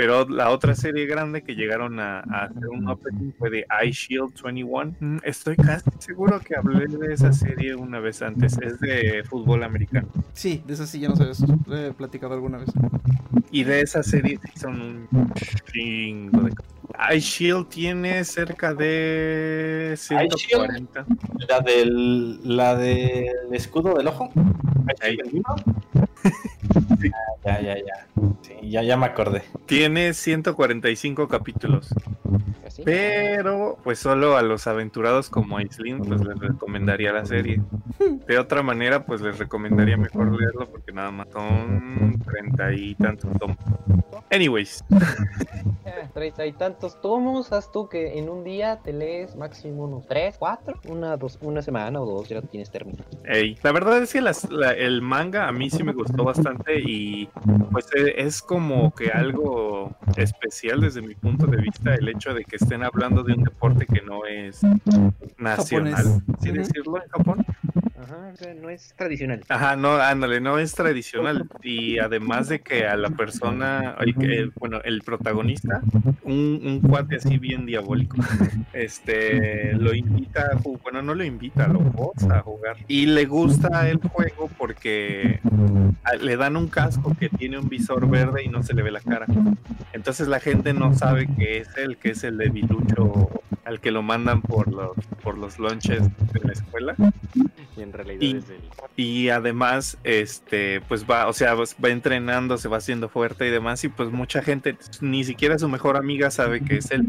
[0.00, 3.92] Pero la otra serie grande que llegaron a, a hacer un opening fue de Eye
[3.92, 4.94] Shield 21.
[4.98, 8.56] Mm, Estoy casi seguro que hablé de esa serie una vez antes.
[8.62, 10.08] Es de fútbol americano.
[10.32, 12.70] Sí, de eso sí ya nos habías eh, platicado alguna vez.
[13.50, 15.34] Y de esa serie sí son un
[15.70, 16.54] chingo de
[17.10, 20.34] Eye Shield tiene cerca de Shield.
[20.34, 21.04] 140.
[21.46, 24.30] La del, la del escudo del ojo.
[25.02, 25.18] Ahí.
[27.44, 28.06] Ya, ya, ya.
[28.42, 29.42] Sí, ya, ya me acordé.
[29.64, 31.88] Tiene 145 capítulos.
[32.66, 32.82] Así.
[32.84, 37.62] Pero, pues solo a los aventurados como Aislinn, pues les recomendaría la serie.
[38.26, 43.30] De otra manera, pues les recomendaría mejor leerlo porque nada más son treinta y tantos
[43.38, 43.56] tomos.
[44.30, 44.84] Anyways,
[46.14, 50.36] Treinta y tantos tomos, haz tú que en un día te lees máximo unos tres,
[50.38, 53.04] cuatro, una, dos, una semana o dos, ya lo tienes terminado.
[53.24, 56.80] ey, la verdad es que las- la- el manga a mí sí me gustó bastante
[56.80, 57.28] y
[57.70, 62.44] pues eh, es como que algo especial desde mi punto de vista el hecho de
[62.44, 64.60] que estén hablando de un deporte que no es
[65.38, 66.22] nacional, Japonés.
[66.40, 67.46] ¿sí decirlo en Japón?
[68.02, 69.44] Ajá, no es tradicional.
[69.48, 71.46] Ajá, no, ándale, no es tradicional.
[71.62, 75.82] Y además de que a la persona, el bueno, el protagonista,
[76.22, 78.16] un, un cuate así bien diabólico,
[78.72, 82.76] este, lo invita a jugar, bueno, no lo invita, lo forza a jugar.
[82.88, 85.40] Y le gusta el juego porque
[86.04, 88.90] a- le dan un casco que tiene un visor verde y no se le ve
[88.92, 89.26] la cara.
[89.92, 93.28] Entonces la gente no sabe que es él, que es el debilucho
[93.64, 96.02] al que lo mandan por los, por los lunches
[96.32, 96.94] de la escuela.
[97.90, 98.60] En realidad Y- es el...
[98.96, 103.82] Y además, este, pues va, o sea, va entrenando, se va haciendo fuerte y demás,
[103.84, 107.06] y pues mucha gente, ni siquiera su mejor amiga sabe que es él.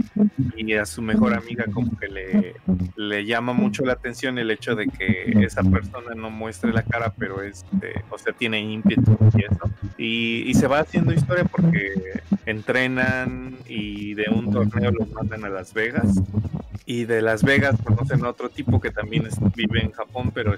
[0.56, 2.56] Y a su mejor amiga como que le,
[2.96, 7.14] le llama mucho la atención el hecho de que esa persona no muestre la cara,
[7.18, 9.70] pero este, o sea, tiene ímpetu y eso.
[9.98, 15.50] Y, y se va haciendo historia porque entrenan y de un torneo los mandan a
[15.50, 16.08] Las Vegas.
[16.86, 20.54] Y de Las Vegas conocen a otro tipo que también vive en Japón, pero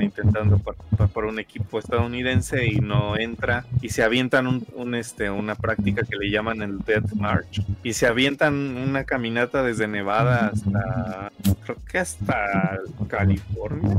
[0.00, 3.64] intentando por un equipo estadounidense y no entra.
[3.80, 7.62] Y se avientan un, este, una práctica que le llaman el Death March.
[7.82, 11.32] Y se avientan una caminata desde Nevada hasta,
[11.74, 12.78] creo que hasta
[13.08, 13.98] California.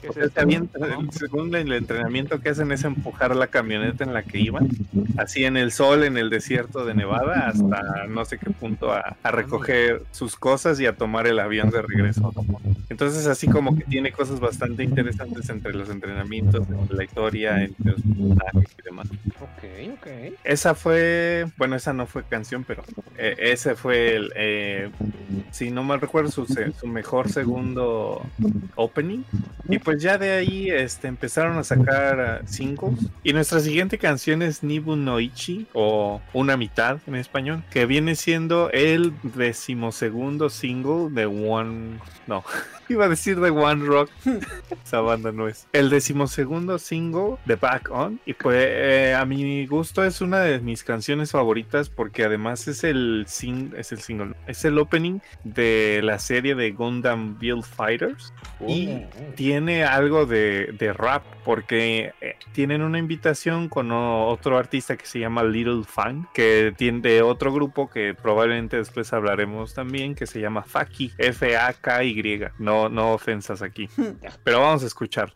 [0.00, 4.38] ¿Qué es avientan- según el entrenamiento que hacen es empujar la camioneta en la que
[4.38, 4.68] iban,
[5.16, 9.16] así en el sol, en el desierto de Nevada, hasta no sé qué punto a,
[9.22, 12.32] a recoger sus cosas y a tomar el avión de regreso.
[12.88, 17.92] Entonces así como que tiene cosas bastante interesantes entre los entrenamientos, entre la historia, entre
[17.92, 19.08] los personajes y demás.
[19.40, 20.06] Ok, ok.
[20.44, 22.84] Esa fue, bueno, esa no fue canción, pero
[23.18, 24.90] eh, ese fue el, eh,
[25.50, 28.22] si no mal recuerdo, su, se- mejor segundo
[28.76, 29.22] opening.
[29.68, 32.98] Y pues ya de ahí este, empezaron a sacar singles.
[33.22, 38.70] Y nuestra siguiente canción es Nibu Noichi, o Una Mitad en español, que viene siendo
[38.70, 41.98] el decimosegundo single de One...
[42.26, 42.42] No,
[42.88, 44.10] iba a decir de One Rock.
[44.84, 45.66] Esa banda no es.
[45.72, 48.20] El decimosegundo single de Back On.
[48.26, 52.84] Y pues eh, a mi gusto es una de mis canciones favoritas porque además es
[52.84, 58.32] el, sing es el single, es el opening de la serie de Gundam Build Fighters.
[58.66, 64.96] Y Mm, tiene algo de, de rap porque eh, tienen una invitación con otro artista
[64.96, 70.14] que se llama Little Fang, que tiene de otro grupo que probablemente después hablaremos también,
[70.14, 72.14] que se llama Faki, F-A-K-Y.
[72.58, 73.88] No, no ofensas aquí.
[74.44, 75.34] Pero vamos a escuchar.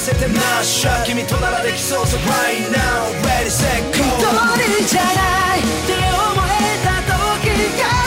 [0.00, 5.60] せてマッシャー君とならできそうさ Right now Ready set go 一人じゃない。
[5.60, 7.52] って思えた時
[7.82, 7.99] か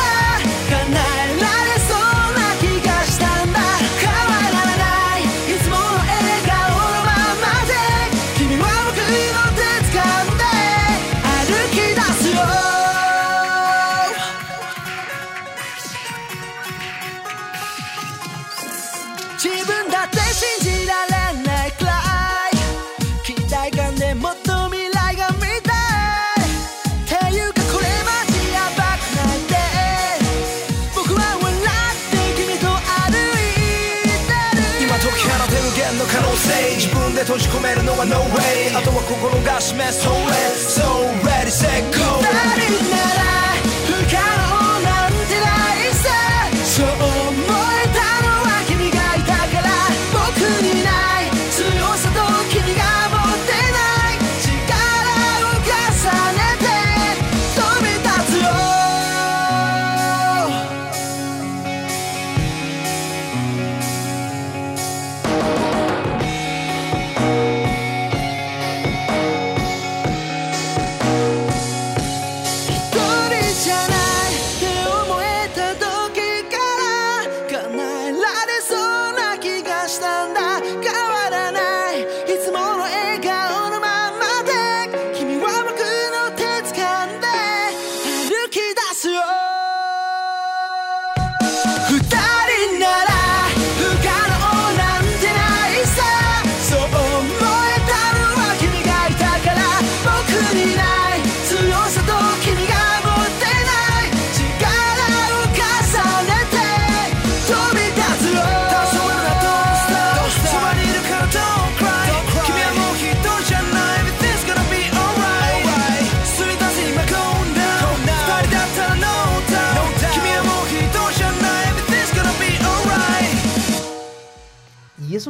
[37.33, 40.85] 閉じ込めるのは No way あとは心が示す So let's So
[41.25, 43.22] ready set go 二人なら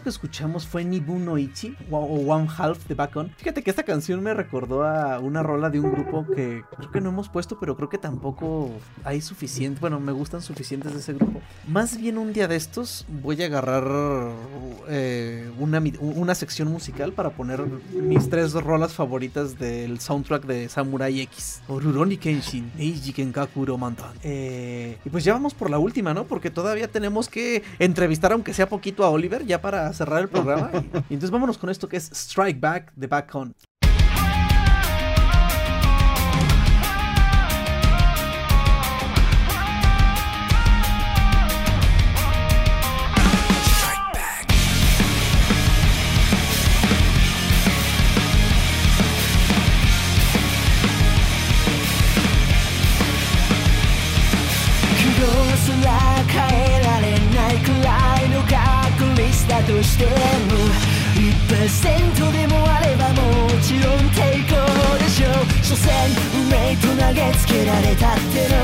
[0.03, 3.29] que escuchamos fue Nibu no Ichi o One Half de Back On.
[3.37, 7.01] Fíjate que esta canción me recordó a una rola de un grupo que creo que
[7.01, 8.69] no hemos puesto, pero creo que tampoco
[9.03, 9.79] hay suficiente.
[9.79, 11.39] Bueno, me gustan suficientes de ese grupo.
[11.67, 13.85] Más bien un día de estos voy a agarrar
[14.89, 17.63] eh, una, una sección musical para poner
[17.93, 21.61] mis tres rolas favoritas del soundtrack de Samurai X.
[21.67, 24.11] Oruroni Kenshin, Neiji Kenkaku Romantan.
[24.23, 26.25] Eh, y pues ya vamos por la última, ¿no?
[26.25, 30.71] Porque todavía tenemos que entrevistar, aunque sea poquito, a Oliver, ya para cerrar el programa.
[30.73, 30.77] y,
[31.09, 33.53] y entonces vámonos con esto que es Strike Back de Back On.
[67.42, 68.54] つけられたっての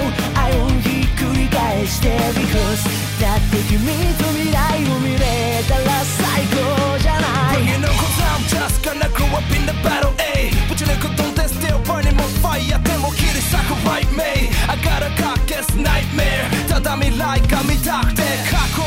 [0.41, 2.09] 愛をひっくり返して
[2.39, 2.87] Because
[3.21, 3.83] だって君
[4.19, 11.35] と未来を見れたら最高じゃない Bring it on cause I'm just gonna grow up in the battle A ぶち抜く don't
[11.35, 18.85] they still burning more fire でも切り裂く right me I got a cock against nightmare ただ未来が見たくて過去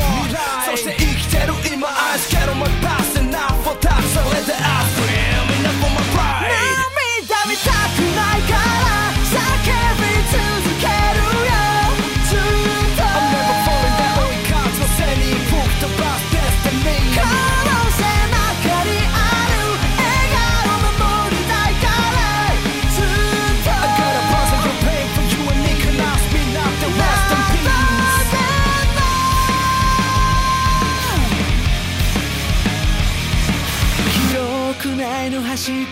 [0.71, 2.80] そして生きてる今 I scared my past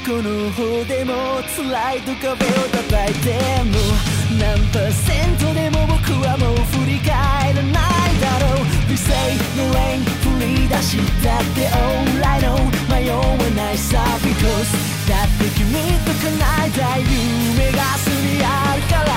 [0.10, 1.14] この方でも
[1.46, 3.38] 辛いと壁を叩いて
[3.70, 3.78] も
[4.42, 9.14] 何パーセントでも僕はもう振り返らないだろう理性
[9.54, 12.58] のレーン振り出したって Alright no
[12.90, 13.22] 迷わ
[13.54, 14.74] ないさ Because
[15.06, 19.14] だって君と叶えたい夢がすにあるから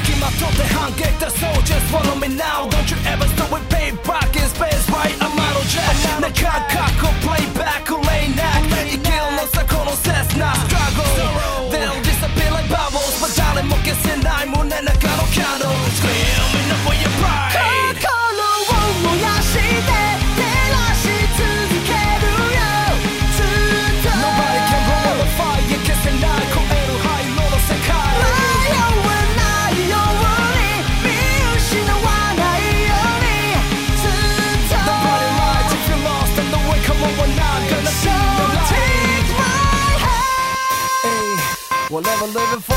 [0.00, 5.12] 暁まとって反撃だ So just follow me now Don't you ever stop with payback in space right
[5.20, 5.92] I'm out of jet
[6.24, 9.69] なか過去 playback レイナック生きるのさ
[10.40, 15.99] この切な struggle They'll disappear like bubbles But 誰も消せない胸中の candle Screaming
[42.21, 42.70] I'm a living for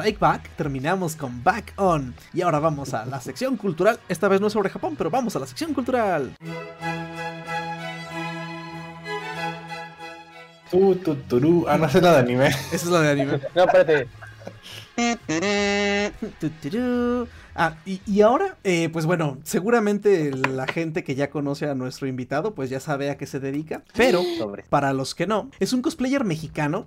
[0.00, 2.14] Strike Back terminamos con Back On.
[2.32, 4.00] Y ahora vamos a la sección cultural.
[4.08, 6.34] Esta vez no es sobre Japón, pero vamos a la sección cultural.
[10.70, 11.66] Tu, tu, turú.
[11.68, 12.46] Ah, no sé nada de anime.
[12.72, 13.40] Esa es la de anime.
[13.54, 14.08] No, espérate.
[16.40, 17.28] Tuturú.
[17.54, 22.06] Ah, y, y ahora, eh, pues bueno, seguramente la gente que ya conoce a nuestro
[22.06, 23.82] invitado, pues ya sabe a qué se dedica.
[23.94, 24.22] Pero,
[24.70, 26.86] para los que no, es un cosplayer mexicano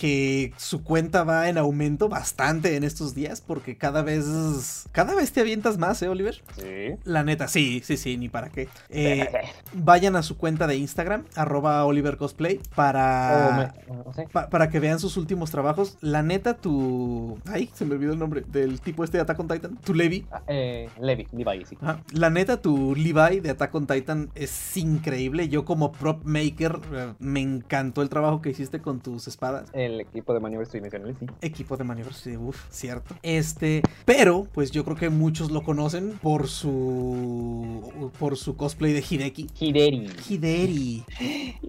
[0.00, 5.30] que su cuenta va en aumento bastante en estos días porque cada vez, cada vez
[5.32, 6.42] te avientas más, ¿eh, Oliver?
[6.56, 6.96] Sí.
[7.04, 8.68] La neta, sí, sí, sí, ni para qué.
[8.88, 9.28] Eh,
[9.74, 13.48] vayan a su cuenta de Instagram, arroba Oliver Cosplay, para...
[13.88, 15.96] O me- o sea, Pa- para que vean sus últimos trabajos.
[16.00, 17.38] La neta, tu.
[17.46, 19.76] Ay, se me olvidó el nombre del tipo este de Attack on Titan.
[19.76, 20.26] Tu Levi.
[20.32, 21.76] ah, eh, Levi, Levi, sí.
[22.12, 25.48] La neta, tu Levi de Attack on Titan es increíble.
[25.48, 29.68] Yo, como prop maker, eh, me encantó el trabajo que hiciste con tus espadas.
[29.72, 31.26] El equipo de maniobras tridimensionales, sí.
[31.40, 33.16] Equipo de maniobras, sí, uff, cierto.
[33.22, 38.10] Este, pero, pues yo creo que muchos lo conocen por su.
[38.18, 39.46] por su cosplay de Hideki.
[39.58, 40.10] Hideri.
[40.28, 41.04] Hideri.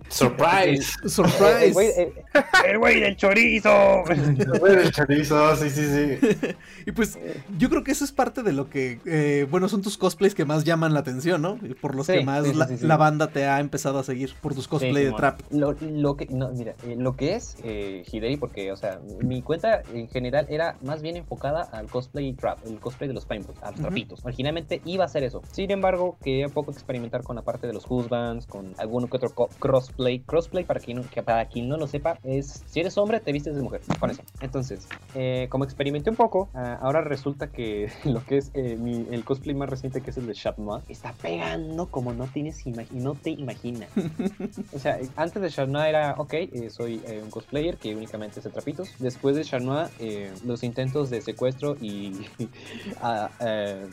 [0.10, 0.94] Surprise.
[1.04, 1.72] El Surprise.
[1.74, 2.14] güey, el-
[2.72, 4.04] el güey del chorizo.
[4.08, 6.38] El chorizo, sí, sí, sí.
[6.86, 7.18] Y pues
[7.58, 10.46] yo creo que eso es parte de lo que, eh, bueno, son tus cosplays que
[10.46, 11.58] más llaman la atención, ¿no?
[11.62, 12.86] Y Por los Sí, que más sí, sí, la, sí, sí.
[12.88, 15.42] la banda te ha empezado a seguir, por tus cosplay Sí, de trap.
[15.52, 19.42] Lo, lo que, no, mira, eh, lo que es eh, Hideri, porque, o sea, mi
[19.44, 23.62] cuenta en general era más bien enfocada al cosplay trap, el cosplay de los paintballs,
[23.64, 24.26] a los trapitos.
[24.26, 25.42] Originalmente iba a hacer eso.
[25.52, 29.18] Sin embargo, quería un poco experimentar con la parte de los husbands, con alguno que
[29.18, 30.20] otro crossplay.
[30.24, 33.32] Crossplay, para quien, no- que para quien no lo sepa, es si eres hombre, te
[33.32, 33.82] vistes de mujer.
[34.00, 34.24] Con eso.
[34.42, 39.06] Entonces, eh, como experimenté un poco, ah, ahora resulta que lo que es eh, mi-
[39.14, 42.72] el cosplay más reciente, que es el de Noir, está pegando como no tienes y
[42.72, 43.92] no te imaginas.
[44.74, 48.90] O sea, antes de Charnois era, ok, eh, soy un cosplayer que únicamente hace trapitos.
[49.00, 52.14] Después de Charnois, eh, los intentos de secuestro y
[53.02, 53.88] a, eh,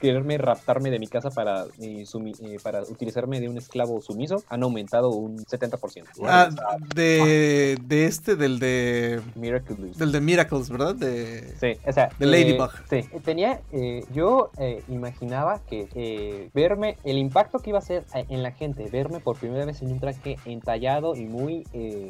[0.00, 4.42] quererme raptarme de mi casa para, eh, sumi- eh, para utilizarme de un esclavo sumiso
[4.48, 6.04] han aumentado un 70%.
[6.24, 6.48] Ah,
[6.94, 9.96] de, de este, del de, Miraculous.
[9.98, 10.94] del de Miracles, ¿verdad?
[10.94, 11.54] De...
[11.60, 12.10] Sí, o sea.
[12.18, 12.70] De Ladybug.
[12.88, 13.60] sí, tenía.
[13.72, 14.50] eh, yo
[14.88, 19.64] imaginaba que verme, el impacto que iba a ser en la gente, verme por primera
[19.64, 21.64] vez en un traje entallado y muy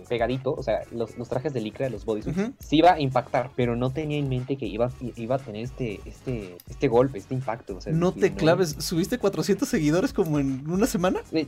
[0.08, 2.52] pegadito, o sea, los, los trajes de licra, los bodysuits, Ujú.
[2.60, 6.00] sí iba a impactar, pero no tenía en mente que iba, iba a tener este,
[6.06, 7.76] este, este golpe, este impacto.
[7.76, 11.20] O sea, No te claves, ¿subiste 400 seguidores como en una semana?
[11.32, 11.46] eh,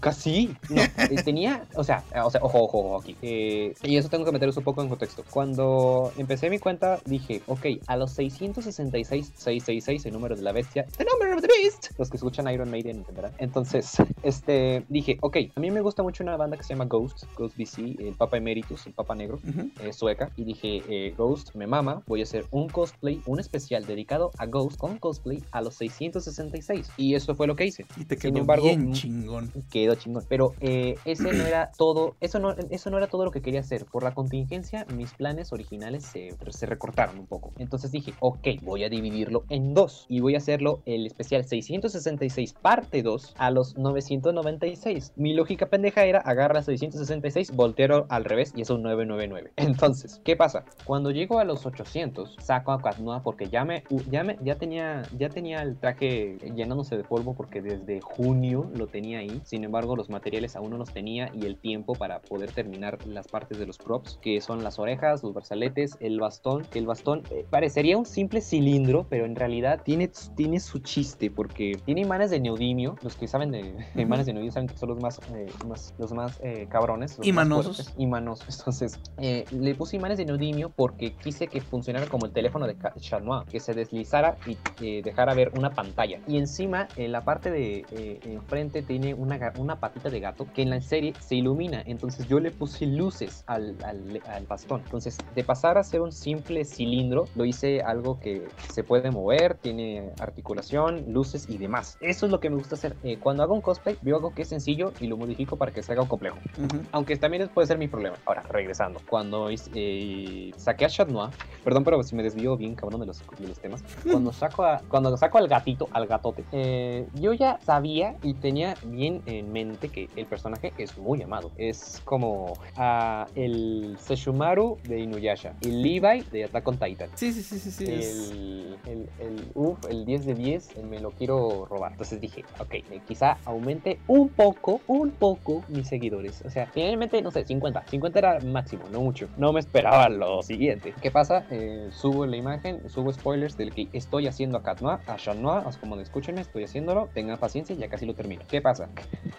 [0.00, 0.54] casi.
[0.70, 3.16] No, eh, tenía, o sea, o sea, ojo, ojo, ojo aquí.
[3.22, 5.24] Eh, y eso tengo que meteros un poco en contexto.
[5.30, 10.86] Cuando empecé mi cuenta, dije, ok, a los 666, 666, el número de la bestia,
[10.96, 11.90] the number of the beast.
[11.98, 13.32] Los que escuchan Iron Maiden entenderán.
[13.38, 17.24] Entonces, este, dije, ok, a mí me gusta mucho una banda que se llama Ghost,
[17.36, 19.70] Ghost BC, el Papa Emeritus, el Papa Negro Ujú.
[19.80, 23.84] eh, sueca y dije eh, Ghost me mama voy a hacer un cosplay un especial
[23.86, 27.86] dedicado a Ghost con cosplay a los 666 y eso fue lo que hice.
[27.96, 29.52] Y te Sin quedó embargo, bien mm, chingón.
[29.70, 30.24] quedó chingón.
[30.28, 33.60] Pero eh, ese no era todo eso no eso no era todo lo que quería
[33.60, 33.86] hacer.
[33.86, 37.52] Por la contingencia mis planes originales se, se recortaron un poco.
[37.58, 40.06] Entonces dije ok voy a dividirlo en dos.
[40.08, 46.04] Y voy a hacerlo el especial 666 parte 2 a los 996 mi lógica pendeja
[46.04, 51.38] era agarra 666 volteo al revés y es un 999 entonces qué pasa cuando llego
[51.38, 55.62] a los 800 saco a Katnoa porque ya me ya me ya tenía ya tenía
[55.62, 60.56] el traje llenándose de polvo porque desde junio lo tenía ahí sin embargo los materiales
[60.56, 64.18] aún no los tenía y el tiempo para poder terminar las partes de los props
[64.22, 69.06] que son las orejas los brazaletes el bastón el bastón eh, parecería un simple cilindro
[69.08, 72.96] pero en realidad tiene, tiene su chiste porque tiene imanes de neodimio.
[73.02, 75.94] Los que saben de, de imanes de neodimio saben que son los más, eh, más-
[75.98, 77.18] los más eh, cabrones.
[77.18, 77.76] Los Y más manosos.
[77.76, 78.46] fuertes, Y manosos.
[78.58, 82.76] Entonces, eh, le puse imanes de neodimio porque quise que funcionara como el teléfono de
[83.22, 86.20] Noir, que se deslizara y eh, dejara ver una pantalla.
[86.26, 90.62] Y encima, en la parte de eh, enfrente tiene una, una patita de gato que
[90.62, 91.82] en la serie se ilumina.
[91.86, 94.82] Entonces yo le puse luces al, al, al bastón.
[94.84, 99.56] Entonces, de pasar a ser un simple cilindro, lo hice algo que se puede mover,
[99.56, 101.96] tiene articulación, luces y demás.
[102.00, 102.96] Eso es lo que me gusta hacer.
[103.02, 105.82] Eh, cuando hago un cosplay, veo algo que es sencillo y lo modifico para que
[105.82, 106.38] se haga complejo.
[106.58, 106.82] Ujú.
[106.92, 108.16] Aunque también puede ser mi problema.
[108.26, 108.85] Ahora, regresando.
[109.08, 111.30] Cuando hice- eh, saqué a Chat Noir,
[111.64, 113.82] perdón, pero si me desvío bien, cabrón, de los, de los temas.
[114.10, 118.74] Cuando saco, a- cuando saco al gatito, al gatote, eh, yo ya sabía y tenía
[118.84, 121.50] bien en mente que el personaje es muy amado.
[121.56, 127.08] Es como ah, el Seshumaru de Inuyasha, el Levi de Attack on Titan.
[127.14, 127.84] Sí, sí, sí, sí, sí.
[127.84, 131.92] El, el, el, uf, el 10 de 10 eh, me lo quiero robar.
[131.92, 136.42] Entonces dije, ok, eh, quizá aumente un poco, un poco mis seguidores.
[136.44, 137.84] O sea, finalmente, no sé, 50.
[137.86, 139.28] 50 era máximo, no mucho.
[139.36, 140.94] No me esperaba lo siguiente.
[141.00, 141.44] ¿Qué pasa?
[141.50, 145.34] Eh, subo la imagen, subo spoilers del que estoy haciendo a Cat Noir, a sea,
[145.80, 147.08] como escúchenme, estoy haciéndolo.
[147.14, 148.42] Tengan paciencia, ya casi lo termino.
[148.48, 148.88] ¿Qué pasa?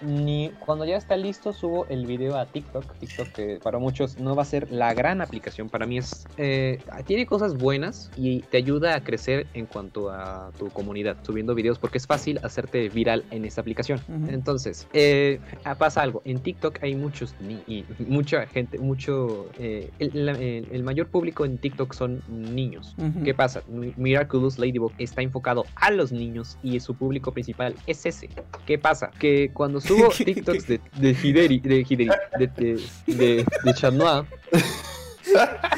[0.01, 2.95] Ni cuando ya está listo, subo el video a TikTok.
[2.99, 5.69] TikTok, que para muchos no va a ser la gran aplicación.
[5.69, 6.25] Para mí es.
[6.37, 11.55] eh, tiene cosas buenas y te ayuda a crecer en cuanto a tu comunidad, subiendo
[11.55, 13.99] videos, porque es fácil hacerte viral en esta aplicación.
[14.29, 15.39] Entonces, eh,
[15.77, 16.21] pasa algo.
[16.25, 19.26] En TikTok hay muchos ni y mucha gente, mucho.
[19.59, 22.95] Eh, el, la- el- el mayor público en TikTok son niños.
[22.97, 23.23] Ujú.
[23.23, 23.61] ¿Qué pasa?
[23.67, 28.29] Mi- Miraculous Ladybug está enfocado a los niños y su público principal es ese.
[28.65, 29.11] ¿Qué pasa?
[29.19, 32.09] Que cuando subo TikToks de, de Hideri, de Hideri,
[32.39, 34.25] de, de, de, Noir,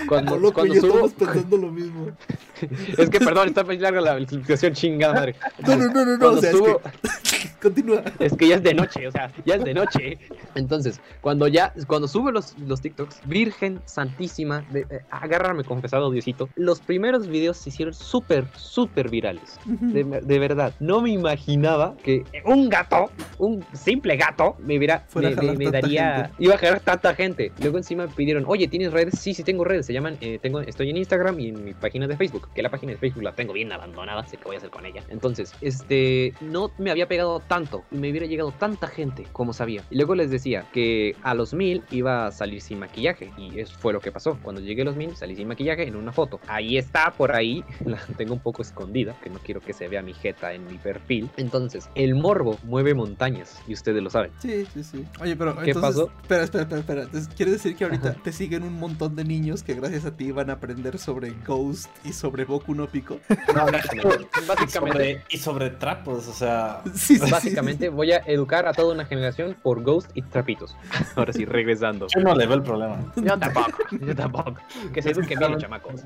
[0.08, 2.08] cuando, loco, cuando ya subo, estamos pensando lo mismo.
[2.98, 5.36] es que perdón, está muy larga la explicación chingada madre.
[5.66, 6.30] No, no, no, no, no.
[6.32, 7.50] O sea, subo- es que...
[7.62, 8.04] Continúa.
[8.20, 10.18] Es que ya es de noche, o sea, ya es de noche.
[10.56, 16.48] Entonces, cuando ya, cuando subo los, los TikToks, Virgen Santísima, de, eh, agárrame confesado, Diosito,
[16.56, 19.60] los primeros videos se hicieron súper, súper virales.
[19.66, 23.10] De, de verdad, no me imaginaba que un gato,
[23.40, 26.32] un simple gato, me, hubiera, Fuera a me, me- me daría, gente.
[26.40, 27.52] iba a jalar tanta gente.
[27.62, 29.20] Luego encima me pidieron, oye, ¿tienes redes?
[29.20, 32.08] Sí, sí tengo redes, se llaman, eh, tengo, estoy en Instagram y en mi página
[32.08, 34.58] de Facebook, que la página de Facebook la tengo bien abandonada, sé qué voy a
[34.58, 35.02] hacer con ella.
[35.08, 39.82] Entonces, este, no me había pegado tanto y me hubiera llegado tanta gente como sabía.
[39.90, 43.78] Y luego les decía que a los mil iba a salir sin maquillaje y eso
[43.80, 44.38] fue lo que pasó.
[44.44, 46.42] Cuando llegué a los mil salí sin maquillaje en una foto.
[46.48, 50.02] Ahí está por ahí, la tengo un poco escondida, que no quiero que se vea
[50.02, 51.30] mi jeta en mi perfil.
[51.38, 54.32] Entonces, el morbo mueve montañas y ustedes lo saben.
[54.40, 55.06] Sí, sí, sí.
[55.22, 56.12] Oye, pero ¿Qué entonces, pasó?
[56.22, 57.02] Espera, espera, espera, espera.
[57.04, 60.32] Entonces, ¿quiere decir que ahorita te siguen un montón de niños que gracias a ti
[60.32, 63.20] van a aprender sobre Ghost y sobre Boku no Pico?
[63.56, 63.66] No,
[64.48, 66.82] básicamente, sobre, y sobre trapos, o sea.
[66.94, 67.32] Sí, sí, sí.
[67.32, 70.76] básicamente voy a educar a toda una generación por Ghost y trapitos.
[71.16, 72.08] Ahora sí, regresando.
[72.14, 72.98] Yo no le veo el problema.
[73.16, 74.56] Yo tampoco, yo tampoco.
[74.94, 76.02] Que se eduquen bien los chamacos.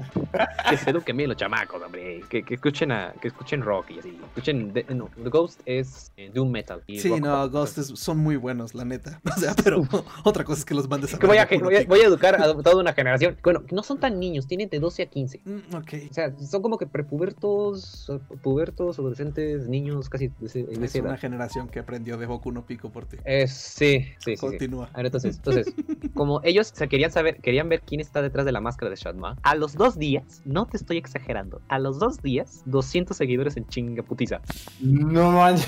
[0.69, 2.21] Que se eduquen bien los chamacos, hombre.
[2.29, 4.19] Que, que escuchen a, que escuchen rock y así.
[4.27, 6.81] Escuchen, de- no, The Ghost es eh, Doom Metal.
[6.87, 7.49] y Sí, rock no.
[7.49, 9.21] Ghost es- son muy buenos, la neta.
[9.35, 9.81] O sea, pero
[10.23, 11.47] otra cosa es que los mandes a que voy a,
[11.87, 13.12] voy a educar a toda una generación.
[13.43, 15.41] Bueno, no son tan niños, tienen de 12 a 15.
[15.45, 15.93] Mm, ok.
[16.09, 18.11] O sea, son como que prepubertos,
[18.41, 21.19] pubertos, adolescentes, niños, casi de, ese- de Es esa una edad.
[21.19, 23.17] generación que aprendió de Boku no Pico por ti.
[23.25, 24.37] Eh, sí, sí, sí, sí.
[24.37, 24.89] Continúa.
[24.93, 25.73] A ver, entonces, entonces,
[26.13, 29.37] como ellos se querían saber, querían ver quién está detrás de la máscara de Shatma,
[29.43, 33.67] a los dos días, no te estoy exagerando, a los dos días, 200 seguidores en
[33.67, 34.41] chinga putiza.
[34.81, 35.67] No manches.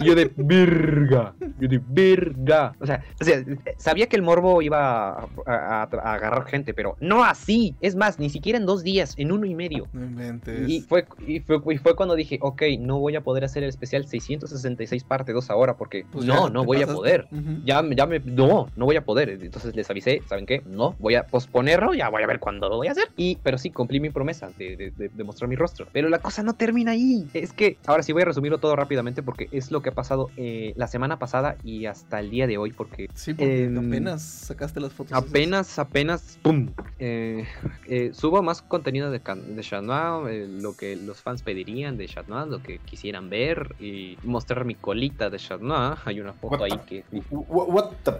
[0.00, 2.74] Yo de verga, yo de verga.
[2.80, 3.42] O sea, o sea,
[3.76, 7.74] sabía que el morbo iba a, a- a agarrar gente, pero no así.
[7.80, 9.88] Es más, ni siquiera en dos días, en uno y medio.
[9.92, 10.68] No inventes.
[10.68, 13.68] Y fue, y, fue, y fue cuando dije, ok, no voy a poder hacer el
[13.68, 17.26] especial 666 parte 2 ahora porque Pues no, ya, no voy a poder.
[17.30, 17.60] Ujú.
[17.64, 19.28] Ya, me- ya me, no, no voy a poder.
[19.30, 20.62] Entonces les avisé, ¿saben qué?
[20.66, 23.08] No, voy a posponerlo, ya voy a ver cuándo lo voy a hacer.
[23.16, 25.86] Y, pero sí, cumplí mi promesa de, de- de- de mostrar mi rostro.
[25.92, 27.26] Pero la cosa no termina ahí.
[27.34, 30.30] Es que, ahora sí voy a resumirlo todo rápidamente porque es lo que ha pasado
[30.36, 34.22] eh, la semana pasada y hasta el día de hoy porque Sí, porque em, apenas
[34.22, 35.12] sacaste las fotos.
[35.16, 35.28] esas.
[35.30, 36.70] Apenas, apenas, ¡pum!
[36.98, 37.46] Eh,
[37.86, 42.06] eh, subo más contenido de, de Chat Noir, eh, lo que los fans pedirían de
[42.06, 45.96] Chat Noir, lo que quisieran ver y mostrar mi colita de Chat Noir.
[46.04, 47.22] Hay una foto What ahí the- que...
[47.30, 48.10] What, what the-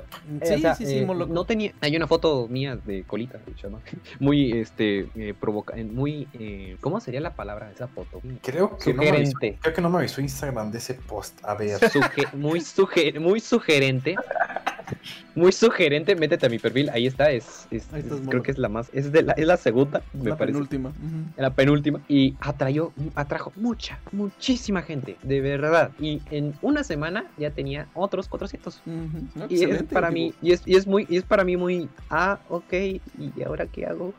[0.40, 1.32] Eh, Sí, o sea, sí, sí, eh, moloco.
[1.32, 1.72] no tenía...
[1.80, 3.84] Hay una foto mía de colita de Chat Noir.
[4.20, 5.76] Muy, este, eh, provoca...
[5.76, 6.26] eh, Muy...
[6.34, 8.20] eh, ¿Cómo sería la palabra de esa foto?
[8.42, 9.58] Creo que, no me avisó, Sugerente.
[9.62, 11.38] creo que no me avisó Instagram de ese post.
[11.44, 11.78] A ver.
[11.80, 14.16] Suge- muy, suge- muy sugerente.
[15.34, 18.30] muy sugerente, métete a mi perfil, ahí está, es, es- Ahí estás, es- mono.
[18.30, 20.52] creo que es la más, es, de la, es la segunda, me la parece.
[20.54, 20.88] penúltima.
[20.90, 21.40] Ujú.
[21.42, 25.90] la penúltima y atrayó, atrajo mucha, muchísima gente, de verdad.
[25.98, 28.80] Y en una semana ya tenía otros 400.
[28.86, 28.94] Ujú.
[29.34, 31.88] No, Y es para mí, y es, y es muy, y es para mí muy,
[32.10, 34.14] ah, ok, ¿y ahora qué hago?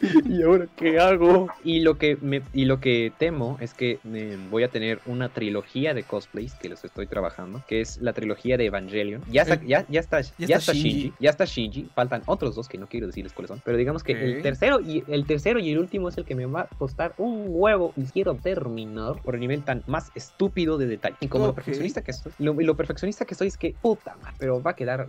[0.28, 1.48] ¿Y ahora qué hago?
[1.64, 5.28] Y lo que me, y lo que temo es que eh, voy a tener una
[5.28, 9.22] trilogía de cosplays que los estoy trabajando, que es la trilogía de Evangelion.
[9.30, 10.90] Ya está, El- ya, ya está, ya, está está Shinji.
[11.02, 11.12] Shinji.
[11.20, 14.12] ya está Shinji, faltan otros dos que no quiero decirles cuáles son, pero digamos que
[14.12, 17.14] el tercero y el tercero y el último es el que me va a costar
[17.18, 21.16] un huevo y quiero terminar por el nivel tan más estúpido de detalle.
[21.20, 24.62] Y como lo perfeccionista que estoy, lo, perfeccionista que estoy es que puta madre, pero
[24.62, 25.06] va a quedar.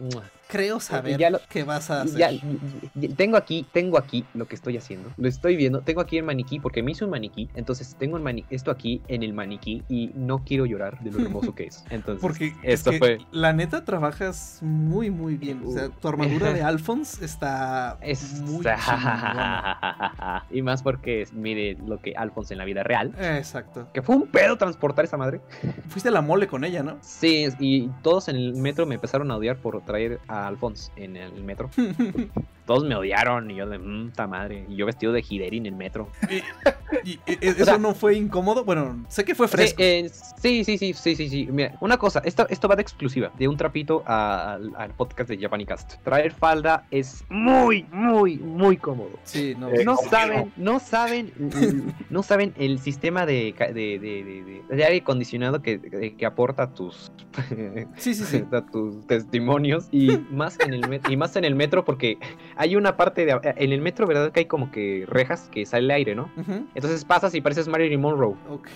[0.48, 2.18] Creo saber ya lo- qué vas a hacer.
[2.18, 2.32] Ya,
[3.16, 5.10] tengo aquí, tengo aquí lo que estoy haciendo.
[5.18, 5.82] Lo estoy viendo.
[5.82, 7.49] Tengo aquí el maniquí porque me hice un maniquí.
[7.56, 11.20] Entonces tengo el mani- esto aquí en el maniquí y no quiero llorar de lo
[11.20, 11.84] hermoso que es.
[11.90, 13.18] Entonces, Porque es esto que fue.
[13.32, 15.61] la neta trabajas muy muy bien.
[15.65, 18.41] O sea, tu armadura de Alphonse está Es...
[18.41, 18.65] muy
[20.51, 23.14] y más porque mire lo que Alphonse en la vida real.
[23.19, 23.88] Exacto.
[23.93, 25.41] Que fue un pedo transportar esa madre.
[25.88, 26.97] Fuiste a la mole con ella, ¿no?
[27.01, 31.18] Sí, y todos en el metro me empezaron a odiar por traer a Alphonse en
[31.18, 31.69] el metro.
[32.70, 34.64] Todos me odiaron y yo de puta madre.
[34.70, 36.08] Y yo vestido de Hideri en el metro.
[37.04, 38.64] Y, y- ¿Eso sea- no fue incómodo?
[38.64, 39.78] Bueno, sé que fue fresco.
[39.80, 40.10] Sí, eh,
[40.40, 41.48] sí, sí, sí, sí, sí, sí.
[41.52, 45.40] Mira, una cosa, esto, esto va de exclusiva, de un trapito al, al podcast de
[45.40, 45.96] Japanicast.
[46.04, 49.10] Traer falda es muy, muy, muy cómodo.
[49.24, 49.70] Sí, no.
[49.84, 51.34] No saben, no saben,
[52.12, 55.82] no saben el sistema de, de, de, de- de- de aire acondicionado que,
[56.16, 57.12] que- aporta tus,
[57.98, 58.44] Sí, sí, sí.
[58.52, 62.18] a tus testimonios y más en el y más en el metro porque
[62.61, 65.94] hay una parte de en el metro, verdad que hay como que rejas que sale
[65.94, 66.30] aire, ¿no?
[66.76, 68.36] Entonces pasas y pareces Marilyn Monroe.
[68.49, 68.68] Ok.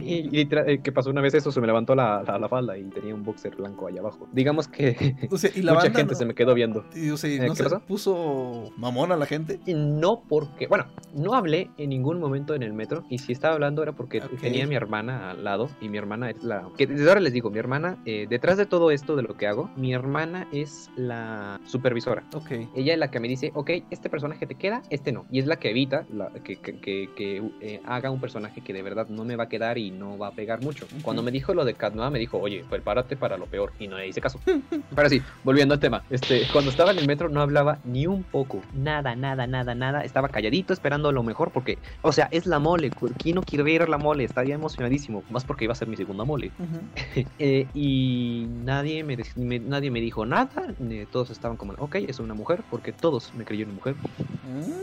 [0.00, 2.76] Y, y eh, que pasó una vez eso, se me levantó la, la, la falda
[2.76, 4.28] y tenía un boxer blanco allá abajo.
[4.32, 6.84] Digamos que O sea, y la mucha gente no- se me quedó viendo.
[6.94, 7.80] y, o sea, Eh, no ¿qué se pasó?
[7.80, 9.60] puso mamón a la gente.
[9.64, 13.54] Y No porque, bueno, no hablé en ningún momento en el metro y si estaba
[13.54, 16.68] hablando era porque tenía a mi hermana al lado y mi hermana es la...
[16.76, 19.46] Que desde ahora les digo, mi hermana, eh, detrás de todo esto de lo que
[19.46, 22.24] hago, mi hermana es la supervisora.
[22.34, 22.50] Ok.
[22.74, 25.26] Ella es la que me dice, ok, este personaje te queda, este no.
[25.30, 28.72] Y es la que evita la- que, que- que- que, eh, haga un personaje que
[28.72, 30.86] de verdad no me va a quedar y no va a pegar mucho.
[30.86, 31.02] Ujú.
[31.02, 33.72] Cuando me dijo lo de Katnoa, me dijo, oye, prepárate para lo peor.
[33.78, 34.40] Y no le hice caso.
[34.96, 36.02] Pero sí, volviendo al tema.
[36.10, 38.62] Este, cuando estaba en el metro no hablaba ni un poco.
[38.72, 40.02] Nada, nada, nada, nada.
[40.04, 42.90] Estaba calladito esperando lo mejor porque, o sea, es la mole.
[43.18, 44.24] ¿Quién no quiere ver la mole?
[44.24, 45.24] Estaría emocionadísimo.
[45.30, 46.52] Más porque iba a ser mi segunda mole.
[47.38, 49.16] Eh, y nadie me-
[49.60, 50.50] nadie me dijo nada.
[50.90, 53.96] eh, todos estaban como, ok, es una mujer, porque todos me creyeron mujer.
[54.42, 54.76] De,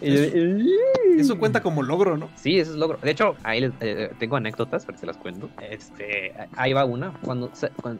[0.00, 2.30] Eso cuenta como logro, ¿no?
[2.36, 2.98] Sí, eso es logro.
[3.02, 5.50] De hecho, ahí les- eh, tengo anécdotas, pero se las cuento.
[5.60, 7.12] Este, ahí va una.
[7.22, 7.50] Cuando,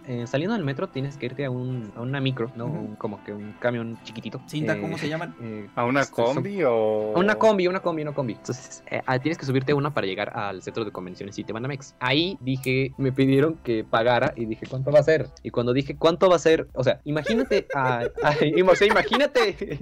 [0.07, 2.67] eh, saliendo del metro tienes que irte a, un, a una micro, ¿no?
[2.67, 4.41] Un- como que un camión chiquitito.
[4.47, 5.35] Cinta, Eh, ¿cómo se llaman?
[5.43, 7.13] eh, ¿A una son- combi o...?
[7.15, 8.33] a Una combi, una combi, una combi.
[8.35, 11.95] Entonces, eh, tienes que subirte a una para llegar al centro de convenciones Citibanamex.
[12.01, 15.29] Ahí dije, me pidieron que pagara y dije, ¿cuánto va a ser?
[15.43, 16.67] Y cuando dije, ¿cuánto va a ser?
[16.75, 17.99] O sea, imagínate a...
[17.99, 18.07] a-
[18.73, 19.81] o sea, imagínate...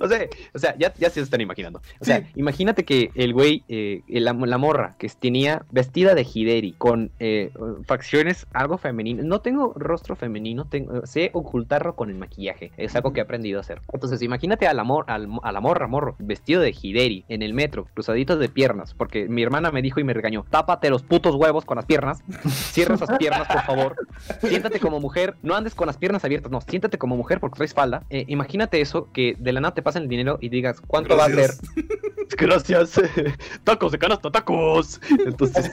[0.00, 0.13] o sea,
[0.54, 1.80] o sea, ya, ya se están imaginando.
[2.00, 2.26] O sea, Sí.
[2.36, 7.50] imagínate que el güey, eh, la, la morra, que tenía vestida de Hideri, con eh,
[7.86, 9.24] facciones algo femeninas.
[9.24, 12.72] No tengo rostro femenino, tengo, sé ocultarlo con el maquillaje.
[12.76, 13.80] Es algo que he aprendido a hacer.
[13.92, 17.54] Entonces, imagínate a la, mor- al- a la morra, morro, vestido de Hideri, en el
[17.54, 21.34] metro, cruzaditos de piernas, porque mi hermana me dijo y me regañó, tápate los putos
[21.34, 23.96] huevos con las piernas, cierra esas piernas, por favor,
[24.40, 27.74] siéntate como mujer, no andes con las piernas abiertas, no, siéntate como mujer porque traes
[27.74, 28.02] falda.
[28.10, 31.24] Eh, imagínate eso, que de la nada te pasen el dinero y digas, ¿cuánto va
[31.26, 31.50] a ser?
[32.38, 33.00] Gracias.
[33.64, 35.00] tacos de canasta, tacos.
[35.26, 35.70] Entonces,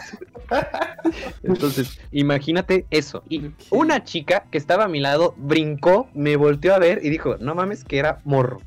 [1.43, 3.23] entonces, imagínate eso.
[3.29, 7.37] Y una chica que estaba a mi lado brincó, me volteó a ver y dijo,
[7.39, 8.61] no mames, que era morro.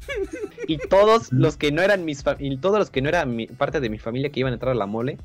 [0.67, 3.81] Y todos los que no eran mis y todos los que no eran mi- parte
[3.81, 5.19] de mi familia que iban a entrar a la mole,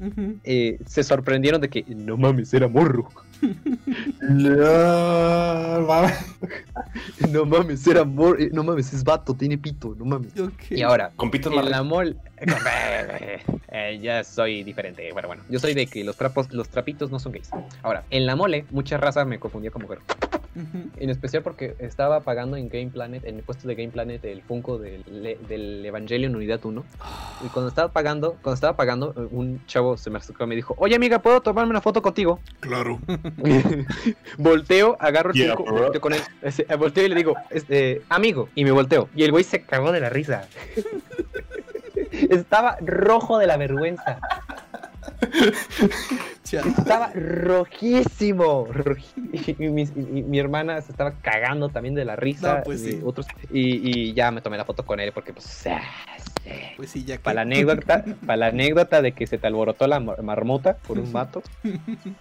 [0.44, 3.10] eh, se sorprendieron de que no mames, era morro.
[4.22, 6.14] No, mames.
[7.32, 8.40] No mames, era morro.
[8.40, 10.32] eh, No mames, es vato, tiene pito, no mames.
[10.70, 11.12] Y ahora,
[11.50, 12.16] más en la mole.
[13.72, 15.12] Eh, ya soy diferente.
[15.14, 15.44] Bueno, bueno.
[15.50, 17.50] Yo soy de que los trapos, los trapitos no son gays.
[17.84, 20.00] Ahora, en la mole, mucha raza me confundía con mujer.
[20.98, 24.42] En especial porque estaba pagando en Game Planet, en el puesto de Game Planet, el
[24.42, 25.04] Funko del,
[25.48, 26.84] del Evangelion Unidad 1.
[27.46, 30.56] Y cuando estaba pagando, cuando estaba pagando, eh, un chavo se me acercó y me
[30.56, 32.40] dijo, oye amiga, ¿puedo tomarme una foto contigo?
[32.60, 33.00] Claro.
[34.38, 38.50] volteo, agarro el Yeah, Funko, volteo con él, eh, volteo y le digo, este, amigo,
[38.56, 39.08] y me volteo.
[39.16, 40.48] Y el güey se cagó de la risa.
[42.30, 44.20] Estaba rojo de la vergüenza.
[46.52, 48.68] Estaba rojísimo.
[48.68, 52.58] rojí- Y, mi, hermana se estaba cagando también de la risa.
[52.58, 53.02] No, pues y sí.
[53.04, 55.46] otros, y, y ya me tomé la foto con él porque, pues,
[56.78, 57.24] Pues sí, ya que.
[57.24, 60.98] para la anécdota, para la anécdota de que se te alborotó la mar- marmota por
[61.00, 61.42] un vato.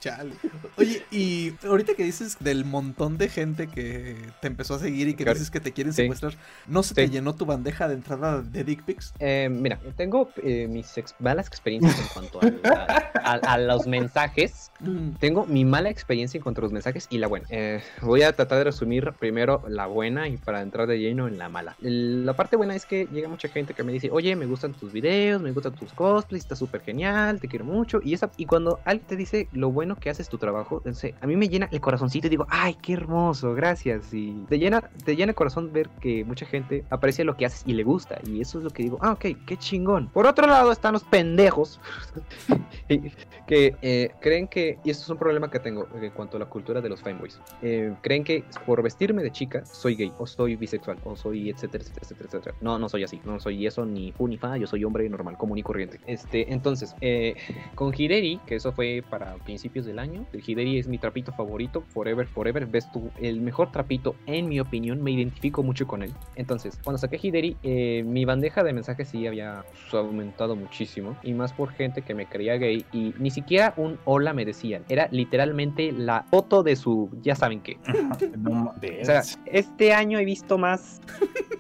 [0.01, 0.33] Chale.
[0.77, 5.15] Oye, y ahorita que dices del montón de gente que te empezó a seguir y
[5.15, 5.35] que Claro.
[5.39, 6.03] dices que te quieren Sí.
[6.03, 6.35] secuestrar,
[6.67, 9.13] ¿no se te llenó tu bandeja de entrada de dick pics?
[9.19, 12.77] Eh, mira, tengo eh, mis ex- malas experiencias en cuanto a,
[13.25, 14.71] a- a- a los mensajes.
[15.19, 17.47] Tengo mi mala experiencia en cuanto a los mensajes y la buena.
[17.51, 21.39] Eh, voy a tratar de resumir primero la buena y para entrar de lleno en
[21.39, 21.77] la mala.
[21.81, 24.93] La parte buena es que llega mucha gente que me dice, oye, me gustan tus
[24.93, 28.01] videos, me gustan tus cosplays, está súper genial, te quiero mucho.
[28.03, 31.27] Y, esa, y cuando alguien te dice lo bueno que haces tu trabajo, entonces, a
[31.27, 34.13] mí me llena el corazoncito y digo, ay, qué hermoso, gracias.
[34.13, 37.63] Y te llena, te llena el corazón ver que mucha gente aprecia lo que haces
[37.67, 38.21] y le gusta.
[38.27, 40.09] Y eso es lo que digo, ah, ok, qué chingón.
[40.09, 41.81] Por otro lado están los pendejos
[42.89, 46.47] que eh, creen que, y esto es un problema que tengo en cuanto a la
[46.47, 50.57] cultura de los fanboys, eh, creen que por vestirme de chica soy gay, o soy
[50.57, 52.57] bisexual, o soy etcétera, etcétera, etcétera, etcétera.
[52.61, 55.37] No, no soy así, no soy eso, ni fu ni fa, yo soy hombre normal,
[55.37, 56.01] común y corriente.
[56.07, 57.35] Este, entonces, eh,
[57.75, 61.83] con Hideri, que eso fue para principios del año, el Hideri es mi trapito favorito,
[61.89, 66.13] forever, forever, ves tú, el mejor trapito, en mi opinión, me identifico mucho con él.
[66.37, 71.35] Entonces, cuando saqué Hideri, eh, mi bandeja de mensajes sí había pues, aumentado muchísimo, y
[71.35, 75.09] más por gente que me creía gay, y ni siquiera un hola me decían, era
[75.11, 77.77] literalmente la foto de su, ya saben qué.
[78.39, 81.01] No ma- O sea, este año he visto más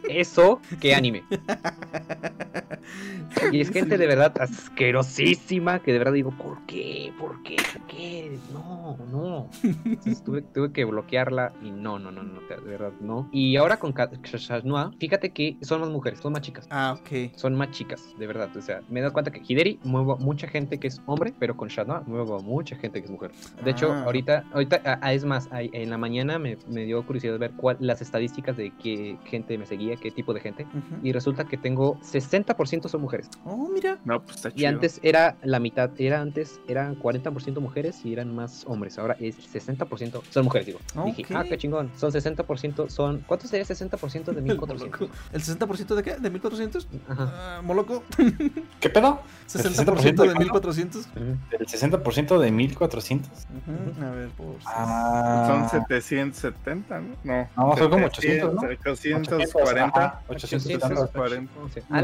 [0.08, 1.22] eso que anime.
[3.52, 7.12] Y es gente de verdad asquerosísima que de verdad digo, ¿por qué?
[7.18, 7.56] ¿Por qué?
[7.72, 8.38] ¿Por qué?
[8.52, 9.50] No, no.
[9.62, 13.28] Entonces tuve, tuve que bloquearla y no, no, no, no, de verdad no.
[13.32, 16.66] Y ahora con Shashanua, fíjate que son más mujeres, son más chicas.
[16.70, 17.32] Ah, ok.
[17.36, 18.54] Son más chicas, de verdad.
[18.56, 21.32] O sea, me he dado cuenta que Hideri muevo a mucha gente que es hombre,
[21.38, 23.30] pero con Shanoa muevo a mucha gente que es mujer.
[23.64, 24.04] De hecho, Ah.
[24.04, 27.76] ahorita, ahorita ah, ah, es más, en la mañana me, me dio curiosidad ver cuál,
[27.80, 30.64] las estadísticas de qué gente me seguía, qué tipo de gente.
[30.64, 31.06] Ujú.
[31.06, 33.28] Y resulta que tengo 60% son mujeres.
[33.44, 33.98] Oh, mira.
[34.04, 34.68] No, pues está Y chido.
[34.70, 38.98] antes era la mitad, era antes, eran 40% mujeres y eran más hombres.
[38.98, 40.78] Ahora es 60% son mujeres, digo.
[41.04, 41.90] Dije, ah, qué chingón.
[41.96, 43.24] Son 60%, son.
[43.26, 45.00] ¿Cuánto sería 60% de El 1400?
[45.00, 45.14] moloco.
[45.32, 46.16] ¿El 60% de qué?
[46.16, 46.88] ¿De 1400?
[47.08, 47.32] Ajá.
[47.58, 48.02] Ah, ¿Moloco?
[48.80, 49.20] ¿Qué pedo?
[49.48, 51.06] 60% de de 1400.
[51.06, 51.36] Ujú.
[51.58, 53.30] ¿El 60% de 1400?
[53.30, 54.56] Ujú, A ver, por.
[54.66, 57.08] Ah, Son 770, ¿no?
[57.24, 58.60] No, No, son como 800, ¿no?
[58.60, 60.04] 840.
[60.04, 60.86] Ajá, 870.
[60.86, 61.52] 840.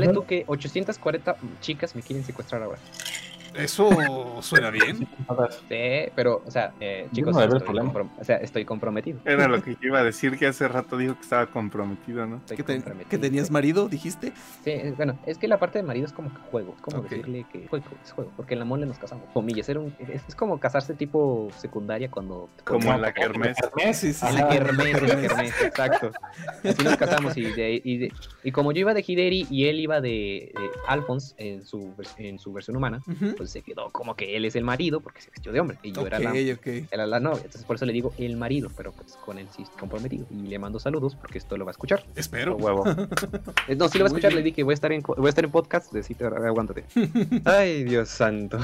[0.04, 2.78] Hale tú que 840 chicas me quieren secuestrar ahora.
[3.54, 3.88] Eso
[4.42, 4.98] suena bien.
[5.68, 7.92] Sí, pero, o sea, eh, chicos, no estoy, problema.
[7.92, 9.20] comprom- o sea, estoy comprometido.
[9.24, 12.40] Era lo que yo iba a decir, que hace rato dijo que estaba comprometido, ¿no?
[12.46, 13.08] ¿Que, te- comprometido.
[13.08, 14.32] que tenías marido, dijiste?
[14.64, 16.98] Sí, es- bueno, es que la parte de marido es como que juego, es como
[16.98, 17.08] Ok.
[17.10, 19.24] decirle que juego, es juego, porque en la mole nos casamos.
[19.32, 22.48] Comillas, era un- es, es como casarse tipo secundaria cuando...
[22.64, 23.56] Como en la como- kermés.
[23.56, 26.10] kermés, Sí, sí, la kermés, en la kermés, exacto.
[26.64, 28.12] Así nos casamos y, de, y, de-
[28.42, 32.38] y como yo iba de Hideri y él iba de, de Alphonse en su, en
[32.38, 33.02] su versión humana,
[33.36, 35.92] pues se quedó como que él es el marido porque se vistió de hombre y
[35.92, 36.66] yo era la, ok.
[36.90, 37.38] era la novia.
[37.44, 40.26] Entonces por eso le digo el marido, pero pues con él sí estoy comprometido.
[40.30, 42.04] Y le mando saludos porque esto lo va a escuchar.
[42.16, 42.56] Espero.
[42.56, 42.84] Huevo.
[43.68, 44.36] Eh, No, sí lo va a Muy escuchar, bien.
[44.38, 46.84] le dije que voy a estar en, voy a estar en podcast, decite, aguántate.
[47.44, 48.58] Ay, Dios santo.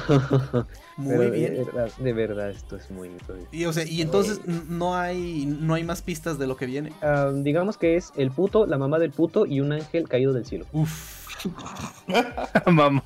[0.97, 1.55] Muy Pero bien.
[1.55, 3.09] De verdad, de verdad, esto es muy...
[3.09, 3.19] muy-
[3.53, 6.67] Y, o sea, y entonces n- no hay, no hay más pistas de lo que
[6.67, 6.93] viene.
[7.03, 10.45] Ah, digamos que es el puto, la mamá del puto y un ángel caído del
[10.45, 10.67] cielo.
[10.73, 11.20] Uf.
[12.67, 13.03] Mamá.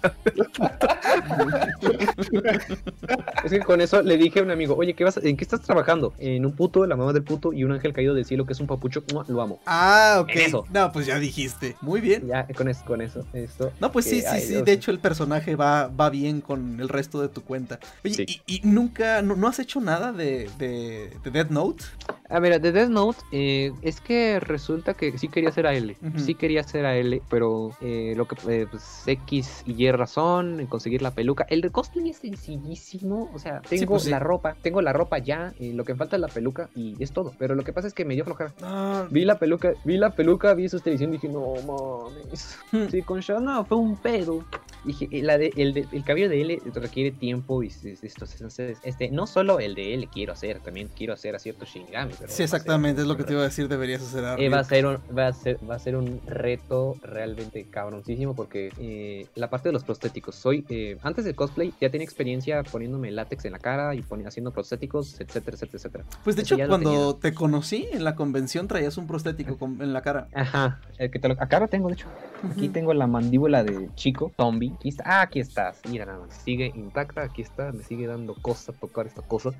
[3.45, 5.45] Es que con eso le dije a un amigo, oye, ¿qué vas a- ¿en qué
[5.45, 6.13] estás trabajando?
[6.19, 8.61] En un puto, la mamá del puto y un ángel caído del cielo que es
[8.61, 9.61] un papucho, lo amo.
[9.67, 10.31] Ah, ok.
[10.31, 10.65] En eso.
[10.73, 11.77] No, pues ya dijiste.
[11.81, 12.27] Muy bien.
[12.27, 13.73] Ya, con eso, con eso, esto.
[13.81, 14.49] No, pues sí, sí, ay, sí.
[14.55, 14.65] Dios.
[14.65, 17.79] De hecho, el personaje va, va bien con el resto de tu cuenta.
[18.05, 18.25] Oye, Sí.
[18.47, 21.85] y, y nunca, no, no has hecho nada de, de, de Death Note?
[22.31, 25.97] A ver, de Death Note, eh, es que resulta que sí quería hacer a L.
[26.01, 26.19] Ujú.
[26.19, 30.61] Sí quería hacer a L, pero eh, lo que, eh, pues, X y Y razón
[30.61, 31.47] en conseguir la peluca.
[31.49, 33.31] El cosplay es sencillísimo.
[33.35, 34.11] O sea, tengo pues sí.
[34.11, 35.53] la ropa, tengo la ropa ya.
[35.59, 37.33] eh, lo que me falta es la peluca y es todo.
[37.39, 38.53] Pero lo que pasa es que me dio flojera.
[38.63, 42.59] Ah, Vi la peluca, vi la peluca, vi su televisión y dije, no mames.
[42.73, 42.87] Hmm.
[42.91, 44.45] Sí, con Shana fue un pedo.
[44.85, 47.89] Dije, eh, la de, el, de- el cabello de L requiere tiempo y esto,
[48.33, 52.13] entonces, este, no solo el de L quiero hacer, también quiero hacer a ciertos Shinigami.
[52.19, 53.03] pero sí, ser- exactamente.
[53.03, 53.69] Es lo que te iba a decir.
[53.69, 56.21] Deberías hacer a eh, va, a ser un, va, a ser, va a ser un
[56.27, 60.35] reto realmente cabroncísimo porque eh, la parte de los prostéticos.
[60.35, 64.27] Soy, eh, antes del cosplay ya tenía experiencia poniéndome látex en la cara y poni-
[64.27, 66.05] haciendo prostéticos, etcétera, etcétera, etcétera.
[66.23, 70.03] Pues de hecho, cuando te conocí en la convención traías un prostético con- en la
[70.03, 70.29] cara.
[70.35, 72.07] Ajá, el que te lo, acá lo tengo, de hecho.
[72.51, 75.81] Aquí tengo la mandíbula de chico, zombie, aquí está, ah, aquí estás.
[75.89, 79.51] Mira nada más, sigue intacta, aquí está, me sigue dando cosa tocar esta cosa.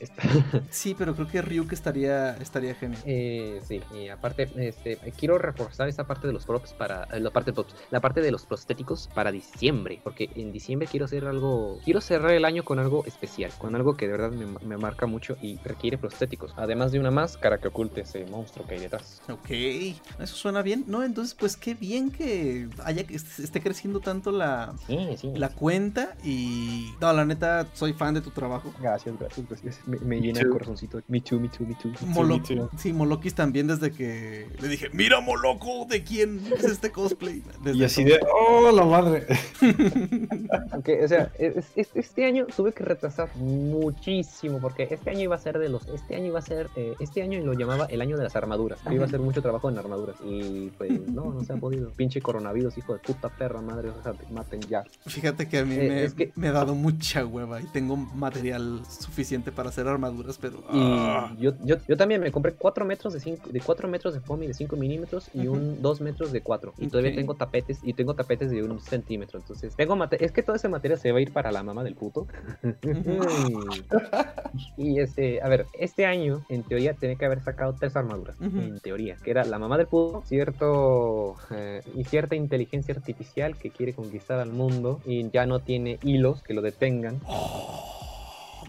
[0.00, 0.22] Está-
[0.70, 3.00] Sí, pero creo que Ryuk estaría, estaría genial.
[3.04, 7.30] Eh, sí, y aparte, este, quiero reforzar esa parte de los props para, eh, la
[7.30, 11.24] parte de props, la parte de los prostéticos para diciembre, porque en diciembre quiero hacer
[11.26, 14.76] algo, quiero cerrar el año con algo especial, con algo que de verdad me, me
[14.76, 18.80] marca mucho y requiere prostéticos, además de una máscara que oculte ese monstruo que hay
[18.80, 19.22] detrás.
[19.30, 20.84] Ok, eso suena bien.
[20.86, 25.32] No, entonces, pues qué bien que haya que est- esté creciendo tanto la, Sí, sí.
[25.34, 26.14] la cuenta.
[26.24, 28.72] Y no, la neta, soy fan de tu trabajo.
[28.80, 29.80] Gracias, gracias, gracias.
[29.86, 30.46] Me, me llena too.
[30.46, 31.00] el corazoncito.
[31.08, 31.90] Me too, me too, me too.
[32.06, 32.70] Molo- me too.
[32.76, 37.42] sí, Molokis también desde que le dije, mira Moloco, ¿de quién es este cosplay?
[37.64, 39.26] Desde Y así de, oh, la madre.
[40.72, 45.36] Aunque, o sea, es- es- este año tuve que retrasar muchísimo porque este año iba
[45.36, 48.00] a ser de los, este año iba a ser, eh, este año lo llamaba el
[48.00, 48.78] año de las armaduras.
[48.90, 51.90] Iba a hacer mucho trabajo en armaduras y pues no, no se ha podido.
[51.92, 54.84] Pinche coronavirus, hijo de puta perra madre, o sea, maten ya.
[55.06, 57.96] Fíjate que a mí Eh, me, es que- me ha dado mucha hueva y tengo
[57.96, 60.58] material suficiente para hacer armaduras, pero...
[60.72, 64.14] Y ah, yo, yo, yo también me compré 4 metros de 5 de 4 metros
[64.14, 66.74] de foamy de 5 milímetros y un 2 metros de 4.
[66.78, 69.38] Y todavía tengo tapetes y tengo tapetes de un centímetro.
[69.40, 71.84] Entonces, tengo mate- es que todo ese material se va a ir para la mamá
[71.84, 72.26] del puto.
[74.76, 78.36] y este, a ver, este año en teoría tenía que haber sacado tres armaduras.
[78.40, 83.70] En teoría, que era la mamá del puto, cierto eh, y cierta inteligencia artificial que
[83.70, 87.20] quiere conquistar al mundo y ya no tiene hilos que lo detengan.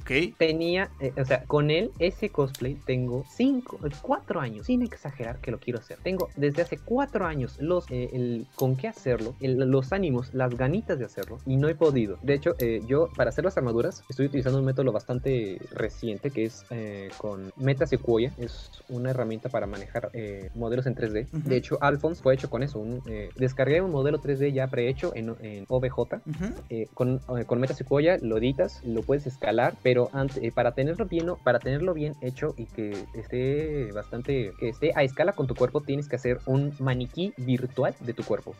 [0.03, 0.35] Ok.
[0.38, 5.51] Tenía, eh, o sea, con él, ese cosplay, tengo 5, 4 años, sin exagerar que
[5.51, 5.97] lo quiero hacer.
[6.03, 10.55] Tengo desde hace 4 años los, eh, el, con qué hacerlo, el- los ánimos, las
[10.57, 12.17] ganitas de hacerlo, y no he podido.
[12.21, 16.45] De hecho, eh, yo para hacer las armaduras estoy utilizando un método bastante reciente que
[16.45, 21.27] es eh, con Meta Sequoia, es una herramienta para manejar eh, modelos en 3D.
[21.34, 21.49] Ujú.
[21.49, 22.80] De hecho, Alphonse fue hecho con eso.
[22.80, 25.93] un, eh, descargué un modelo 3D ya prehecho en, en OBJ
[26.25, 26.53] Ujú.
[26.69, 31.06] eh, con, con Meta Sequoia lo editas, lo puedes escalar, pero ante- eh, para tenerlo
[31.06, 35.56] bien, para tenerlo bien hecho y que esté bastante, que esté a escala con tu
[35.56, 38.56] cuerpo, tienes que hacer un maniquí virtual de tu cuerpo.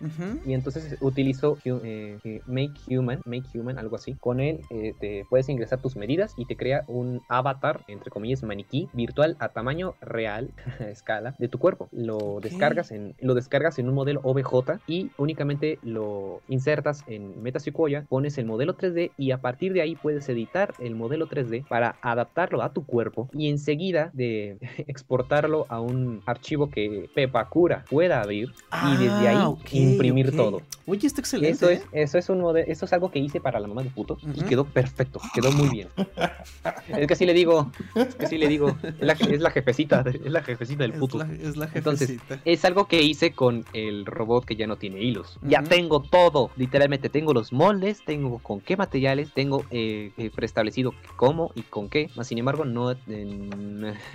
[0.46, 4.14] Y entonces utilizo eh, eh, Make Human, Make Human, algo así.
[4.20, 8.44] Con él eh, te puedes ingresar tus medidas y te crea un avatar, entre comillas,
[8.44, 10.50] maniquí virtual a tamaño real,
[10.80, 11.88] a escala, de tu cuerpo.
[11.92, 18.06] Lo descargas en, lo descargas en un modelo OBJ y únicamente lo insertas en Metasequoia,
[18.10, 21.96] pones el modelo 3D y a partir de ahí puedes editar el modelo 3D para
[22.02, 28.54] adaptarlo a tu cuerpo y enseguida de exportarlo a un archivo que Pepacura pueda abrir
[28.94, 30.62] y desde ahí Ah, ok, imprimir todo.
[30.86, 31.52] Oye, está excelente.
[31.54, 31.86] Eso es, ¿eh?
[31.94, 34.42] eso es un modelo, eso es algo que hice para la mamá de puto y
[34.42, 35.88] quedó perfecto, quedó muy bien.
[36.88, 40.04] es que sí le digo, es que sí le digo, es la, es la jefecita,
[40.08, 41.18] es la jefecita del Es puto.
[41.18, 42.42] la, es la Entonces, jefecita.
[42.46, 45.40] Es algo que hice con el robot que ya no tiene hilos.
[45.42, 46.52] Ya tengo todo.
[46.58, 51.90] Literalmente tengo los moldes, tengo con qué materiales, tengo eh, eh, preestablecido cómo y con
[51.90, 52.10] qué.
[52.16, 52.94] Más sin embargo, no.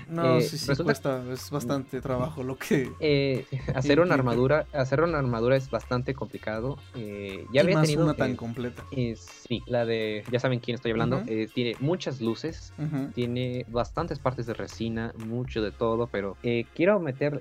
[0.09, 1.25] no, eh, sí, sí, resulta- cuesta.
[1.33, 2.93] Es bastante trabajo lo que...
[3.01, 6.77] eh, hacer una armadura, hacer una armadura es bastante complicado.
[6.95, 8.85] Eh, ya y había más tenido una tan completa.
[9.17, 11.23] sí, la de, ya saben quién estoy hablando.
[11.55, 12.73] Tiene muchas luces,
[13.15, 17.41] tiene bastantes partes de resina, mucho de todo, pero eh, quiero meter,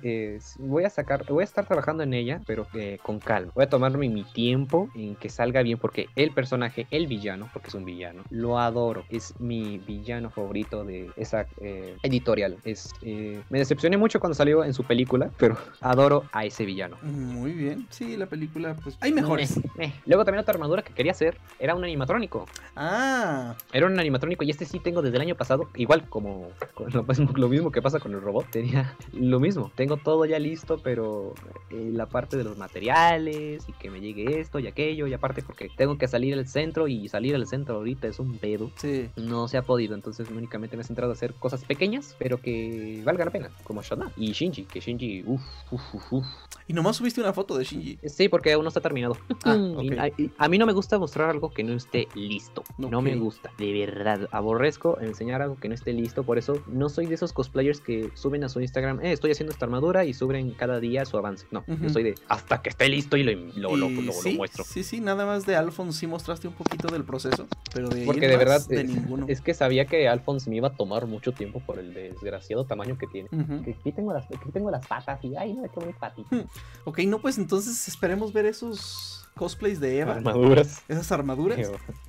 [0.60, 3.52] voy a sacar, voy a estar trabajando en ella, pero eh, con calma.
[3.56, 7.70] Voy a tomarme mi tiempo en que salga bien, porque el personaje, el villano, porque
[7.70, 9.06] es un villano, lo adoro.
[9.10, 12.58] Es mi villano favorito de esa eh, editorial.
[12.64, 16.98] Es, eh, me decepcioné mucho cuando salió en su película, pero adoro a ese villano.
[17.02, 17.88] Muy bien.
[17.90, 18.98] Sí, la película, pues...
[19.00, 19.60] Hay mejores.
[20.06, 22.46] Luego también otra armadura que quería hacer era un animatrónico.
[22.76, 26.92] Ah, Era un animatrónico y este sí tengo desde el año pasado, igual como con
[26.92, 29.72] lo, mismo, lo mismo que pasa con el robot, tenía lo mismo.
[29.76, 31.34] Tengo todo ya listo, pero
[31.70, 35.42] eh, la parte de los materiales y que me llegue esto y aquello y aparte
[35.42, 38.72] porque tengo que salir al centro y salir al centro ahorita es un pedo.
[38.76, 39.10] sí.
[39.16, 43.02] No se ha podido, entonces únicamente me he centrado a hacer cosas pequeñas, pero que
[43.04, 45.42] valgan la pena, como Shana y Shinji, que Shinji, uff,
[45.72, 46.26] uff, uff, uff.
[46.68, 48.00] Y nomás subiste una foto de Shinji.
[48.08, 49.18] Sí, porque aún no está terminado.
[49.44, 49.56] Ah,
[50.38, 52.64] a, mí no me gusta mostrar algo que no esté listo.
[52.78, 53.52] No me gusta.
[53.58, 54.28] De verdad.
[54.32, 56.24] Aborrezco enseñar algo que no esté listo.
[56.24, 59.00] Por eso no soy de esos cosplayers que suben a su Instagram.
[59.02, 61.46] Eh, estoy haciendo esta armadura y suben cada día su avance.
[61.52, 64.12] No, yo soy de hasta que esté listo y lo, lo, lo- Y lo- lo
[64.14, 64.64] sí, muestro.
[64.64, 68.28] Sí, sí, nada más de Alphonse sí mostraste un poquito del proceso, pero de Porque
[68.28, 69.26] de verdad de eh, ninguno.
[69.28, 72.98] Es que sabía que Alphonse me iba a tomar mucho tiempo por el desgraciado tamaño
[72.98, 73.30] que tiene.
[73.64, 76.46] Que aquí tengo las, aquí tengo las patas y ay, no, qué bonitas patitas.
[76.86, 80.82] Ok, no, pues entonces esperemos ver esos cosplays de Eva, Armaduras.
[80.88, 81.60] esas armaduras.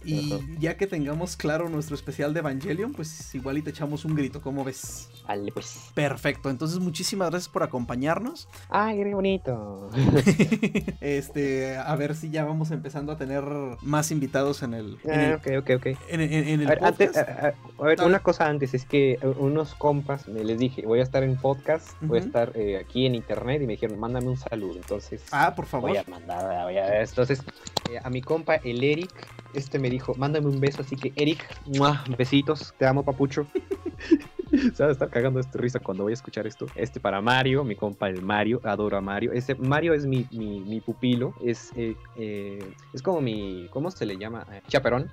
[0.04, 4.14] Y ya que tengamos claro nuestro especial de Evangelion, pues igual y te echamos un
[4.14, 5.08] grito, ¿cómo ves?
[5.28, 5.90] Vale, pues.
[5.94, 8.48] Perfecto, entonces muchísimas gracias por acompañarnos.
[8.70, 9.90] Ay, qué bonito.
[11.00, 13.42] este, a ver si ya vamos empezando a tener
[13.82, 15.86] más invitados en el, en el, Ah, ok, ok, ok.
[16.08, 17.28] en- en- en el A ver, antes, podcast.
[17.28, 21.00] a, a- a ver, una cosa antes, es que unos compas, me les dije, voy
[21.00, 24.28] a estar en podcast, voy a estar eh, aquí en internet y me dijeron, mándame
[24.28, 24.76] un saludo.
[24.76, 25.90] Entonces, Ah, por favor.
[25.90, 27.44] voy a mandar, voy a- entonces,
[27.88, 29.10] eh, a mi compa, el Eric,
[29.52, 32.04] este me dijo, mándame un beso, así que Eric, ¡mua!
[32.16, 33.48] besitos, te amo, papucho.
[34.74, 36.66] Se va a estar cagando este risa cuando voy a escuchar esto.
[36.74, 39.32] Este para Mario, mi compa el Mario, adoro a Mario.
[39.32, 44.06] Ese Mario es mi, mi, mi pupilo, es, eh, eh, es como mi, ¿cómo se
[44.06, 44.46] le llama?
[44.52, 45.10] Eh, chaperón.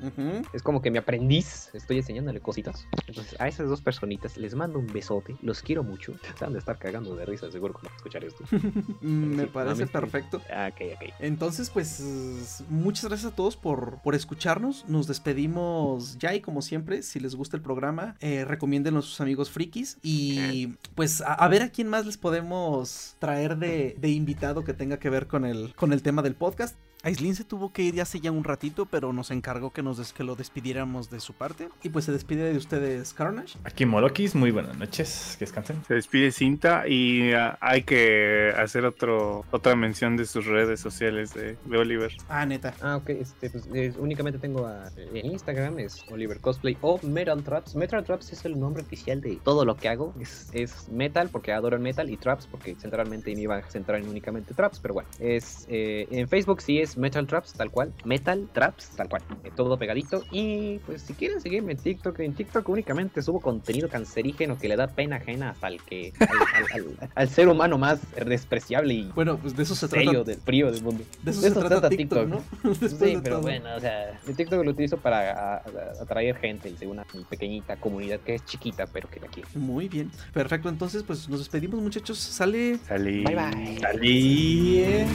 [0.53, 2.87] Es como que mi aprendiz, estoy enseñándole cositas.
[3.07, 6.13] Entonces, a esas dos personitas les mando un besote, los quiero mucho.
[6.37, 8.43] Se han de estar cagando de risa, seguro, cuando escuchar esto.
[9.01, 10.41] Me Sí, parece perfecto.
[10.51, 11.13] Ah, ok, ok.
[11.19, 14.85] Entonces, pues, muchas gracias a todos por, por escucharnos.
[14.87, 19.21] Nos despedimos ya y como siempre, si les gusta el programa, eh, recomiéndenlo a sus
[19.25, 19.97] amigos frikis.
[20.01, 24.73] Y pues a, a ver a quién más les podemos traer de, de invitado que
[24.73, 26.75] tenga que ver con el, con el tema del podcast.
[27.05, 29.97] Aislin se tuvo que ir ya hace ya un ratito, pero nos encargó que, nos
[29.99, 31.69] des- que lo despidiéramos de su parte.
[31.83, 33.59] Y pues se despide de ustedes, Carnage.
[33.63, 35.83] Aquí Molokis, muy buenas noches, que descansen.
[35.87, 41.31] Se despide Cinta y ah, hay que hacer otro otra mención de sus redes sociales
[41.35, 42.11] de, de Oliver.
[42.27, 42.73] Ah, neta.
[42.81, 47.43] Ah, ok, este, pues eh, únicamente tengo a- en Instagram, es Oliver Cosplay o Metal
[47.43, 47.75] Traps.
[47.75, 50.15] Metal Traps es el nombre oficial de todo lo que hago.
[50.19, 54.01] Es, es metal porque adoro el metal y traps porque centralmente me iba a centrar
[54.01, 57.93] en únicamente traps, pero bueno, es eh, en Facebook sí es Metal Traps, tal cual.
[58.03, 59.21] Metal Traps, tal cual.
[59.43, 60.23] eh, todo pegadito.
[60.31, 64.75] Y pues si quieren seguirme en TikTok, en TikTok únicamente subo contenido cancerígeno que le
[64.75, 69.03] da pena ajena hasta al que al, al- al- al ser humano más despreciable y
[69.13, 70.23] Bueno, pues de eso se trata.
[70.23, 71.03] del frío del mundo.
[71.23, 72.43] De eso se trata TikTok, ¿no?
[72.63, 73.41] Después Sí, de pero todo.
[73.43, 75.61] bueno, o sea, el TikTok lo utilizo para
[76.01, 79.49] atraer gente y según una pequeñita comunidad que es chiquita, pero que la quiere.
[79.55, 80.11] Muy bien.
[80.33, 82.17] Perfecto, entonces pues nos despedimos muchachos.
[82.17, 82.77] Sale.
[82.87, 83.23] Salí.
[83.23, 83.79] Bye bye.
[83.79, 85.05] Salí.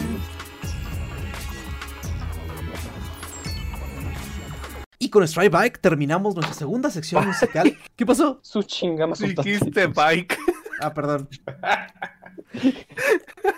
[5.03, 7.75] Y con Strike Bike terminamos nuestra segunda sección musical.
[7.97, 8.39] ¿Qué pasó?
[8.43, 10.39] Su chingama Dijiste bike.
[10.83, 11.27] Ah, perdón.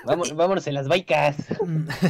[0.04, 1.36] Vamos, vámonos en las baicas.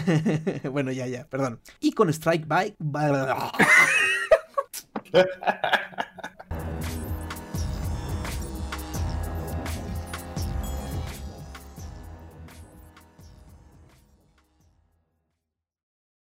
[0.71, 1.61] bueno, ya, ya, perdón.
[1.81, 2.77] Y con Strike Bike.